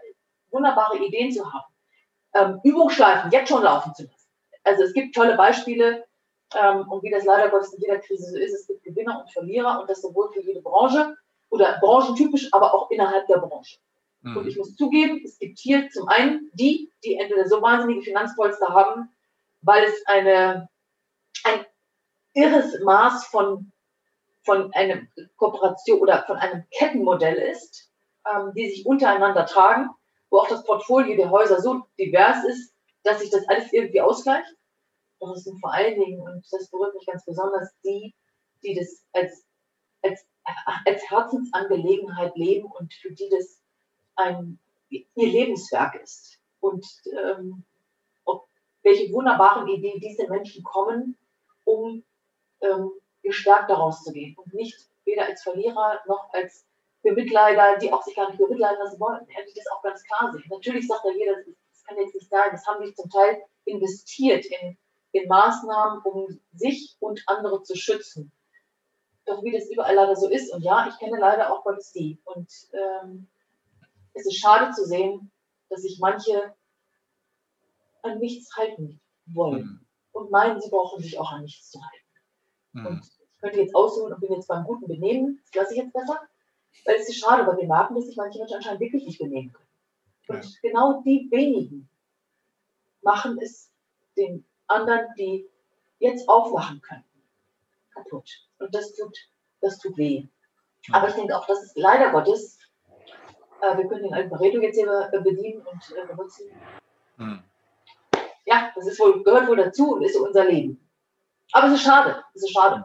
wunderbare 0.50 0.98
Ideen 0.98 1.30
zu 1.30 1.44
haben, 1.52 1.72
ähm, 2.34 2.60
Übungsschleifen 2.64 3.30
jetzt 3.30 3.48
schon 3.48 3.62
laufen 3.62 3.94
zu 3.94 4.04
lassen 4.04 4.20
also 4.64 4.84
es 4.84 4.92
gibt 4.92 5.14
tolle 5.14 5.36
Beispiele 5.36 6.04
ähm, 6.54 6.88
und 6.88 7.02
wie 7.02 7.10
das 7.10 7.24
leider 7.24 7.50
Gottes 7.50 7.72
in 7.74 7.80
jeder 7.80 7.98
Krise 7.98 8.30
so 8.30 8.38
ist, 8.38 8.54
es 8.54 8.66
gibt 8.66 8.84
Gewinner 8.84 9.20
und 9.20 9.32
Verlierer 9.32 9.80
und 9.80 9.90
das 9.90 10.02
sowohl 10.02 10.32
für 10.32 10.42
jede 10.42 10.62
Branche 10.62 11.16
oder 11.50 11.78
branchentypisch, 11.80 12.48
aber 12.52 12.74
auch 12.74 12.90
innerhalb 12.90 13.26
der 13.26 13.38
Branche. 13.38 13.78
Mhm. 14.22 14.36
Und 14.36 14.46
ich 14.46 14.56
muss 14.56 14.76
zugeben, 14.76 15.20
es 15.24 15.38
gibt 15.38 15.58
hier 15.58 15.88
zum 15.90 16.08
einen 16.08 16.50
die, 16.54 16.92
die 17.04 17.16
entweder 17.16 17.48
so 17.48 17.60
wahnsinnige 17.62 18.02
Finanzpolster 18.02 18.68
haben, 18.68 19.10
weil 19.62 19.84
es 19.84 20.06
eine, 20.06 20.68
ein 21.44 21.66
irres 22.34 22.80
Maß 22.80 23.26
von, 23.26 23.72
von 24.42 24.72
einer 24.74 25.02
Kooperation 25.36 26.00
oder 26.00 26.24
von 26.26 26.36
einem 26.36 26.64
Kettenmodell 26.70 27.36
ist, 27.36 27.90
ähm, 28.30 28.52
die 28.54 28.70
sich 28.70 28.86
untereinander 28.86 29.46
tragen, 29.46 29.90
wo 30.30 30.38
auch 30.38 30.48
das 30.48 30.64
Portfolio 30.64 31.16
der 31.16 31.30
Häuser 31.30 31.60
so 31.60 31.82
divers 31.98 32.44
ist, 32.44 32.74
dass 33.02 33.20
sich 33.20 33.30
das 33.30 33.48
alles 33.48 33.72
irgendwie 33.72 34.00
ausgleicht. 34.00 34.54
Doch 35.18 35.34
es 35.34 35.44
sind 35.44 35.60
vor 35.60 35.72
allen 35.72 35.98
Dingen, 35.98 36.20
und 36.20 36.46
das 36.50 36.70
berührt 36.70 36.94
mich 36.94 37.06
ganz 37.06 37.24
besonders, 37.24 37.70
die, 37.84 38.14
die 38.62 38.74
das 38.74 39.04
als, 39.12 39.44
als, 40.02 40.24
als 40.84 41.08
Herzensangelegenheit 41.10 42.36
leben 42.36 42.70
und 42.70 42.92
für 42.94 43.12
die 43.12 43.28
das 43.28 43.60
ein, 44.16 44.58
ihr 44.88 45.06
Lebenswerk 45.14 46.00
ist. 46.02 46.38
Und 46.60 46.86
ähm, 47.12 47.64
welche 48.82 49.12
wunderbaren 49.12 49.68
Ideen 49.68 50.00
diese 50.00 50.28
Menschen 50.28 50.62
kommen, 50.62 51.16
um 51.64 52.02
ähm, 52.60 52.90
gestärkt 53.22 53.70
daraus 53.70 54.02
zu 54.02 54.12
gehen 54.12 54.36
und 54.36 54.54
nicht 54.54 54.88
weder 55.04 55.26
als 55.26 55.42
Verlierer 55.42 56.00
noch 56.06 56.32
als 56.32 56.66
Bemitleider, 57.02 57.78
die 57.78 57.92
auch 57.92 58.02
sich 58.02 58.14
gar 58.14 58.28
nicht 58.28 58.38
bemitleiden 58.38 58.78
lassen 58.78 59.00
wollen, 59.00 59.26
die 59.26 59.54
das 59.54 59.66
auch 59.72 59.82
ganz 59.82 60.02
klar 60.04 60.32
sehen. 60.32 60.44
Natürlich 60.50 60.86
sagt 60.86 61.04
da 61.04 61.10
jeder, 61.10 61.34
das 61.36 61.84
kann 61.84 61.96
jetzt 61.98 62.14
nicht 62.14 62.28
sagen, 62.28 62.50
das 62.52 62.66
haben 62.66 62.84
die 62.84 62.94
zum 62.94 63.10
Teil 63.10 63.42
investiert 63.64 64.44
in, 64.46 64.76
in 65.12 65.28
Maßnahmen, 65.28 66.02
um 66.02 66.40
sich 66.52 66.96
und 67.00 67.22
andere 67.26 67.62
zu 67.62 67.76
schützen. 67.76 68.32
Doch 69.26 69.42
wie 69.44 69.52
das 69.52 69.68
überall 69.70 69.94
leider 69.94 70.16
so 70.16 70.28
ist, 70.28 70.52
und 70.52 70.62
ja, 70.62 70.88
ich 70.88 70.98
kenne 70.98 71.18
leider 71.18 71.52
auch 71.52 71.62
Gottes 71.62 71.92
die. 71.92 72.18
Und 72.24 72.50
ähm, 72.72 73.28
es 74.14 74.26
ist 74.26 74.38
schade 74.38 74.72
zu 74.72 74.84
sehen, 74.84 75.30
dass 75.68 75.82
sich 75.82 75.98
manche 76.00 76.54
an 78.02 78.18
nichts 78.18 78.56
halten 78.56 79.00
wollen 79.26 79.62
mhm. 79.62 79.86
und 80.12 80.30
meinen, 80.30 80.60
sie 80.60 80.70
brauchen 80.70 81.02
sich 81.02 81.18
auch 81.18 81.30
an 81.32 81.42
nichts 81.42 81.70
zu 81.70 81.80
halten. 81.80 82.06
Mhm. 82.72 82.86
Und 82.86 83.04
ich 83.04 83.40
könnte 83.40 83.60
jetzt 83.60 83.74
ausholen 83.74 84.14
und 84.14 84.20
bin 84.20 84.32
jetzt 84.32 84.48
beim 84.48 84.64
guten 84.64 84.86
Benehmen, 84.86 85.40
das 85.44 85.54
lasse 85.54 85.74
ich 85.74 85.82
jetzt 85.82 85.92
besser, 85.92 86.20
weil 86.84 86.96
es 86.96 87.08
ist 87.08 87.18
schade, 87.18 87.46
weil 87.46 87.58
wir 87.58 87.68
merken, 87.68 87.94
dass 87.94 88.06
sich 88.06 88.16
manche 88.16 88.38
Menschen 88.38 88.56
anscheinend 88.56 88.80
wirklich 88.80 89.04
nicht 89.04 89.18
benehmen 89.18 89.52
können. 89.52 89.68
Und 90.28 90.44
ja. 90.44 90.50
genau 90.62 91.02
die 91.02 91.28
wenigen 91.30 91.88
machen 93.02 93.38
es 93.40 93.72
den 94.16 94.46
anderen, 94.66 95.06
die 95.16 95.48
jetzt 95.98 96.28
aufwachen 96.28 96.80
können, 96.80 97.04
kaputt. 98.02 98.28
Und 98.58 98.74
das 98.74 98.94
tut, 98.94 99.16
das 99.60 99.78
tut 99.78 99.96
weh. 99.96 100.26
Aber 100.92 101.08
ich 101.08 101.14
denke 101.14 101.36
auch, 101.36 101.46
das 101.46 101.62
ist 101.62 101.76
leider 101.76 102.10
Gottes, 102.10 102.58
äh, 103.60 103.76
wir 103.76 103.86
können 103.86 104.04
den 104.04 104.14
alten 104.14 104.30
Pareto 104.30 104.60
jetzt 104.60 104.76
hier 104.76 105.10
äh, 105.12 105.20
bedienen 105.20 105.62
und 105.62 105.96
äh, 105.96 106.06
benutzen. 106.06 106.46
Hm. 107.16 107.42
Ja, 108.46 108.72
das 108.74 108.86
ist 108.86 108.98
wohl, 108.98 109.22
gehört 109.22 109.48
wohl 109.48 109.56
dazu 109.56 109.94
und 109.94 110.02
ist 110.02 110.16
unser 110.16 110.46
Leben. 110.46 110.80
Aber 111.52 111.68
es 111.68 111.74
ist 111.74 111.82
schade, 111.82 112.24
es 112.34 112.42
ist 112.42 112.52
schade. 112.52 112.84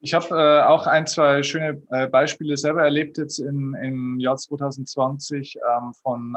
Ich 0.00 0.12
habe 0.12 0.28
äh, 0.30 0.62
auch 0.64 0.86
ein, 0.86 1.06
zwei 1.06 1.42
schöne 1.42 1.82
äh, 1.90 2.06
Beispiele 2.08 2.56
selber 2.56 2.82
erlebt 2.82 3.16
jetzt 3.16 3.38
in, 3.38 3.74
im 3.74 4.20
Jahr 4.20 4.36
2020 4.36 5.56
ähm, 5.56 5.94
von 5.94 6.36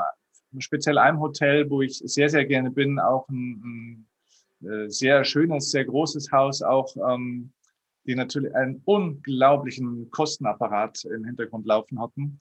speziell 0.59 0.97
einem 0.97 1.19
Hotel, 1.19 1.69
wo 1.69 1.81
ich 1.81 1.97
sehr, 1.97 2.29
sehr 2.29 2.45
gerne 2.45 2.71
bin, 2.71 2.99
auch 2.99 3.27
ein, 3.27 3.61
ein 3.63 4.07
sehr 4.87 5.23
schönes, 5.23 5.71
sehr 5.71 5.85
großes 5.85 6.31
Haus, 6.31 6.61
auch 6.61 6.95
ähm, 7.09 7.51
die 8.05 8.15
natürlich 8.15 8.55
einen 8.55 8.81
unglaublichen 8.85 10.09
Kostenapparat 10.09 11.05
im 11.05 11.25
Hintergrund 11.25 11.65
laufen 11.65 11.99
hatten. 11.99 12.39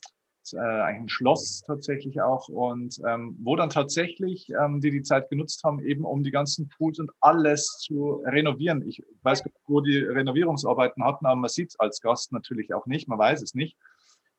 äh, 0.52 0.58
ein 0.58 1.08
Schloss 1.08 1.62
tatsächlich 1.66 2.20
auch 2.20 2.48
und 2.48 3.00
ähm, 3.06 3.36
wo 3.42 3.56
dann 3.56 3.68
tatsächlich 3.68 4.48
ähm, 4.50 4.80
die 4.80 4.92
die 4.92 5.02
Zeit 5.02 5.28
genutzt 5.28 5.64
haben, 5.64 5.80
eben 5.80 6.04
um 6.04 6.22
die 6.22 6.30
ganzen 6.30 6.68
Pools 6.68 7.00
und 7.00 7.10
alles 7.20 7.78
zu 7.80 8.22
renovieren. 8.24 8.86
Ich 8.86 9.02
weiß 9.22 9.42
gar 9.42 9.50
nicht, 9.50 9.60
wo 9.66 9.80
die 9.80 9.98
Renovierungsarbeiten 9.98 11.04
hatten, 11.04 11.26
aber 11.26 11.40
man 11.40 11.50
sieht 11.50 11.70
es 11.70 11.80
als 11.80 12.00
Gast 12.00 12.32
natürlich 12.32 12.72
auch 12.72 12.86
nicht, 12.86 13.08
man 13.08 13.18
weiß 13.18 13.42
es 13.42 13.54
nicht. 13.54 13.76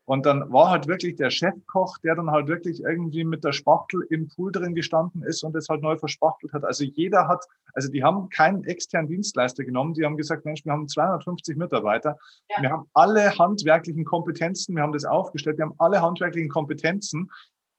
Und 0.08 0.26
dann 0.26 0.53
war 0.53 0.70
halt 0.70 0.88
wirklich 0.88 1.18
der 1.18 1.30
Chefkoch, 1.30 1.97
der 1.97 2.16
dann 2.16 2.32
halt 2.32 2.47
wirklich 2.47 2.82
irgendwie 2.82 3.26
mit 3.26 3.43
der 3.43 3.51
Spachtel 3.51 4.08
im 4.10 4.30
Pool 4.30 4.53
drin 4.53 4.74
gestanden 4.74 5.22
ist 5.22 5.43
und 5.43 5.53
es 5.53 5.68
halt 5.68 5.82
neu 5.82 5.97
verspachtelt 5.97 6.53
hat. 6.53 6.64
Also 6.64 6.86
jeder 6.86 7.28
hat, 7.28 7.43
also 7.74 7.91
die 7.91 8.05
haben 8.05 8.30
keinen 8.30 8.64
externen 8.64 9.10
Dienstleister 9.10 9.66
genommen. 9.66 9.95
Die 9.95 10.05
haben 10.05 10.16
gesagt, 10.16 10.45
Mensch, 10.45 10.64
wir 10.64 10.72
haben 10.72 10.88
250 10.88 11.58
Mitarbeiter. 11.58 12.18
Ja. 12.49 12.62
Wir 12.62 12.72
haben 12.72 12.86
alle 12.93 13.38
handwerklichen 13.38 14.05
Kompetenzen. 14.05 14.78
Wir 14.78 14.84
haben 14.84 14.93
das 14.93 15.03
aufgestellt. 15.03 15.58
Wir 15.58 15.66
haben 15.66 15.76
alle 15.78 16.01
handwerklichen 16.01 16.49
Kompetenzen 16.49 17.30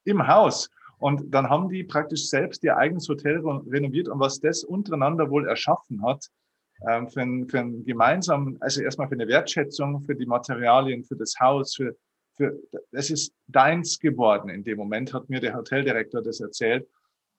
im 0.04 0.28
Haus. 0.28 0.68
Und 0.98 1.32
dann 1.32 1.48
haben 1.48 1.70
die 1.70 1.82
praktisch 1.82 2.28
selbst 2.28 2.62
ihr 2.62 2.76
eigenes 2.76 3.08
Hotel 3.08 3.38
renoviert 3.38 4.08
und 4.08 4.20
was 4.20 4.38
das 4.38 4.64
untereinander 4.64 5.30
wohl 5.30 5.48
erschaffen 5.48 6.04
hat, 6.04 6.28
ähm, 6.86 7.08
für, 7.08 7.22
ein, 7.22 7.48
für 7.48 7.60
ein 7.60 7.84
gemeinsam, 7.84 8.58
also 8.60 8.82
erstmal 8.82 9.08
für 9.08 9.14
eine 9.14 9.28
Wertschätzung 9.28 10.02
für 10.02 10.14
die 10.14 10.26
Materialien, 10.26 11.04
für 11.04 11.16
das 11.16 11.34
Haus, 11.40 11.74
für, 11.74 11.96
für, 12.38 12.58
es 12.92 13.10
ist 13.10 13.34
deins 13.48 13.98
geworden 13.98 14.48
in 14.48 14.64
dem 14.64 14.78
Moment, 14.78 15.12
hat 15.12 15.28
mir 15.28 15.40
der 15.40 15.54
Hoteldirektor 15.54 16.22
das 16.22 16.40
erzählt. 16.40 16.88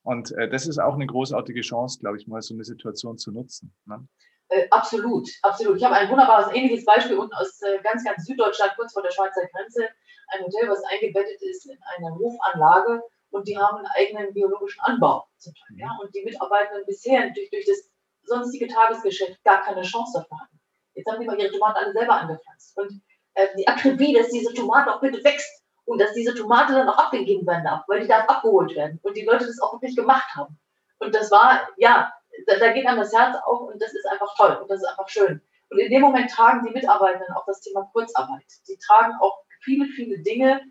Und 0.04 0.32
äh, 0.34 0.50
das 0.50 0.68
ist 0.68 0.78
auch 0.78 0.93
eine 0.93 1.08
großartige 1.08 1.62
Chance, 1.62 2.00
glaube 2.00 2.18
ich, 2.18 2.28
mal 2.28 2.41
so 2.41 2.54
eine 2.54 2.64
Situation 2.64 3.18
zu 3.18 3.32
nutzen. 3.32 3.74
Ne? 3.86 4.08
Äh, 4.50 4.68
absolut, 4.70 5.30
absolut. 5.41 5.78
Ich 5.78 5.84
habe 5.84 5.95
ein 5.95 6.10
wunderbares, 6.10 6.54
ähnliches 6.54 6.86
Beispiel 6.86 7.18
unten 7.18 7.34
aus 7.34 7.62
äh, 7.62 7.80
ganz, 7.84 8.04
ganz 8.04 8.26
Süddeutschland, 8.26 8.74
kurz 8.76 8.93
vor 8.93 9.04
der 9.04 9.12
Schweizer 9.12 9.47
Grenze. 9.54 9.88
Ein 10.32 10.45
Hotel, 10.45 10.70
was 10.70 10.84
eingebettet 10.91 11.41
ist 11.41 11.66
in 11.66 11.78
eine 11.97 12.14
Hofanlage 12.16 13.02
und 13.32 13.47
die 13.47 13.58
haben 13.58 13.78
einen 13.78 13.88
eigenen 13.97 14.34
biologischen 14.34 14.82
Anbau 14.82 15.26
zum 15.38 15.54
Teil. 15.54 15.80
Ja? 15.80 15.97
Und 16.02 16.14
die 16.14 16.24
Mitarbeiter 16.24 16.84
bisher 16.86 17.30
durch, 17.32 17.50
durch 17.50 17.66
das 17.66 17.89
sonstige 18.24 18.68
Tagesgeschäft 18.68 19.43
gar 19.43 19.64
keine 19.64 19.82
Chance 19.82 20.20
dafür 20.20 20.39
hatten. 20.39 20.60
Jetzt 20.93 21.10
haben 21.10 21.20
die 21.20 21.26
mal 21.26 21.39
ihre 21.39 21.52
Tomaten 21.52 21.78
alle 21.78 21.93
selber 21.93 22.16
angepflanzt. 22.16 22.78
Und 22.78 23.02
äh, 23.36 23.47
die 23.57 23.67
Akribie, 23.67 24.13
dass 24.13 24.30
diese 24.30 24.53
Tomate 24.53 24.93
auch 24.93 25.01
bitte 25.01 25.23
wächst 25.23 25.63
und 25.86 25.99
dass 25.99 26.13
diese 26.13 26.36
Tomate 26.36 26.73
dann 26.73 26.89
auch 26.89 26.97
abgegeben 26.97 27.45
werden 27.47 27.63
darf, 27.63 27.84
weil 27.88 28.01
die 28.01 28.07
darf 28.07 28.27
abgeholt 28.30 28.75
werden 28.75 28.99
und 29.03 29.17
die 29.17 29.25
Leute 29.25 29.45
das 29.45 29.59
auch 29.61 29.73
wirklich 29.73 29.95
gemacht 29.95 30.30
haben. 30.36 30.59
Und 30.99 31.15
das 31.15 31.32
war, 31.32 31.67
ja, 31.77 32.11
da, 32.47 32.57
da 32.57 32.71
geht 32.71 32.86
einem 32.86 32.99
das 32.99 33.13
Herz 33.13 33.36
auf 33.45 33.61
und 33.61 33.82
das 33.82 33.93
ist 33.93 34.05
einfach 34.05 34.36
toll 34.36 34.57
und 34.61 34.69
das 34.69 34.82
ist 34.82 34.88
einfach 34.88 35.09
schön. 35.09 35.41
Und 35.69 35.80
in 35.80 35.91
dem 35.91 36.01
Moment 36.01 36.32
tragen 36.32 36.65
die 36.65 36.73
Mitarbeiter 36.73 37.25
auch 37.36 37.45
das 37.45 37.61
Thema 37.61 37.89
Kurzarbeit. 37.93 38.45
Die 38.67 38.77
tragen 38.77 39.13
auch 39.19 39.43
viele, 39.61 39.86
viele 39.88 40.19
Dinge, 40.19 40.61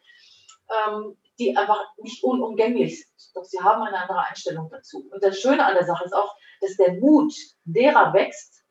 ähm, 0.70 1.16
die 1.38 1.56
einfach 1.56 1.84
nicht 1.98 2.22
unumgänglich 2.24 3.00
sind. 3.00 3.30
Doch 3.34 3.44
sie 3.44 3.60
haben 3.60 3.82
eine 3.82 3.98
andere 3.98 4.26
Einstellung 4.26 4.68
dazu. 4.70 5.08
Und 5.10 5.22
das 5.22 5.38
Schöne 5.38 5.64
an 5.64 5.74
der 5.74 5.86
Sache 5.86 6.04
ist 6.04 6.14
auch, 6.14 6.34
dass 6.60 6.76
der 6.76 6.94
Mut 6.94 7.32
derer 7.64 8.12
wächst, 8.12 8.64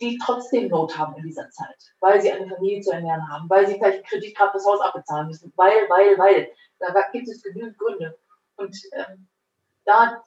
die 0.00 0.18
trotzdem 0.24 0.68
Not 0.68 0.96
haben 0.96 1.16
in 1.16 1.24
dieser 1.24 1.50
Zeit, 1.50 1.94
weil 2.00 2.20
sie 2.20 2.30
eine 2.30 2.48
Familie 2.48 2.80
zu 2.80 2.92
ernähren 2.92 3.28
haben, 3.28 3.48
weil 3.50 3.66
sie 3.66 3.74
vielleicht 3.74 4.06
Kredit 4.06 4.36
gerade 4.36 4.52
das 4.52 4.66
Haus 4.66 4.80
abbezahlen 4.80 5.26
müssen, 5.26 5.52
weil, 5.56 5.88
weil, 5.88 6.18
weil. 6.18 6.48
Da 6.78 6.92
gibt 7.12 7.28
es 7.28 7.42
genügend 7.42 7.78
Gründe. 7.78 8.18
Und 8.56 8.76
ähm, 8.92 9.26
da 9.84 10.22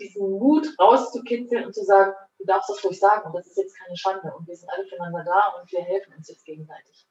diesen 0.00 0.30
Mut 0.30 0.66
rauszukitzeln 0.78 1.66
und 1.66 1.74
zu 1.74 1.84
sagen, 1.84 2.12
du 2.38 2.44
darfst 2.44 2.70
das 2.70 2.84
ruhig 2.84 2.98
sagen 2.98 3.26
und 3.26 3.34
das 3.34 3.46
ist 3.46 3.56
jetzt 3.56 3.76
keine 3.76 3.96
Schande 3.96 4.32
und 4.34 4.46
wir 4.46 4.56
sind 4.56 4.68
alle 4.70 4.86
füreinander 4.86 5.24
da 5.24 5.60
und 5.60 5.70
wir 5.70 5.82
helfen 5.82 6.14
uns 6.14 6.28
jetzt 6.28 6.44
gegenseitig. 6.44 7.06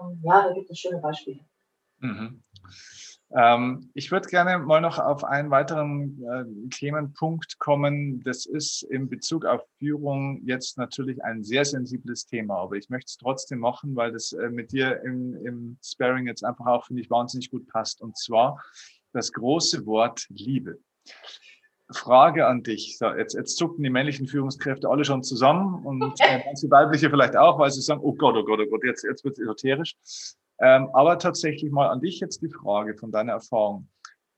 Ähm, 0.00 0.20
ja, 0.22 0.46
da 0.46 0.52
gibt 0.52 0.70
es 0.70 0.78
schöne 0.78 0.98
Beispiele. 0.98 1.40
Mhm. 1.98 2.42
Ähm, 3.32 3.90
ich 3.94 4.10
würde 4.10 4.28
gerne 4.28 4.58
mal 4.58 4.80
noch 4.80 4.98
auf 4.98 5.22
einen 5.22 5.50
weiteren 5.50 6.20
äh, 6.24 6.68
Themenpunkt 6.70 7.58
kommen. 7.58 8.22
Das 8.24 8.44
ist 8.44 8.82
in 8.82 9.08
Bezug 9.08 9.44
auf 9.44 9.62
Führung 9.78 10.40
jetzt 10.44 10.78
natürlich 10.78 11.22
ein 11.22 11.44
sehr 11.44 11.64
sensibles 11.64 12.26
Thema, 12.26 12.56
aber 12.56 12.76
ich 12.76 12.90
möchte 12.90 13.10
es 13.10 13.16
trotzdem 13.16 13.60
machen, 13.60 13.94
weil 13.94 14.10
das 14.10 14.32
äh, 14.32 14.50
mit 14.50 14.72
dir 14.72 15.00
im, 15.02 15.34
im 15.46 15.78
Sparing 15.84 16.26
jetzt 16.26 16.44
einfach 16.44 16.66
auch, 16.66 16.86
finde 16.86 17.02
ich, 17.02 17.10
wahnsinnig 17.10 17.50
gut 17.50 17.68
passt. 17.68 18.00
Und 18.00 18.18
zwar 18.18 18.60
das 19.12 19.32
große 19.32 19.86
Wort 19.86 20.26
Liebe. 20.30 20.78
Frage 21.92 22.46
an 22.46 22.62
dich. 22.62 22.98
So, 22.98 23.08
jetzt, 23.10 23.34
jetzt 23.34 23.56
zucken 23.56 23.82
die 23.82 23.90
männlichen 23.90 24.26
Führungskräfte 24.26 24.88
alle 24.88 25.04
schon 25.04 25.22
zusammen 25.22 25.84
und 25.84 26.02
äh, 26.20 26.40
die 26.62 26.70
weibliche 26.70 27.10
vielleicht 27.10 27.36
auch, 27.36 27.58
weil 27.58 27.70
sie 27.70 27.80
sagen, 27.80 28.00
oh 28.02 28.12
Gott, 28.12 28.36
oh 28.36 28.44
Gott, 28.44 28.60
oh 28.60 28.70
Gott, 28.70 28.84
jetzt, 28.84 29.04
jetzt 29.04 29.24
wird 29.24 29.38
es 29.38 29.42
esoterisch. 29.42 29.96
Ähm, 30.60 30.90
aber 30.92 31.18
tatsächlich 31.18 31.72
mal 31.72 31.88
an 31.88 32.02
dich 32.02 32.20
jetzt 32.20 32.42
die 32.42 32.50
Frage 32.50 32.94
von 32.94 33.10
deiner 33.10 33.32
Erfahrung. 33.32 33.88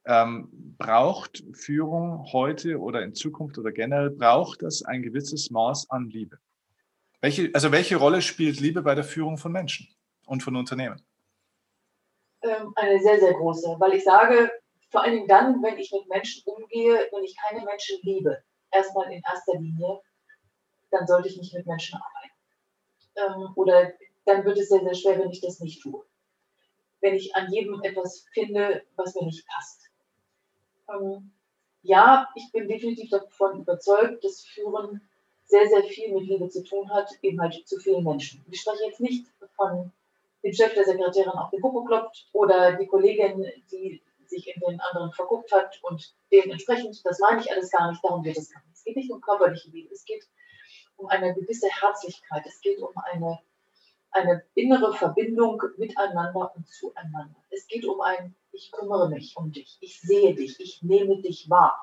Ähm, 0.05 0.49
braucht 0.77 1.43
Führung 1.53 2.25
heute 2.31 2.79
oder 2.79 3.03
in 3.03 3.13
Zukunft 3.13 3.57
oder 3.57 3.71
generell, 3.71 4.09
braucht 4.09 4.63
das 4.63 4.83
ein 4.83 5.01
gewisses 5.01 5.49
Maß 5.51 5.89
an 5.89 6.09
Liebe? 6.09 6.37
Welche, 7.21 7.51
also 7.53 7.71
welche 7.71 7.97
Rolle 7.97 8.21
spielt 8.21 8.59
Liebe 8.59 8.81
bei 8.81 8.95
der 8.95 9.03
Führung 9.03 9.37
von 9.37 9.51
Menschen 9.51 9.87
und 10.25 10.43
von 10.43 10.55
Unternehmen? 10.55 11.01
Ähm, 12.41 12.73
eine 12.75 13.01
sehr, 13.01 13.19
sehr 13.19 13.33
große, 13.33 13.75
weil 13.79 13.93
ich 13.93 14.03
sage, 14.03 14.49
vor 14.91 15.03
Dingen 15.03 15.27
dann, 15.27 15.61
wenn 15.61 15.77
ich 15.77 15.91
mit 15.91 16.07
Menschen 16.07 16.43
umgehe, 16.45 17.07
wenn 17.11 17.23
ich 17.23 17.35
keine 17.37 17.65
Menschen 17.65 17.97
liebe, 18.01 18.43
erstmal 18.71 19.11
in 19.11 19.21
erster 19.29 19.57
Linie, 19.57 19.99
dann 20.91 21.07
sollte 21.07 21.27
ich 21.27 21.37
nicht 21.37 21.53
mit 21.53 21.65
Menschen 21.65 21.99
arbeiten. 21.99 23.41
Ähm, 23.43 23.53
oder 23.55 23.93
dann 24.25 24.45
wird 24.45 24.57
es 24.57 24.69
sehr, 24.69 24.81
sehr 24.81 24.93
schwer, 24.93 25.19
wenn 25.19 25.31
ich 25.31 25.41
das 25.41 25.59
nicht 25.59 25.81
tue 25.81 26.05
wenn 27.03 27.15
ich 27.15 27.35
an 27.35 27.51
jedem 27.51 27.83
etwas 27.83 28.25
finde, 28.33 28.83
was 28.95 29.13
mir 29.13 29.25
nicht 29.25 29.45
passt. 29.47 29.89
Ähm, 30.89 31.31
ja, 31.83 32.29
ich 32.33 32.49
bin 32.53 32.67
definitiv 32.67 33.09
davon 33.09 33.59
überzeugt, 33.59 34.23
dass 34.23 34.45
Führen 34.45 35.01
sehr, 35.43 35.67
sehr 35.67 35.83
viel 35.83 36.13
mit 36.13 36.23
Liebe 36.23 36.47
zu 36.47 36.63
tun 36.63 36.89
hat, 36.89 37.09
eben 37.21 37.41
halt 37.41 37.67
zu 37.67 37.77
vielen 37.77 38.05
Menschen. 38.05 38.43
Ich 38.49 38.61
spreche 38.61 38.85
jetzt 38.85 39.01
nicht 39.01 39.27
von 39.57 39.91
dem 40.43 40.53
Chef 40.53 40.73
der 40.73 40.85
Sekretärin 40.85 41.33
auf 41.33 41.49
den 41.49 41.59
Popo 41.59 41.83
klopft 41.83 42.29
oder 42.31 42.77
die 42.77 42.87
Kollegin, 42.87 43.45
die 43.69 44.01
sich 44.25 44.47
in 44.47 44.61
den 44.61 44.79
anderen 44.79 45.11
verguckt 45.11 45.51
hat 45.51 45.77
und 45.83 46.15
dementsprechend, 46.31 47.05
das 47.05 47.19
meine 47.19 47.41
ich 47.41 47.51
alles 47.51 47.69
gar 47.69 47.91
nicht, 47.91 48.03
darum 48.03 48.23
geht 48.23 48.37
es 48.37 48.49
gar 48.49 48.61
nicht. 48.61 48.77
Es 48.77 48.83
geht 48.85 48.95
nicht 48.95 49.11
um 49.11 49.19
körperliche 49.19 49.69
Liebe, 49.69 49.93
es 49.93 50.05
geht 50.05 50.25
um 50.95 51.07
eine 51.07 51.33
gewisse 51.33 51.67
Herzlichkeit, 51.67 52.45
es 52.45 52.61
geht 52.61 52.79
um 52.81 52.93
eine 52.95 53.39
eine 54.13 54.43
innere 54.55 54.93
Verbindung 54.93 55.61
miteinander 55.77 56.55
und 56.55 56.67
zueinander. 56.67 57.35
Es 57.49 57.67
geht 57.67 57.85
um 57.85 57.99
ein, 58.01 58.35
ich 58.51 58.71
kümmere 58.71 59.09
mich 59.09 59.35
um 59.35 59.51
dich, 59.51 59.77
ich 59.81 59.99
sehe 59.99 60.35
dich, 60.35 60.59
ich 60.59 60.81
nehme 60.83 61.21
dich 61.21 61.49
wahr. 61.49 61.77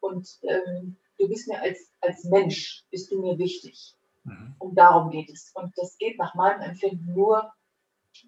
Und 0.00 0.38
ähm, 0.42 0.96
du 1.18 1.28
bist 1.28 1.48
mir 1.48 1.60
als, 1.60 1.90
als 2.00 2.24
Mensch, 2.24 2.84
bist 2.90 3.10
du 3.10 3.20
mir 3.20 3.36
wichtig. 3.38 3.94
Mhm. 4.24 4.54
Und 4.58 4.74
darum 4.76 5.10
geht 5.10 5.30
es. 5.30 5.50
Und 5.54 5.72
das 5.76 5.98
geht 5.98 6.18
nach 6.18 6.34
meinem 6.34 6.62
Empfinden 6.62 7.12
nur 7.12 7.52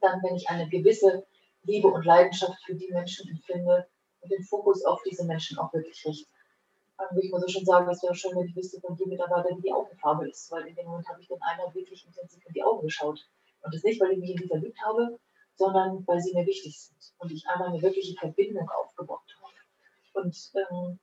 dann, 0.01 0.23
wenn 0.23 0.37
ich 0.37 0.49
eine 0.49 0.68
gewisse 0.68 1.27
Liebe 1.64 1.89
und 1.89 2.05
Leidenschaft 2.05 2.61
für 2.64 2.75
die 2.75 2.93
Menschen 2.93 3.31
empfinde 3.31 3.87
und 4.20 4.31
den 4.31 4.43
Fokus 4.45 4.85
auf 4.85 5.01
diese 5.05 5.25
Menschen 5.25 5.59
auch 5.59 5.73
wirklich 5.73 6.05
richte 6.07 6.33
dann 7.03 7.16
würde 7.16 7.26
ich 7.26 7.32
mal 7.32 7.40
so 7.40 7.48
schon 7.48 7.64
sagen, 7.64 7.90
es 7.90 8.03
wäre 8.03 8.14
schön, 8.14 8.36
wenn 8.36 8.46
ich 8.46 8.57
wüsste 8.57 8.80
von 8.80 8.96
jedem 8.96 9.11
Mitarbeiter, 9.11 9.57
wie 9.57 9.62
die 9.62 9.72
Augenfarbe 9.72 10.28
ist, 10.28 10.50
weil 10.50 10.66
in 10.66 10.74
dem 10.74 10.86
Moment 10.86 11.09
habe 11.09 11.20
ich 11.20 11.28
den 11.28 11.42
einer 11.42 11.74
wirklich 11.74 12.07
intensiv 12.07 12.44
in 12.46 12.53
die 12.53 12.62
Augen 12.62 12.82
geschaut. 12.82 13.20
Und 13.62 13.74
das 13.74 13.82
nicht, 13.82 14.00
weil 14.00 14.12
ich 14.12 14.18
mich 14.18 14.30
in 14.30 14.36
die 14.36 14.48
verliebt 14.48 14.78
habe, 14.84 15.18
sondern 15.57 16.07
weil 16.07 16.20
sie 16.20 16.34
mir 16.34 16.46
wichtig 16.46 16.78
sind 16.78 16.96
und 17.18 17.30
ich 17.30 17.46
einmal 17.48 17.68
eine 17.68 17.82
wirkliche 17.82 18.14
Verbindung 18.18 18.68
aufgebaut 18.70 19.20
habe. 19.40 20.24
Und 20.24 20.53
ähm, 20.55 20.98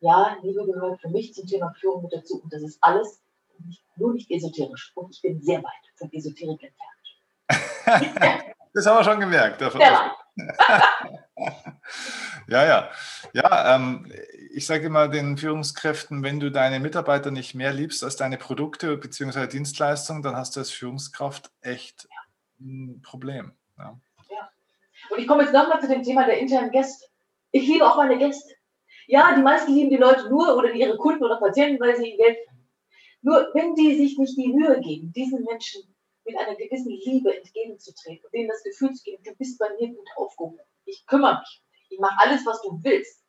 ja, 0.00 0.36
Liebe 0.42 0.64
gehört 0.64 1.00
für 1.00 1.08
mich 1.08 1.34
zum 1.34 1.46
Thema 1.46 1.72
Führung 1.78 2.02
mit 2.02 2.12
dazu. 2.12 2.40
Und 2.42 2.52
das 2.52 2.62
ist 2.62 2.78
alles 2.80 3.20
nicht, 3.64 3.82
nur 3.96 4.12
nicht 4.12 4.30
esoterisch. 4.30 4.92
Und 4.94 5.14
ich 5.14 5.22
bin 5.22 5.40
sehr 5.40 5.62
weit 5.62 5.72
von 5.96 6.12
Esoterik 6.12 6.62
entfernt. 6.62 6.96
das 8.74 8.86
haben 8.86 8.98
wir 8.98 9.04
schon 9.04 9.20
gemerkt. 9.20 9.60
Davon 9.60 9.80
ja. 9.80 10.16
ja, 12.48 12.66
ja. 12.66 12.90
Ja, 13.32 13.76
ähm, 13.76 14.12
ich 14.56 14.64
sage 14.64 14.86
immer 14.86 15.08
den 15.08 15.36
Führungskräften, 15.36 16.22
wenn 16.22 16.40
du 16.40 16.50
deine 16.50 16.80
Mitarbeiter 16.80 17.30
nicht 17.30 17.54
mehr 17.54 17.74
liebst 17.74 18.02
als 18.02 18.16
deine 18.16 18.38
Produkte 18.38 18.96
bzw. 18.96 19.48
Dienstleistungen, 19.48 20.22
dann 20.22 20.34
hast 20.34 20.56
du 20.56 20.60
als 20.60 20.70
Führungskraft 20.70 21.50
echt 21.60 22.08
ein 22.58 23.02
Problem. 23.02 23.52
Ja. 23.76 24.00
ja. 24.30 24.50
Und 25.10 25.18
ich 25.18 25.28
komme 25.28 25.42
jetzt 25.42 25.52
nochmal 25.52 25.78
zu 25.82 25.88
dem 25.88 26.02
Thema 26.02 26.24
der 26.24 26.38
internen 26.38 26.70
Gäste. 26.70 27.04
Ich 27.50 27.66
liebe 27.68 27.84
auch 27.84 27.98
meine 27.98 28.16
Gäste. 28.16 28.54
Ja, 29.06 29.36
die 29.36 29.42
meisten 29.42 29.74
lieben 29.74 29.90
die 29.90 29.98
Leute 29.98 30.30
nur 30.30 30.56
oder 30.56 30.72
ihre 30.72 30.96
Kunden 30.96 31.22
oder 31.22 31.36
Patienten, 31.36 31.78
weil 31.78 31.94
sie 31.94 32.08
ihnen 32.08 32.16
Geld. 32.16 32.38
Nur 33.20 33.50
wenn 33.52 33.74
die 33.74 33.94
sich 33.94 34.16
nicht 34.16 34.38
die 34.38 34.54
Mühe 34.54 34.80
geben, 34.80 35.12
diesen 35.12 35.44
Menschen 35.44 35.82
mit 36.24 36.34
einer 36.38 36.56
gewissen 36.56 36.92
Liebe 37.04 37.36
entgegenzutreten 37.36 38.24
und 38.24 38.32
denen 38.32 38.48
das 38.48 38.62
Gefühl 38.62 38.94
zu 38.94 39.04
geben, 39.04 39.22
du 39.22 39.34
bist 39.34 39.58
bei 39.58 39.68
mir 39.78 39.88
gut 39.88 40.08
aufgehoben. 40.16 40.60
Ich 40.86 41.06
kümmere 41.06 41.40
mich. 41.40 41.62
Ich 41.90 41.98
mache 41.98 42.16
alles, 42.20 42.46
was 42.46 42.62
du 42.62 42.80
willst. 42.82 43.25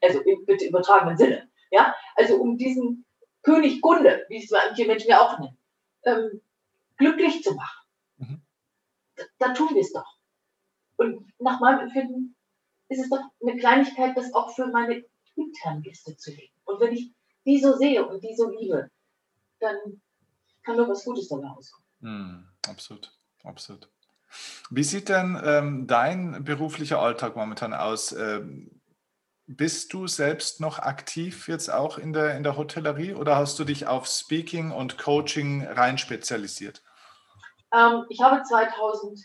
Also 0.00 0.20
im 0.20 0.44
bitte 0.46 0.66
übertragenen 0.66 1.16
Sinne. 1.16 1.48
Ja? 1.70 1.94
Also 2.16 2.36
um 2.36 2.56
diesen 2.56 3.04
König 3.42 3.80
Kunde, 3.80 4.26
wie 4.28 4.42
es 4.42 4.50
manche 4.50 4.86
Menschen 4.86 5.10
ja 5.10 5.20
auch 5.20 5.38
nennen, 5.38 5.58
ähm, 6.04 6.40
glücklich 6.96 7.42
zu 7.42 7.54
machen. 7.54 7.86
Mhm. 8.18 8.42
Da, 9.16 9.24
da, 9.38 9.54
tun 9.54 9.68
wir 9.72 9.80
es 9.80 9.92
doch. 9.92 10.18
Und 10.96 11.32
nach 11.38 11.60
meinem 11.60 11.80
Empfinden 11.80 12.36
ist 12.88 13.00
es 13.00 13.08
doch 13.08 13.22
eine 13.40 13.56
Kleinigkeit, 13.56 14.16
das 14.16 14.34
auch 14.34 14.54
für 14.54 14.66
meine 14.66 15.04
internen 15.36 15.82
Gäste 15.82 16.16
zu 16.16 16.30
legen. 16.30 16.52
Und 16.64 16.80
wenn 16.80 16.92
ich 16.92 17.12
die 17.46 17.58
so 17.58 17.76
sehe 17.76 18.06
und 18.06 18.22
die 18.22 18.34
so 18.36 18.50
liebe, 18.50 18.90
dann 19.60 20.02
kann 20.62 20.76
nur 20.76 20.88
was 20.88 21.04
Gutes 21.04 21.28
dabei 21.28 21.48
rauskommen. 21.48 21.86
Mm, 22.00 22.68
absolut, 22.68 23.10
absolut. 23.44 23.88
Wie 24.70 24.84
sieht 24.84 25.08
denn 25.08 25.40
ähm, 25.42 25.86
dein 25.86 26.44
beruflicher 26.44 27.00
Alltag 27.00 27.34
momentan 27.36 27.74
aus? 27.74 28.12
Ähm, 28.12 28.79
bist 29.56 29.92
du 29.92 30.06
selbst 30.06 30.60
noch 30.60 30.78
aktiv 30.78 31.48
jetzt 31.48 31.72
auch 31.72 31.98
in 31.98 32.12
der, 32.12 32.36
in 32.36 32.44
der 32.44 32.56
Hotellerie 32.56 33.14
oder 33.14 33.34
hast 33.34 33.58
du 33.58 33.64
dich 33.64 33.88
auf 33.88 34.06
Speaking 34.06 34.70
und 34.70 34.96
Coaching 34.96 35.66
rein 35.66 35.98
spezialisiert? 35.98 36.84
Ähm, 37.74 38.06
ich 38.08 38.20
habe 38.20 38.42
2000, 38.44 39.18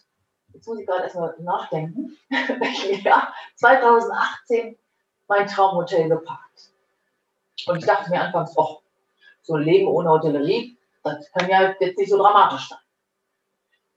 jetzt 0.53 0.67
muss 0.67 0.79
ich 0.79 0.87
gerade 0.87 1.03
erstmal 1.03 1.35
nachdenken, 1.39 2.17
ja, 3.03 3.31
2018 3.55 4.75
mein 5.27 5.45
Traumhotel 5.45 6.09
gepackt. 6.09 6.71
Und 7.67 7.77
ich 7.77 7.85
dachte 7.85 8.09
mir 8.09 8.21
anfangs, 8.21 8.53
oh, 8.57 8.79
so 9.43 9.53
ein 9.53 9.63
Leben 9.63 9.87
ohne 9.87 10.09
Hotellerie, 10.09 10.75
das 11.03 11.31
kann 11.33 11.47
ja 11.49 11.75
jetzt 11.79 11.99
nicht 11.99 12.09
so 12.09 12.17
dramatisch 12.17 12.67
sein. 12.69 12.79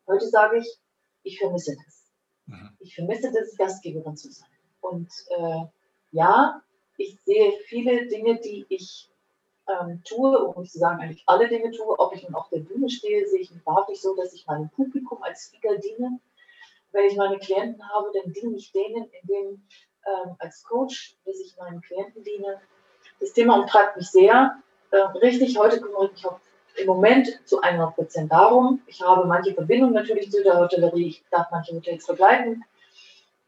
Heute 0.06 0.28
sage 0.28 0.58
ich, 0.58 0.78
ich 1.22 1.38
vermisse 1.38 1.74
das. 1.74 2.04
Mhm. 2.44 2.76
Ich 2.80 2.94
vermisse 2.94 3.32
das, 3.32 3.56
Gastgeberin 3.56 4.16
zu 4.16 4.30
sein. 4.30 4.48
Und 4.80 5.10
äh, 5.30 5.64
ja, 6.12 6.62
ich 6.96 7.18
sehe 7.24 7.52
viele 7.66 8.06
Dinge, 8.06 8.40
die 8.40 8.66
ich 8.68 9.10
ähm, 9.68 10.02
tue, 10.04 10.38
um 10.38 10.60
nicht 10.60 10.72
zu 10.72 10.78
sagen, 10.78 11.00
eigentlich 11.00 11.22
alle 11.26 11.48
Dinge 11.48 11.70
tue. 11.70 11.98
Ob 11.98 12.14
ich 12.14 12.22
nun 12.22 12.34
auf 12.34 12.48
der 12.48 12.60
Bühne 12.60 12.88
stehe, 12.88 13.26
sehe 13.26 13.40
ich 13.40 13.50
wahrlich 13.64 14.00
so, 14.00 14.16
dass 14.16 14.32
ich 14.32 14.46
meinem 14.46 14.68
Publikum 14.70 15.22
als 15.22 15.46
Speaker 15.46 15.76
diene. 15.76 16.18
Wenn 16.92 17.04
ich 17.04 17.16
meine 17.16 17.38
Klienten 17.38 17.86
habe, 17.88 18.10
dann 18.14 18.32
diene 18.32 18.56
ich 18.56 18.72
denen, 18.72 19.10
indem 19.22 19.62
ähm, 20.06 20.36
als 20.38 20.64
Coach, 20.64 21.16
dass 21.24 21.38
ich 21.38 21.56
meinen 21.56 21.80
Klienten 21.82 22.24
diene. 22.24 22.60
Das 23.20 23.32
Thema 23.32 23.60
umtreibt 23.60 23.96
mich 23.96 24.10
sehr. 24.10 24.58
Äh, 24.90 24.96
richtig, 25.18 25.58
heute 25.58 25.80
kümmere 25.80 26.06
ich 26.06 26.12
mich 26.12 26.26
auch 26.26 26.40
im 26.76 26.86
Moment 26.86 27.40
zu 27.44 27.60
100 27.60 27.94
Prozent 27.94 28.32
darum. 28.32 28.80
Ich 28.86 29.02
habe 29.02 29.26
manche 29.26 29.52
Verbindungen 29.52 29.94
natürlich 29.94 30.30
zu 30.30 30.42
der 30.42 30.58
Hotellerie. 30.58 31.08
Ich 31.08 31.24
darf 31.30 31.48
manche 31.50 31.74
Hotels 31.74 32.06
begleiten. 32.06 32.64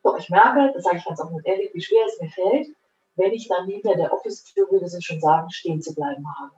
Doch 0.02 0.18
ich 0.18 0.30
merke, 0.30 0.72
das 0.74 0.84
sage 0.84 0.96
ich 0.98 1.04
ganz 1.04 1.20
offen 1.20 1.34
und 1.34 1.46
ehrlich, 1.46 1.70
wie 1.74 1.82
schwer 1.82 2.04
es 2.06 2.20
mir 2.20 2.30
fällt, 2.30 2.68
wenn 3.16 3.32
ich 3.32 3.48
dann 3.48 3.66
hinter 3.66 3.96
der 3.96 4.12
Office-Tür, 4.12 4.70
würde 4.70 4.86
ich 4.86 5.04
schon 5.04 5.20
sagen, 5.20 5.50
stehen 5.50 5.82
zu 5.82 5.94
bleiben 5.94 6.24
habe. 6.38 6.52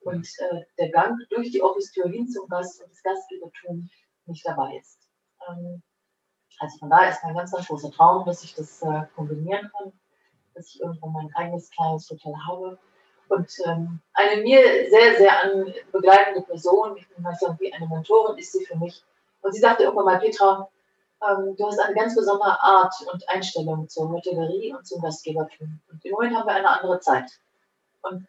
Und 0.00 0.28
äh, 0.38 0.64
der 0.78 0.90
Gang 0.90 1.18
durch 1.30 1.50
die 1.50 1.62
Office-Tür 1.62 2.08
hin 2.08 2.28
zum 2.28 2.46
Gast 2.48 2.82
und 2.82 2.90
das 2.90 3.02
Gastgebertum 3.02 3.88
nicht 4.26 4.46
dabei 4.46 4.76
ist. 4.76 5.08
Ähm, 5.48 5.82
also 6.58 6.78
von 6.78 6.90
daher 6.90 7.10
ist 7.10 7.24
mein 7.24 7.34
ganz, 7.34 7.52
ganz 7.52 7.66
großer 7.66 7.90
Traum, 7.90 8.24
dass 8.26 8.44
ich 8.44 8.54
das 8.54 8.82
äh, 8.82 9.02
kombinieren 9.16 9.70
kann, 9.76 9.92
dass 10.54 10.68
ich 10.68 10.80
irgendwo 10.80 11.08
mein 11.08 11.30
eigenes 11.34 11.70
kleines 11.70 12.08
Hotel 12.10 12.34
habe. 12.46 12.78
Und 13.28 13.50
ähm, 13.64 14.00
eine 14.12 14.42
mir 14.42 14.60
sehr, 14.90 15.16
sehr 15.16 15.74
begleitende 15.90 16.42
Person, 16.42 16.96
ich 16.98 17.08
bin 17.08 17.24
sagen, 17.24 17.56
wie 17.58 17.72
eine 17.72 17.88
Mentorin 17.88 18.36
ist 18.36 18.52
sie 18.52 18.64
für 18.66 18.76
mich. 18.76 19.02
Und 19.40 19.54
sie 19.54 19.60
sagte 19.60 19.84
irgendwann 19.84 20.04
mal, 20.04 20.18
Petra, 20.18 20.68
ähm, 21.28 21.56
du 21.56 21.66
hast 21.66 21.78
eine 21.78 21.94
ganz 21.94 22.14
besondere 22.14 22.60
Art 22.60 22.94
und 23.12 23.28
Einstellung 23.28 23.88
zur 23.88 24.08
Hotellerie 24.10 24.74
und 24.74 24.86
zum 24.86 25.00
Gastgebertum. 25.02 25.80
Und 25.90 26.04
im 26.04 26.12
Moment 26.12 26.36
haben 26.36 26.46
wir 26.46 26.54
eine 26.54 26.68
andere 26.68 27.00
Zeit. 27.00 27.30
Und 28.02 28.26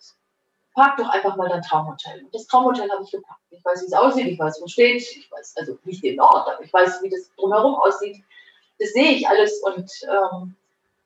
park 0.73 0.97
doch 0.97 1.09
einfach 1.09 1.35
mal 1.35 1.49
dein 1.49 1.61
Traumhotel. 1.61 2.23
Und 2.25 2.35
das 2.35 2.45
Traumhotel 2.47 2.89
habe 2.91 3.03
ich 3.03 3.11
gepackt. 3.11 3.41
Ich 3.49 3.63
weiß, 3.63 3.81
wie 3.81 3.85
es 3.87 3.93
aussieht, 3.93 4.27
ich 4.27 4.39
weiß, 4.39 4.59
wo 4.61 4.65
es 4.65 4.71
steht, 4.71 5.01
ich 5.01 5.31
weiß, 5.31 5.55
also 5.57 5.77
nicht 5.83 6.03
den 6.03 6.19
Ort, 6.19 6.47
aber 6.47 6.63
ich 6.63 6.71
weiß, 6.71 7.01
wie 7.01 7.09
das 7.09 7.31
drumherum 7.35 7.75
aussieht. 7.75 8.23
Das 8.79 8.89
sehe 8.89 9.11
ich 9.11 9.27
alles 9.27 9.61
und 9.63 9.89
ähm, 10.03 10.55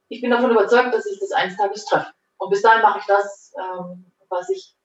ich 0.09 0.21
bin 0.21 0.31
davon 0.31 0.51
überzeugt, 0.51 0.93
dass 0.93 1.05
ich 1.05 1.19
das 1.19 1.31
eines 1.31 1.55
Tages 1.55 1.85
treffe. 1.85 2.11
Und 2.37 2.49
bis 2.49 2.63
dahin 2.63 2.81
mache 2.81 2.99
ich 2.99 3.05
das, 3.05 3.53
ähm, 3.57 4.05
was 4.29 4.49
ich, 4.49 4.75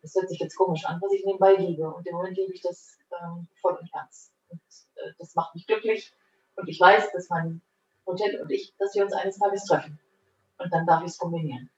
das 0.00 0.14
hört 0.14 0.30
sich 0.30 0.38
jetzt 0.38 0.56
komisch 0.56 0.84
an, 0.86 0.98
was 1.02 1.12
ich 1.12 1.24
nebenbei 1.26 1.54
liebe. 1.54 1.92
Und 1.92 2.06
im 2.06 2.14
Moment 2.14 2.36
liebe 2.36 2.54
ich 2.54 2.62
das 2.62 2.96
ähm, 3.20 3.46
voll 3.60 3.74
und 3.74 3.92
ganz. 3.92 4.32
Und 4.48 4.60
äh, 4.96 5.12
das 5.18 5.34
macht 5.34 5.54
mich 5.54 5.66
glücklich. 5.66 6.14
Und 6.56 6.68
ich 6.68 6.80
weiß, 6.80 7.12
dass 7.12 7.28
mein 7.28 7.60
Hotel 8.06 8.40
und 8.40 8.50
ich, 8.50 8.74
dass 8.78 8.94
wir 8.94 9.04
uns 9.04 9.12
eines 9.12 9.38
Tages 9.38 9.64
treffen. 9.64 9.98
Und 10.58 10.72
dann 10.72 10.86
darf 10.86 11.02
ich 11.02 11.08
es 11.08 11.18
kombinieren. 11.18 11.70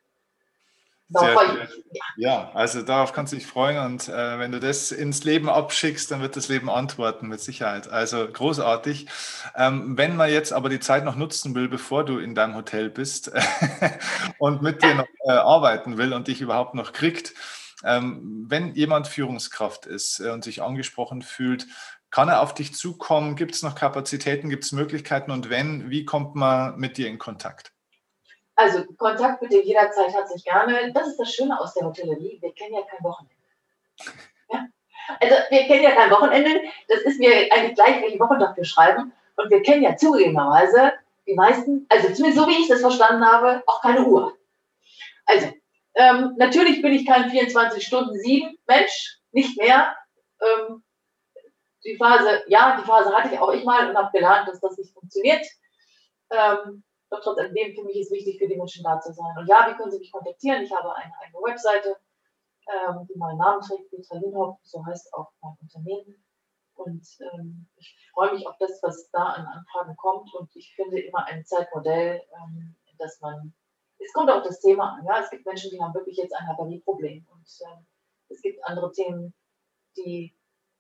Sehr, 1.11 1.37
sehr, 1.37 1.69
ja, 2.17 2.51
also 2.55 2.81
darauf 2.81 3.13
kannst 3.13 3.33
du 3.33 3.37
dich 3.37 3.47
freuen 3.47 3.79
und 3.85 4.09
äh, 4.09 4.39
wenn 4.39 4.53
du 4.53 4.59
das 4.59 4.91
ins 4.91 5.23
Leben 5.23 5.51
abschickst, 5.51 6.11
dann 6.11 6.23
wird 6.23 6.35
das 6.35 6.49
Leben 6.49 6.71
antworten 6.71 7.29
mit 7.29 7.41
Sicherheit. 7.41 7.89
Also 7.89 8.27
großartig. 8.27 9.07
Ähm, 9.55 9.99
wenn 9.99 10.17
man 10.17 10.31
jetzt 10.31 10.53
aber 10.53 10.71
die 10.71 10.81
Zeit 10.81 11.05
noch 11.05 11.15
nutzen 11.15 11.55
will, 11.55 11.69
bevor 11.69 12.05
du 12.05 12.19
in 12.19 12.35
deinem 12.35 12.57
Hotel 12.57 12.89
bist 12.89 13.31
und 14.39 14.63
mit 14.63 14.83
dir 14.83 14.95
noch 14.95 15.07
äh, 15.27 15.33
arbeiten 15.33 15.99
will 15.99 16.15
und 16.15 16.27
dich 16.27 16.41
überhaupt 16.41 16.75
noch 16.75 16.93
kriegt, 16.93 17.35
ähm, 17.85 18.47
wenn 18.49 18.75
jemand 18.75 19.07
Führungskraft 19.07 19.85
ist 19.85 20.21
äh, 20.21 20.31
und 20.31 20.43
sich 20.43 20.63
angesprochen 20.63 21.21
fühlt, 21.21 21.67
kann 22.15 22.29
er 22.29 22.43
auf 22.43 22.55
dich 22.55 22.73
zukommen? 22.73 23.35
Gibt 23.35 23.57
es 23.57 23.65
noch 23.65 23.75
Kapazitäten? 23.75 24.49
Gibt 24.49 24.63
es 24.63 24.71
Möglichkeiten? 24.71 25.33
Und 25.33 25.51
wenn, 25.51 25.91
wie 25.91 26.05
kommt 26.05 26.37
man 26.37 26.77
mit 26.77 26.97
dir 26.97 27.09
in 27.09 27.19
Kontakt? 27.19 27.73
Also 28.55 28.85
Kontakt 28.99 29.41
bitte 29.41 29.61
jederzeit 29.61 30.13
herzlich 30.13 30.45
gerne. 30.45 30.93
Das 30.93 31.09
ist 31.09 31.19
das 31.19 31.35
Schöne 31.35 31.59
aus 31.59 31.75
der 31.75 31.85
Hotellerie. 31.85 32.39
Wir 32.41 32.55
kennen 32.55 32.75
ja 32.75 32.83
kein 32.83 33.03
Wochenende. 33.03 33.35
Ja? 34.53 34.65
Also 35.21 35.35
wir 35.51 35.65
kennen 35.65 35.83
ja 35.83 35.91
kein 35.91 36.11
Wochenende. 36.13 36.61
Das 36.87 37.01
ist 37.01 37.19
mir 37.19 37.53
eigentlich 37.53 37.75
gleich, 37.75 38.01
welchen 38.01 38.21
Wochentag 38.21 38.57
wir 38.57 38.65
schreiben. 38.65 39.13
Und 39.35 39.51
wir 39.51 39.63
kennen 39.63 39.83
ja 39.83 39.97
zugegebenerweise 39.97 40.93
die 41.27 41.35
meisten, 41.35 41.85
also 41.89 42.13
zumindest 42.13 42.37
so 42.37 42.47
wie 42.47 42.63
ich 42.63 42.69
das 42.69 42.81
verstanden 42.81 43.27
habe, 43.27 43.65
auch 43.67 43.83
keine 43.83 44.05
Uhr. 44.05 44.37
Also 45.27 45.53
ähm, 45.97 46.35
natürlich 46.37 46.81
bin 46.81 46.93
ich 46.93 47.07
kein 47.07 47.29
24-Stunden-7-Mensch, 47.29 49.19
nicht 49.33 49.59
mehr. 49.59 49.97
Ähm, 50.41 50.85
die 51.85 51.97
Phase, 51.97 52.43
ja, 52.49 52.79
die 52.81 52.87
Phase 52.87 53.15
hatte 53.15 53.35
ich 53.35 53.39
auch 53.39 53.53
ich 53.53 53.65
mal 53.65 53.89
und 53.89 53.97
habe 53.97 54.11
gelernt, 54.13 54.49
dass 54.49 54.61
das 54.61 54.77
nicht 54.79 54.93
funktioniert. 54.95 55.45
Ähm, 56.31 56.83
doch 57.11 57.21
trotzdem, 57.21 57.53
für 57.53 57.85
mich 57.85 57.97
ist 57.97 58.11
wichtig, 58.11 58.39
für 58.39 58.49
die 58.49 58.57
Menschen 58.57 58.83
da 58.83 59.01
zu 59.01 59.13
sein. 59.13 59.37
Und 59.39 59.47
ja, 59.47 59.69
wie 59.69 59.77
können 59.77 59.91
Sie 59.91 59.99
mich 59.99 60.11
kontaktieren? 60.11 60.63
Ich 60.63 60.73
habe 60.73 60.95
eine 60.95 61.13
eigene 61.21 61.43
Webseite, 61.43 61.97
ähm, 62.67 63.07
die 63.07 63.19
meinen 63.19 63.39
Namen 63.39 63.61
trägt, 63.61 63.91
Petra 63.91 64.17
Linhoff, 64.19 64.59
so 64.63 64.85
heißt 64.85 65.13
auch 65.15 65.31
mein 65.41 65.57
Unternehmen. 65.61 66.25
Und 66.75 67.07
ähm, 67.33 67.69
ich 67.77 67.97
freue 68.13 68.33
mich 68.33 68.47
auf 68.47 68.57
das, 68.59 68.83
was 68.83 69.09
da 69.11 69.25
an 69.25 69.47
Anfragen 69.47 69.97
kommt. 69.97 70.35
Und 70.35 70.51
ich 70.57 70.75
finde 70.75 71.01
immer 71.01 71.27
ein 71.27 71.45
Zeitmodell, 71.45 72.23
ähm, 72.33 72.75
dass 72.99 73.21
man, 73.21 73.55
es 73.99 74.13
kommt 74.13 74.31
auch 74.31 74.43
das 74.43 74.61
Thema 74.61 74.95
an. 74.95 75.07
Ja? 75.07 75.21
Es 75.21 75.31
gibt 75.31 75.47
Menschen, 75.47 75.71
die 75.71 75.81
haben 75.81 75.95
wirklich 75.95 76.17
jetzt 76.17 76.35
ein 76.35 76.47
Batterieproblem. 76.49 77.27
Und 77.31 77.49
ähm, 77.67 77.87
es 78.29 78.41
gibt 78.41 78.65
andere 78.65 78.91
Themen, 78.93 79.35
die 79.97 80.35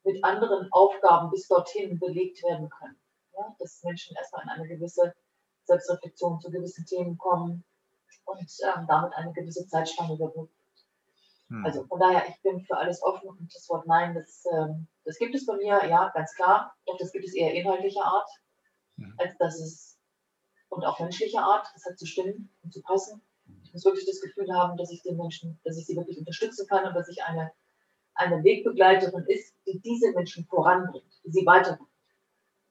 mit 0.05 0.23
anderen 0.23 0.69
Aufgaben 0.73 1.31
bis 1.31 1.49
dorthin 1.49 1.99
belegt 1.99 2.43
werden 2.43 2.69
können. 2.69 2.97
Ja? 3.37 3.55
Dass 3.59 3.83
Menschen 3.83 4.17
erstmal 4.17 4.43
in 4.45 4.51
eine 4.51 4.69
gewisse 4.69 5.15
Selbstreflexion 5.65 6.41
zu 6.41 6.51
gewissen 6.51 6.85
Themen 6.87 7.17
kommen 7.17 7.65
und 8.27 8.39
ähm, 8.39 8.87
damit 8.87 9.15
eine 9.15 9.33
gewisse 9.33 9.67
Zeitspanne 9.67 10.15
überbrückt. 10.15 10.55
Hm. 11.49 11.65
Also 11.65 11.85
von 11.85 11.99
daher, 11.99 12.29
ich 12.29 12.41
bin 12.43 12.61
für 12.61 12.77
alles 12.77 13.03
offen 13.03 13.29
und 13.29 13.55
das 13.55 13.69
Wort 13.69 13.87
Nein, 13.87 14.15
das, 14.15 14.45
ähm, 14.53 14.87
das 15.05 15.19
gibt 15.19 15.35
es 15.35 15.47
bei 15.47 15.57
mir, 15.57 15.85
ja, 15.89 16.11
ganz 16.15 16.35
klar. 16.35 16.75
Doch 16.87 16.97
das 16.99 17.13
gibt 17.13 17.27
es 17.27 17.35
eher 17.35 17.55
inhaltlicher 17.55 18.05
Art, 18.05 18.29
hm. 18.97 19.15
als 19.19 19.37
dass 19.39 19.61
es 19.61 19.95
und 20.75 20.85
auch 20.85 20.99
menschlicher 20.99 21.43
Art, 21.43 21.67
das 21.75 21.85
hat 21.85 21.99
zu 21.99 22.07
stimmen 22.07 22.51
und 22.63 22.73
zu 22.73 22.83
passen. 22.83 23.23
Ich 23.63 23.73
muss 23.73 23.85
wirklich 23.85 24.07
das 24.07 24.21
Gefühl 24.21 24.53
haben, 24.53 24.77
dass 24.77 24.91
ich 24.91 25.03
den 25.03 25.17
Menschen, 25.17 25.61
dass 25.65 25.77
ich 25.77 25.87
sie 25.87 25.97
wirklich 25.97 26.19
unterstützen 26.19 26.67
kann 26.67 26.87
und 26.87 26.95
dass 26.95 27.09
ich 27.09 27.23
eine, 27.23 27.53
eine 28.15 28.43
Wegbegleiterin 28.45 29.25
ist, 29.27 29.55
die 29.67 29.81
diese 29.81 30.13
Menschen 30.13 30.45
voranbringt, 30.47 31.21
die 31.25 31.31
sie 31.31 31.47
weiterbringt. 31.47 31.89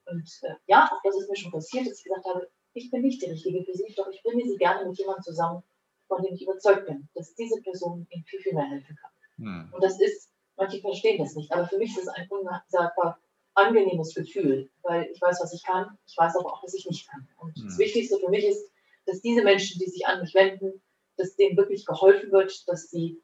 Und 0.06 0.30
äh, 0.44 0.56
ja, 0.68 0.89
auch 0.91 1.02
das 1.04 1.18
ist 1.18 1.30
mir 1.30 1.36
schon 1.36 1.52
passiert, 1.52 1.88
dass 1.88 2.00
ich 2.00 2.06
gesagt 2.06 2.26
habe, 2.26 2.50
ich 2.74 2.91
bin 2.91 3.02
nicht 3.02 3.22
die 3.22 3.30
Richtige 3.30 3.64
für 3.64 3.74
Sie, 3.74 3.94
doch 3.96 4.10
ich 4.10 4.22
bringe 4.24 4.44
Sie 4.44 4.58
gerne 4.58 4.88
mit 4.88 4.98
jemandem 4.98 5.24
zusammen, 5.24 5.64
von 6.08 6.24
dem 6.24 6.34
ich 6.34 6.41
überzeugt 6.41 6.88
bin, 6.88 7.08
dass 7.14 7.36
diese 7.36 7.62
Person 7.62 8.08
Ihnen 8.10 8.24
viel, 8.26 8.39
viel 8.39 8.54
mehr 8.54 8.70
helfen 8.70 8.98
kann. 9.00 9.12
Hm. 9.38 9.74
Und 9.74 9.84
das 9.84 10.00
ist, 10.00 10.30
manche 10.58 10.82
verstehen 10.82 11.20
das 11.20 11.36
nicht, 11.36 11.52
aber 11.52 11.68
für 11.68 11.78
mich 11.78 11.91
ist 11.91 12.04
es 12.04 12.08
ein 12.10 12.28
unsagbar 12.30 13.20
angenehmes 13.56 14.16
Gefühl, 14.16 14.70
weil 14.82 15.10
ich 15.14 15.22
weiß, 15.22 15.39
was 15.41 15.54
ich 15.54 15.64
kann, 15.64 15.98
ich 16.08 16.18
weiß 16.18 16.36
aber 16.36 16.52
auch, 16.52 16.64
was 16.64 16.74
ich 16.74 16.88
nicht 16.88 17.08
kann. 17.08 17.28
Und 17.38 17.56
hm. 17.56 17.66
das 17.66 17.78
Wichtigste 17.78 18.18
für 18.18 18.30
mich 18.30 18.46
ist, 18.46 18.72
dass 19.06 19.22
diese 19.22 19.44
Menschen, 19.44 19.80
die 19.80 19.89
sich 19.89 20.08
an 20.08 20.22
mich 20.22 20.34
wenden, 20.34 20.82
dass 21.18 21.36
denen 21.36 21.58
wirklich 21.58 21.86
geholfen 21.86 22.32
wird, 22.32 22.68
dass 22.68 22.89
sie 22.89 23.22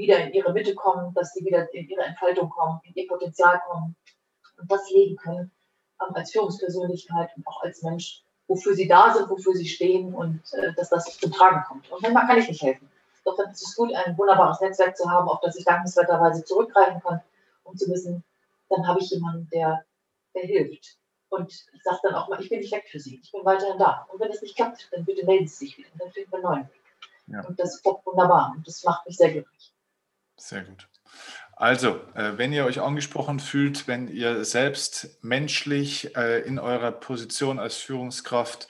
wieder 0.00 0.18
in 0.18 0.32
ihre 0.32 0.52
Mitte 0.52 0.74
kommen, 0.74 1.14
dass 1.14 1.32
sie 1.32 1.44
wieder 1.44 1.72
in 1.74 1.88
ihre 1.88 2.02
Entfaltung 2.02 2.48
kommen, 2.50 2.80
in 2.84 2.94
ihr 2.94 3.06
Potenzial 3.06 3.60
kommen 3.68 3.94
und 4.58 4.70
das 4.70 4.90
leben 4.90 5.16
können 5.16 5.50
ähm, 6.00 6.14
als 6.14 6.32
Führungspersönlichkeit 6.32 7.30
und 7.36 7.46
auch 7.46 7.62
als 7.62 7.82
Mensch, 7.82 8.24
wofür 8.48 8.74
sie 8.74 8.88
da 8.88 9.14
sind, 9.14 9.30
wofür 9.30 9.54
sie 9.54 9.68
stehen 9.68 10.14
und 10.14 10.40
äh, 10.54 10.72
dass 10.74 10.90
das 10.90 11.18
zum 11.18 11.32
Tragen 11.32 11.62
kommt. 11.68 11.90
Und 11.90 12.02
manchmal 12.02 12.26
kann 12.26 12.38
ich 12.38 12.48
nicht 12.48 12.62
helfen. 12.62 12.90
Doch 13.24 13.36
dann 13.36 13.50
ist 13.50 13.62
es 13.62 13.76
gut, 13.76 13.92
ein 13.94 14.16
wunderbares 14.16 14.60
Netzwerk 14.60 14.96
zu 14.96 15.08
haben, 15.08 15.28
auf 15.28 15.40
das 15.40 15.56
ich 15.56 15.64
dankenswerterweise 15.64 16.42
zurückgreifen 16.44 17.00
kann, 17.02 17.20
um 17.64 17.76
zu 17.76 17.88
wissen, 17.90 18.24
dann 18.70 18.86
habe 18.86 19.00
ich 19.00 19.10
jemanden, 19.10 19.48
der, 19.52 19.84
der 20.34 20.42
hilft. 20.42 20.96
Und 21.28 21.52
ich 21.52 21.82
sage 21.84 21.98
dann 22.02 22.14
auch 22.14 22.28
mal, 22.28 22.40
ich 22.40 22.48
bin 22.48 22.60
nicht 22.60 22.72
weg 22.72 22.88
für 22.90 22.98
Sie, 22.98 23.20
ich 23.22 23.30
bin 23.30 23.44
weiterhin 23.44 23.78
da. 23.78 24.06
Und 24.10 24.18
wenn 24.20 24.30
es 24.30 24.42
nicht 24.42 24.56
klappt, 24.56 24.88
dann 24.92 25.04
bitte 25.04 25.24
melden 25.24 25.46
Sie 25.46 25.66
sich 25.66 25.78
wieder. 25.78 25.88
Und 25.92 26.02
dann 26.02 26.10
finden 26.10 26.32
wir 26.32 26.38
einen 26.38 26.44
neuen 26.44 26.68
Weg. 26.68 26.82
Ja. 27.28 27.46
Und 27.46 27.60
das 27.60 27.80
klappt 27.82 28.04
wunderbar. 28.06 28.52
Und 28.56 28.66
das 28.66 28.82
macht 28.82 29.06
mich 29.06 29.16
sehr 29.16 29.30
glücklich. 29.30 29.72
Sehr 30.40 30.64
gut. 30.64 30.88
Also, 31.54 32.00
äh, 32.14 32.38
wenn 32.38 32.54
ihr 32.54 32.64
euch 32.64 32.80
angesprochen 32.80 33.38
fühlt, 33.38 33.86
wenn 33.86 34.08
ihr 34.08 34.46
selbst 34.46 35.22
menschlich 35.22 36.16
äh, 36.16 36.40
in 36.40 36.58
eurer 36.58 36.90
Position 36.90 37.58
als 37.58 37.76
Führungskraft 37.76 38.66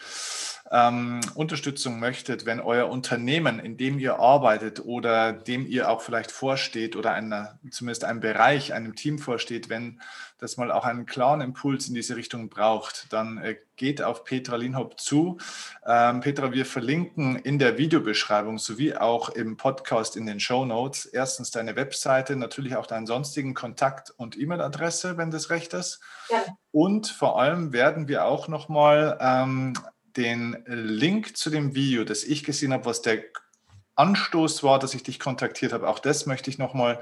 ähm, 0.71 1.21
Unterstützung 1.35 1.99
möchtet, 1.99 2.47
wenn 2.47 2.61
euer 2.61 2.89
Unternehmen, 2.89 3.59
in 3.59 3.77
dem 3.77 3.99
ihr 3.99 4.19
arbeitet 4.21 4.85
oder 4.85 5.33
dem 5.33 5.67
ihr 5.67 5.91
auch 5.91 6.01
vielleicht 6.01 6.31
vorsteht 6.31 6.95
oder 6.95 7.13
einer, 7.13 7.59
zumindest 7.71 8.05
einem 8.05 8.21
Bereich, 8.21 8.73
einem 8.73 8.95
Team 8.95 9.19
vorsteht, 9.19 9.69
wenn 9.69 10.01
das 10.39 10.57
mal 10.57 10.71
auch 10.71 10.85
einen 10.85 11.07
klaren 11.07 11.41
Impuls 11.41 11.89
in 11.89 11.95
diese 11.95 12.17
Richtung 12.17 12.49
braucht, 12.49 13.13
dann 13.13 13.39
äh, 13.39 13.57
geht 13.77 14.01
auf 14.01 14.25
Petra 14.25 14.57
Linhop 14.57 15.01
zu. 15.01 15.39
Ähm, 15.85 16.21
Petra, 16.21 16.53
wir 16.53 16.65
verlinken 16.65 17.37
in 17.37 17.59
der 17.59 17.77
Videobeschreibung 17.77 18.59
sowie 18.59 18.95
auch 18.95 19.29
im 19.31 19.57
Podcast 19.57 20.17
in 20.17 20.27
den 20.27 20.39
Show 20.39 20.65
Notes 20.65 21.05
erstens 21.05 21.51
deine 21.51 21.77
Webseite, 21.77 22.37
natürlich 22.37 22.77
auch 22.77 22.87
deinen 22.87 23.07
sonstigen 23.07 23.55
Kontakt 23.55 24.13
und 24.17 24.39
E-Mail-Adresse, 24.39 25.17
wenn 25.17 25.31
das 25.31 25.51
recht 25.51 25.75
ist. 25.75 26.01
Ja. 26.31 26.45
Und 26.73 27.09
vor 27.09 27.41
allem 27.41 27.73
werden 27.73 28.07
wir 28.07 28.25
auch 28.25 28.49
nochmal 28.49 29.19
ähm, 29.21 29.75
den 30.17 30.63
Link 30.67 31.37
zu 31.37 31.51
dem 31.51 31.75
Video, 31.75 32.05
das 32.05 32.25
ich 32.25 32.45
gesehen 32.45 32.73
habe, 32.73 32.85
was 32.85 33.03
der 33.03 33.23
Anstoß 34.01 34.63
war, 34.63 34.79
dass 34.79 34.95
ich 34.95 35.03
dich 35.03 35.21
kontaktiert 35.21 35.75
habe. 35.75 35.87
Auch 35.87 35.99
das 35.99 36.25
möchte 36.25 36.49
ich 36.49 36.59
nochmal 36.59 37.01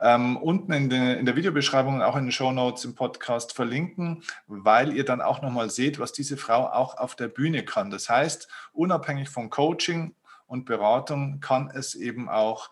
ähm, 0.00 0.36
unten 0.36 0.72
in, 0.72 0.90
de, 0.90 1.18
in, 1.18 1.24
der 1.24 1.36
Videobeschreibung 1.36 1.94
und 1.94 2.02
auch 2.02 2.16
in 2.16 2.26
den 2.26 2.32
Show 2.32 2.52
Notes 2.52 2.84
im 2.84 2.94
Podcast 2.94 3.54
verlinken, 3.54 4.22
weil 4.46 4.92
ihr 4.92 5.06
dann 5.06 5.22
auch 5.22 5.40
nochmal 5.40 5.70
seht, 5.70 5.98
was 5.98 6.12
diese 6.12 6.36
Frau 6.36 6.66
auch 6.66 6.98
auf 6.98 7.16
der 7.16 7.28
Bühne 7.28 7.64
kann. 7.64 7.90
Das 7.90 8.10
heißt, 8.10 8.48
unabhängig 8.74 9.30
von 9.30 9.48
Coaching 9.48 10.14
und 10.46 10.66
Beratung 10.66 11.40
kann 11.40 11.70
es 11.70 11.94
eben 11.94 12.28
auch 12.28 12.70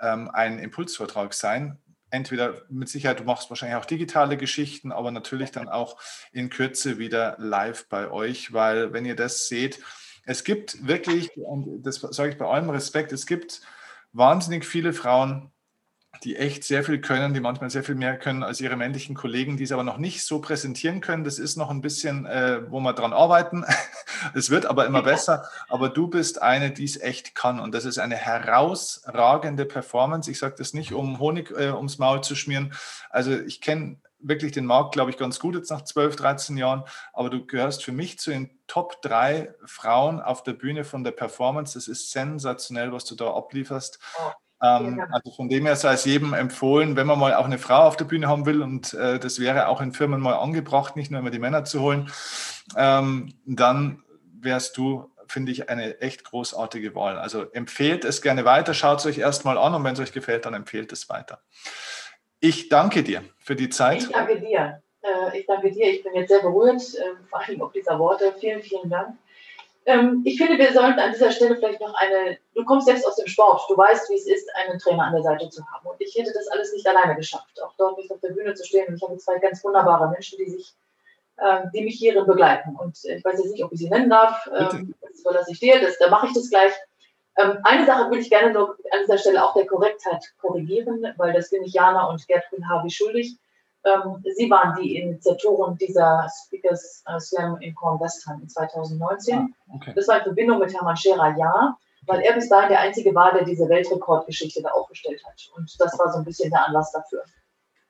ähm, 0.00 0.28
ein 0.32 0.58
Impulsvortrag 0.58 1.32
sein, 1.32 1.78
entweder 2.12 2.62
mit 2.68 2.88
Sicherheit, 2.88 3.20
du 3.20 3.24
machst 3.24 3.48
wahrscheinlich 3.48 3.76
auch 3.76 3.86
digitale 3.86 4.36
Geschichten, 4.36 4.92
aber 4.92 5.10
natürlich 5.10 5.50
dann 5.50 5.68
auch 5.68 5.98
in 6.30 6.50
Kürze 6.50 6.98
wieder 6.98 7.36
live 7.38 7.88
bei 7.88 8.10
euch, 8.10 8.52
weil 8.52 8.92
wenn 8.92 9.06
ihr 9.06 9.16
das 9.16 9.48
seht, 9.48 9.80
es 10.24 10.44
gibt 10.44 10.86
wirklich, 10.86 11.36
und 11.36 11.82
das 11.82 11.96
sage 11.96 12.30
ich 12.30 12.38
bei 12.38 12.46
allem 12.46 12.70
Respekt, 12.70 13.12
es 13.12 13.26
gibt 13.26 13.62
wahnsinnig 14.12 14.66
viele 14.66 14.92
Frauen, 14.92 15.51
die 16.24 16.36
echt 16.36 16.62
sehr 16.64 16.84
viel 16.84 17.00
können, 17.00 17.34
die 17.34 17.40
manchmal 17.40 17.70
sehr 17.70 17.82
viel 17.82 17.94
mehr 17.94 18.16
können 18.16 18.42
als 18.42 18.60
ihre 18.60 18.76
männlichen 18.76 19.14
Kollegen, 19.14 19.56
die 19.56 19.64
es 19.64 19.72
aber 19.72 19.82
noch 19.82 19.98
nicht 19.98 20.24
so 20.24 20.40
präsentieren 20.40 21.00
können. 21.00 21.24
Das 21.24 21.38
ist 21.38 21.56
noch 21.56 21.70
ein 21.70 21.80
bisschen, 21.80 22.26
äh, 22.26 22.70
wo 22.70 22.80
wir 22.80 22.92
dran 22.92 23.12
arbeiten. 23.12 23.64
Es 24.34 24.50
wird 24.50 24.66
aber 24.66 24.86
immer 24.86 25.02
besser. 25.02 25.48
Aber 25.68 25.88
du 25.88 26.06
bist 26.06 26.40
eine, 26.40 26.70
die 26.70 26.84
es 26.84 27.00
echt 27.00 27.34
kann. 27.34 27.58
Und 27.58 27.74
das 27.74 27.84
ist 27.84 27.98
eine 27.98 28.14
herausragende 28.14 29.64
Performance. 29.64 30.30
Ich 30.30 30.38
sage 30.38 30.54
das 30.56 30.74
nicht, 30.74 30.92
um 30.92 31.18
Honig 31.18 31.50
äh, 31.50 31.72
ums 31.72 31.98
Maul 31.98 32.22
zu 32.22 32.36
schmieren. 32.36 32.72
Also 33.10 33.32
ich 33.32 33.60
kenne 33.60 33.96
wirklich 34.20 34.52
den 34.52 34.64
Markt, 34.64 34.92
glaube 34.92 35.10
ich, 35.10 35.16
ganz 35.16 35.40
gut 35.40 35.56
jetzt 35.56 35.70
nach 35.70 35.82
12, 35.82 36.14
13 36.14 36.56
Jahren. 36.56 36.84
Aber 37.12 37.30
du 37.30 37.44
gehörst 37.44 37.84
für 37.84 37.90
mich 37.90 38.20
zu 38.20 38.30
den 38.30 38.50
Top 38.68 39.02
3 39.02 39.54
Frauen 39.64 40.20
auf 40.20 40.44
der 40.44 40.52
Bühne 40.52 40.84
von 40.84 41.02
der 41.02 41.10
Performance. 41.10 41.74
Das 41.74 41.88
ist 41.88 42.12
sensationell, 42.12 42.92
was 42.92 43.04
du 43.04 43.16
da 43.16 43.34
ablieferst. 43.34 43.98
Ähm, 44.62 45.02
also 45.10 45.32
von 45.32 45.48
dem 45.48 45.66
her 45.66 45.74
sei 45.74 45.94
es 45.94 46.04
jedem 46.04 46.34
empfohlen, 46.34 46.94
wenn 46.94 47.06
man 47.06 47.18
mal 47.18 47.34
auch 47.34 47.46
eine 47.46 47.58
Frau 47.58 47.82
auf 47.82 47.96
der 47.96 48.04
Bühne 48.04 48.28
haben 48.28 48.46
will 48.46 48.62
und 48.62 48.94
äh, 48.94 49.18
das 49.18 49.40
wäre 49.40 49.66
auch 49.66 49.80
in 49.80 49.92
Firmen 49.92 50.20
mal 50.20 50.34
angebracht, 50.34 50.94
nicht 50.94 51.10
nur 51.10 51.18
immer 51.18 51.30
die 51.30 51.40
Männer 51.40 51.64
zu 51.64 51.80
holen, 51.80 52.10
ähm, 52.76 53.34
dann 53.44 54.04
wärst 54.40 54.76
du, 54.76 55.10
finde 55.26 55.50
ich, 55.50 55.68
eine 55.68 56.00
echt 56.00 56.24
großartige 56.24 56.94
Wahl. 56.94 57.18
Also 57.18 57.50
empfehlt 57.50 58.04
es 58.04 58.22
gerne 58.22 58.44
weiter, 58.44 58.72
schaut 58.72 59.00
es 59.00 59.06
euch 59.06 59.18
erstmal 59.18 59.58
an 59.58 59.74
und 59.74 59.82
wenn 59.82 59.94
es 59.94 60.00
euch 60.00 60.12
gefällt, 60.12 60.46
dann 60.46 60.54
empfehlt 60.54 60.92
es 60.92 61.08
weiter. 61.08 61.42
Ich 62.38 62.68
danke 62.68 63.02
dir 63.02 63.24
für 63.38 63.56
die 63.56 63.68
Zeit. 63.68 64.02
Ich 64.02 64.08
danke 64.10 64.40
dir. 64.40 64.80
Äh, 65.02 65.38
ich 65.40 65.46
danke 65.46 65.72
dir. 65.72 65.90
Ich 65.90 66.04
bin 66.04 66.14
jetzt 66.14 66.28
sehr 66.28 66.40
berührt, 66.40 66.82
äh, 66.94 67.26
vor 67.28 67.40
allem 67.40 67.62
auf 67.62 67.72
dieser 67.72 67.98
Worte. 67.98 68.32
Vielen, 68.38 68.62
vielen 68.62 68.90
Dank. 68.90 69.16
Ähm, 69.84 70.22
ich 70.24 70.38
finde, 70.38 70.58
wir 70.58 70.72
sollten 70.72 71.00
an 71.00 71.12
dieser 71.12 71.32
Stelle 71.32 71.56
vielleicht 71.56 71.80
noch 71.80 71.94
eine, 71.94 72.38
du 72.54 72.64
kommst 72.64 72.86
selbst 72.86 73.06
aus 73.06 73.16
dem 73.16 73.26
Sport, 73.26 73.62
du 73.68 73.76
weißt, 73.76 74.08
wie 74.10 74.14
es 74.14 74.26
ist, 74.26 74.48
einen 74.54 74.78
Trainer 74.78 75.04
an 75.04 75.12
der 75.12 75.22
Seite 75.22 75.48
zu 75.48 75.64
haben. 75.66 75.86
Und 75.88 76.00
ich 76.00 76.14
hätte 76.16 76.32
das 76.32 76.46
alles 76.48 76.72
nicht 76.72 76.86
alleine 76.86 77.16
geschafft, 77.16 77.60
auch 77.62 77.72
dort 77.78 77.98
nicht 77.98 78.10
auf 78.12 78.20
der 78.20 78.30
Bühne 78.30 78.54
zu 78.54 78.64
stehen. 78.64 78.86
Und 78.88 78.96
ich 78.96 79.02
habe 79.02 79.16
zwei 79.16 79.38
ganz 79.38 79.62
wunderbare 79.64 80.08
Menschen, 80.10 80.38
die 80.38 80.50
sich, 80.50 80.72
äh, 81.38 81.62
die 81.74 81.82
mich 81.82 81.96
hierin 81.96 82.26
begleiten. 82.26 82.76
Und 82.76 82.96
ich 83.04 83.24
weiß 83.24 83.38
jetzt 83.42 83.52
nicht, 83.52 83.64
ob 83.64 83.72
ich 83.72 83.80
sie 83.80 83.90
nennen 83.90 84.10
darf, 84.10 84.48
ähm, 84.56 84.94
das 85.00 85.20
überlasse 85.20 85.52
ich 85.52 85.58
dir, 85.58 85.80
das, 85.80 85.98
da 85.98 86.08
mache 86.08 86.28
ich 86.28 86.34
das 86.34 86.48
gleich. 86.48 86.72
Ähm, 87.38 87.58
eine 87.64 87.86
Sache 87.86 88.08
würde 88.08 88.20
ich 88.20 88.30
gerne 88.30 88.52
nur 88.52 88.76
an 88.92 89.00
dieser 89.00 89.18
Stelle 89.18 89.44
auch 89.44 89.54
der 89.54 89.66
Korrektheit 89.66 90.32
korrigieren, 90.40 91.06
weil 91.16 91.32
das 91.32 91.50
bin 91.50 91.64
ich 91.64 91.72
Jana 91.72 92.08
und 92.08 92.26
Gertrud 92.28 92.60
Harvey 92.68 92.90
schuldig. 92.90 93.36
Ähm, 93.84 94.22
Sie 94.36 94.48
waren 94.48 94.80
die 94.80 94.96
Initiatoren 94.96 95.76
dieser 95.76 96.28
Speakers 96.44 97.02
äh, 97.06 97.18
Slam 97.18 97.60
in 97.60 97.74
Kornwestheim 97.74 98.40
in 98.40 98.48
2019. 98.48 99.38
Ah, 99.38 99.74
okay. 99.74 99.92
Das 99.94 100.06
war 100.08 100.18
in 100.18 100.22
Verbindung 100.22 100.60
mit 100.60 100.72
Hermann 100.72 100.96
Scherer, 100.96 101.36
ja, 101.36 101.76
weil 102.06 102.20
er 102.20 102.34
bis 102.34 102.48
dahin 102.48 102.68
der 102.68 102.80
Einzige 102.80 103.14
war, 103.14 103.32
der 103.32 103.44
diese 103.44 103.68
Weltrekordgeschichte 103.68 104.62
da 104.62 104.70
aufgestellt 104.70 105.22
hat. 105.24 105.50
Und 105.56 105.74
das 105.80 105.98
war 105.98 106.12
so 106.12 106.18
ein 106.18 106.24
bisschen 106.24 106.50
der 106.50 106.66
Anlass 106.66 106.92
dafür. 106.92 107.24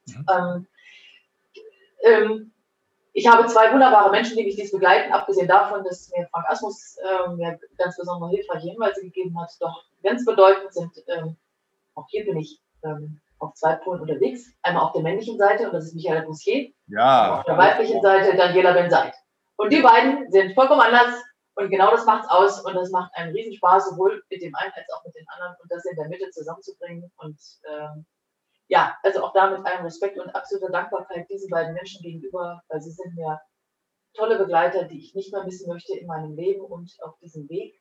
Mhm. 0.06 0.26
Ähm, 0.30 0.66
ähm, 2.04 2.52
ich 3.14 3.26
habe 3.26 3.46
zwei 3.46 3.70
wunderbare 3.72 4.10
Menschen, 4.10 4.36
die 4.36 4.44
mich 4.44 4.56
dies 4.56 4.72
begleiten, 4.72 5.12
abgesehen 5.12 5.48
davon, 5.48 5.84
dass 5.84 6.10
mir 6.16 6.26
Frank 6.30 6.48
Asmus 6.48 6.96
ähm, 7.04 7.36
mir 7.36 7.60
ganz 7.76 7.96
besondere 7.96 8.30
hilfreiche 8.30 8.70
Hinweise 8.70 9.02
gegeben 9.02 9.38
hat. 9.38 9.52
Doch 9.60 9.84
ganz 10.02 10.24
bedeutend 10.24 10.72
sind, 10.72 10.92
ähm, 11.08 11.36
auch 11.94 12.06
hier 12.08 12.24
bin 12.24 12.38
ich 12.38 12.60
ähm, 12.82 13.20
auf 13.42 13.54
zwei 13.54 13.74
Polen 13.76 14.00
unterwegs. 14.00 14.50
Einmal 14.62 14.84
auf 14.84 14.92
der 14.92 15.02
männlichen 15.02 15.36
Seite, 15.36 15.66
und 15.66 15.74
das 15.74 15.86
ist 15.86 15.94
Michael 15.94 16.22
Bousquier. 16.22 16.72
Ja. 16.86 17.38
auf 17.38 17.44
der 17.44 17.58
weiblichen 17.58 18.00
Seite 18.00 18.36
Daniela 18.36 18.72
Ben-Seid. 18.72 19.14
Und 19.56 19.72
die 19.72 19.82
beiden 19.82 20.30
sind 20.30 20.54
vollkommen 20.54 20.80
anders. 20.80 21.14
Und 21.54 21.68
genau 21.70 21.90
das 21.90 22.06
macht 22.06 22.24
es 22.24 22.30
aus. 22.30 22.64
Und 22.64 22.74
das 22.74 22.90
macht 22.90 23.12
einen 23.14 23.32
Riesenspaß, 23.32 23.90
sowohl 23.90 24.22
mit 24.30 24.42
dem 24.42 24.54
einen 24.54 24.72
als 24.72 24.86
auch 24.94 25.04
mit 25.04 25.14
den 25.14 25.26
anderen. 25.28 25.54
Und 25.60 25.70
das 25.70 25.84
in 25.84 25.96
der 25.96 26.08
Mitte 26.08 26.30
zusammenzubringen. 26.30 27.10
Und 27.16 27.38
ähm, 27.68 28.06
ja, 28.68 28.96
also 29.02 29.22
auch 29.24 29.32
da 29.32 29.50
mit 29.50 29.66
allem 29.66 29.84
Respekt 29.84 30.18
und 30.18 30.34
absoluter 30.34 30.72
Dankbarkeit 30.72 31.28
diesen 31.28 31.50
beiden 31.50 31.74
Menschen 31.74 32.02
gegenüber, 32.02 32.62
weil 32.68 32.80
sie 32.80 32.90
sind 32.90 33.14
mir 33.14 33.40
tolle 34.14 34.38
Begleiter, 34.38 34.84
die 34.84 34.98
ich 34.98 35.14
nicht 35.14 35.32
mehr 35.32 35.44
missen 35.44 35.68
möchte 35.68 35.98
in 35.98 36.06
meinem 36.06 36.34
Leben 36.34 36.64
und 36.64 36.90
auf 37.02 37.18
diesem 37.18 37.48
Weg. 37.48 37.80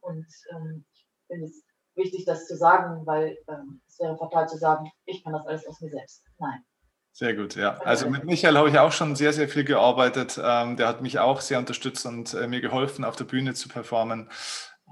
Und 0.00 0.26
ähm, 0.52 0.84
ich 0.92 1.06
finde 1.26 1.46
es 1.46 1.62
wichtig, 1.94 2.24
das 2.24 2.46
zu 2.46 2.56
sagen, 2.56 3.06
weil 3.06 3.38
ähm, 3.48 3.80
es 3.88 3.98
wäre 3.98 4.16
fatal 4.16 4.48
zu 4.48 4.58
sagen, 4.58 4.90
ich 5.04 5.22
kann 5.22 5.32
das 5.32 5.46
alles 5.46 5.66
aus 5.66 5.80
mir 5.80 5.90
selbst. 5.90 6.24
Nein. 6.38 6.64
Sehr 7.12 7.34
gut, 7.34 7.56
ja. 7.56 7.76
Also 7.80 8.08
mit 8.08 8.24
Michael 8.24 8.56
habe 8.56 8.70
ich 8.70 8.78
auch 8.78 8.92
schon 8.92 9.16
sehr, 9.16 9.32
sehr 9.32 9.48
viel 9.48 9.64
gearbeitet. 9.64 10.40
Ähm, 10.42 10.76
der 10.76 10.86
hat 10.86 11.02
mich 11.02 11.18
auch 11.18 11.40
sehr 11.40 11.58
unterstützt 11.58 12.06
und 12.06 12.34
äh, 12.34 12.46
mir 12.46 12.60
geholfen, 12.60 13.04
auf 13.04 13.16
der 13.16 13.24
Bühne 13.24 13.54
zu 13.54 13.68
performen. 13.68 14.30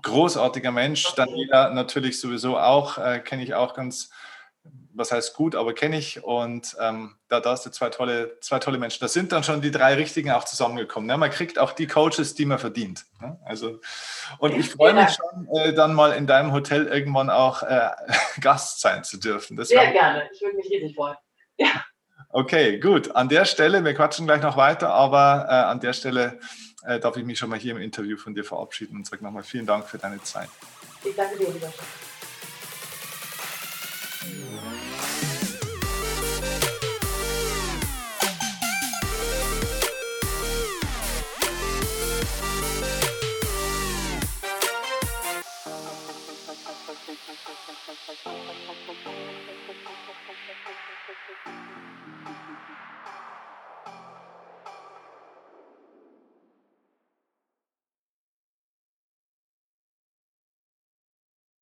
Großartiger 0.02 0.72
Mensch. 0.72 1.14
Daniela 1.14 1.70
natürlich 1.70 2.20
sowieso 2.20 2.58
auch, 2.58 2.98
äh, 2.98 3.20
kenne 3.20 3.44
ich 3.44 3.54
auch 3.54 3.74
ganz 3.74 4.10
was 4.98 5.12
heißt 5.12 5.34
gut, 5.34 5.54
aber 5.54 5.72
kenne 5.72 5.96
ich. 5.98 6.22
Und 6.22 6.76
ähm, 6.80 7.16
da, 7.28 7.40
da 7.40 7.52
hast 7.52 7.64
du 7.64 7.70
zwei 7.70 7.88
tolle, 7.90 8.38
zwei 8.40 8.58
tolle 8.58 8.78
Menschen. 8.78 8.98
Da 9.00 9.08
sind 9.08 9.32
dann 9.32 9.44
schon 9.44 9.60
die 9.60 9.70
drei 9.70 9.94
richtigen 9.94 10.30
auch 10.30 10.44
zusammengekommen. 10.44 11.06
Ne? 11.06 11.16
Man 11.16 11.30
kriegt 11.30 11.58
auch 11.58 11.72
die 11.72 11.86
Coaches, 11.86 12.34
die 12.34 12.44
man 12.44 12.58
verdient. 12.58 13.04
Ne? 13.20 13.38
Also, 13.44 13.80
und 14.38 14.54
ich 14.54 14.68
freue 14.68 14.94
mich 14.94 15.10
schon, 15.10 15.48
äh, 15.56 15.72
dann 15.72 15.94
mal 15.94 16.12
in 16.12 16.26
deinem 16.26 16.52
Hotel 16.52 16.86
irgendwann 16.86 17.30
auch 17.30 17.62
äh, 17.62 17.90
Gast 18.40 18.80
sein 18.80 19.04
zu 19.04 19.18
dürfen. 19.18 19.56
Das 19.56 19.68
Sehr 19.68 19.92
gerne. 19.92 20.28
Ich 20.32 20.42
würde 20.42 20.56
mich 20.56 20.70
riesig 20.70 20.94
freuen. 20.94 21.16
Ja. 21.56 21.84
Okay, 22.30 22.78
gut. 22.78 23.14
An 23.16 23.28
der 23.28 23.46
Stelle, 23.46 23.84
wir 23.84 23.94
quatschen 23.94 24.26
gleich 24.26 24.42
noch 24.42 24.56
weiter, 24.56 24.90
aber 24.90 25.46
äh, 25.48 25.52
an 25.52 25.80
der 25.80 25.94
Stelle 25.94 26.38
äh, 26.84 27.00
darf 27.00 27.16
ich 27.16 27.24
mich 27.24 27.38
schon 27.38 27.48
mal 27.50 27.58
hier 27.58 27.72
im 27.72 27.80
Interview 27.80 28.16
von 28.16 28.34
dir 28.34 28.44
verabschieden 28.44 28.96
und 28.96 29.06
sage 29.06 29.24
nochmal 29.24 29.42
vielen 29.42 29.66
Dank 29.66 29.86
für 29.86 29.98
deine 29.98 30.22
Zeit. 30.22 30.48
Ich 31.04 31.14
danke 31.16 31.38
dir, 31.38 31.50
lieber 31.50 31.68
Chef. 31.68 32.08
Thank 47.46 47.58
you. 53.08 53.17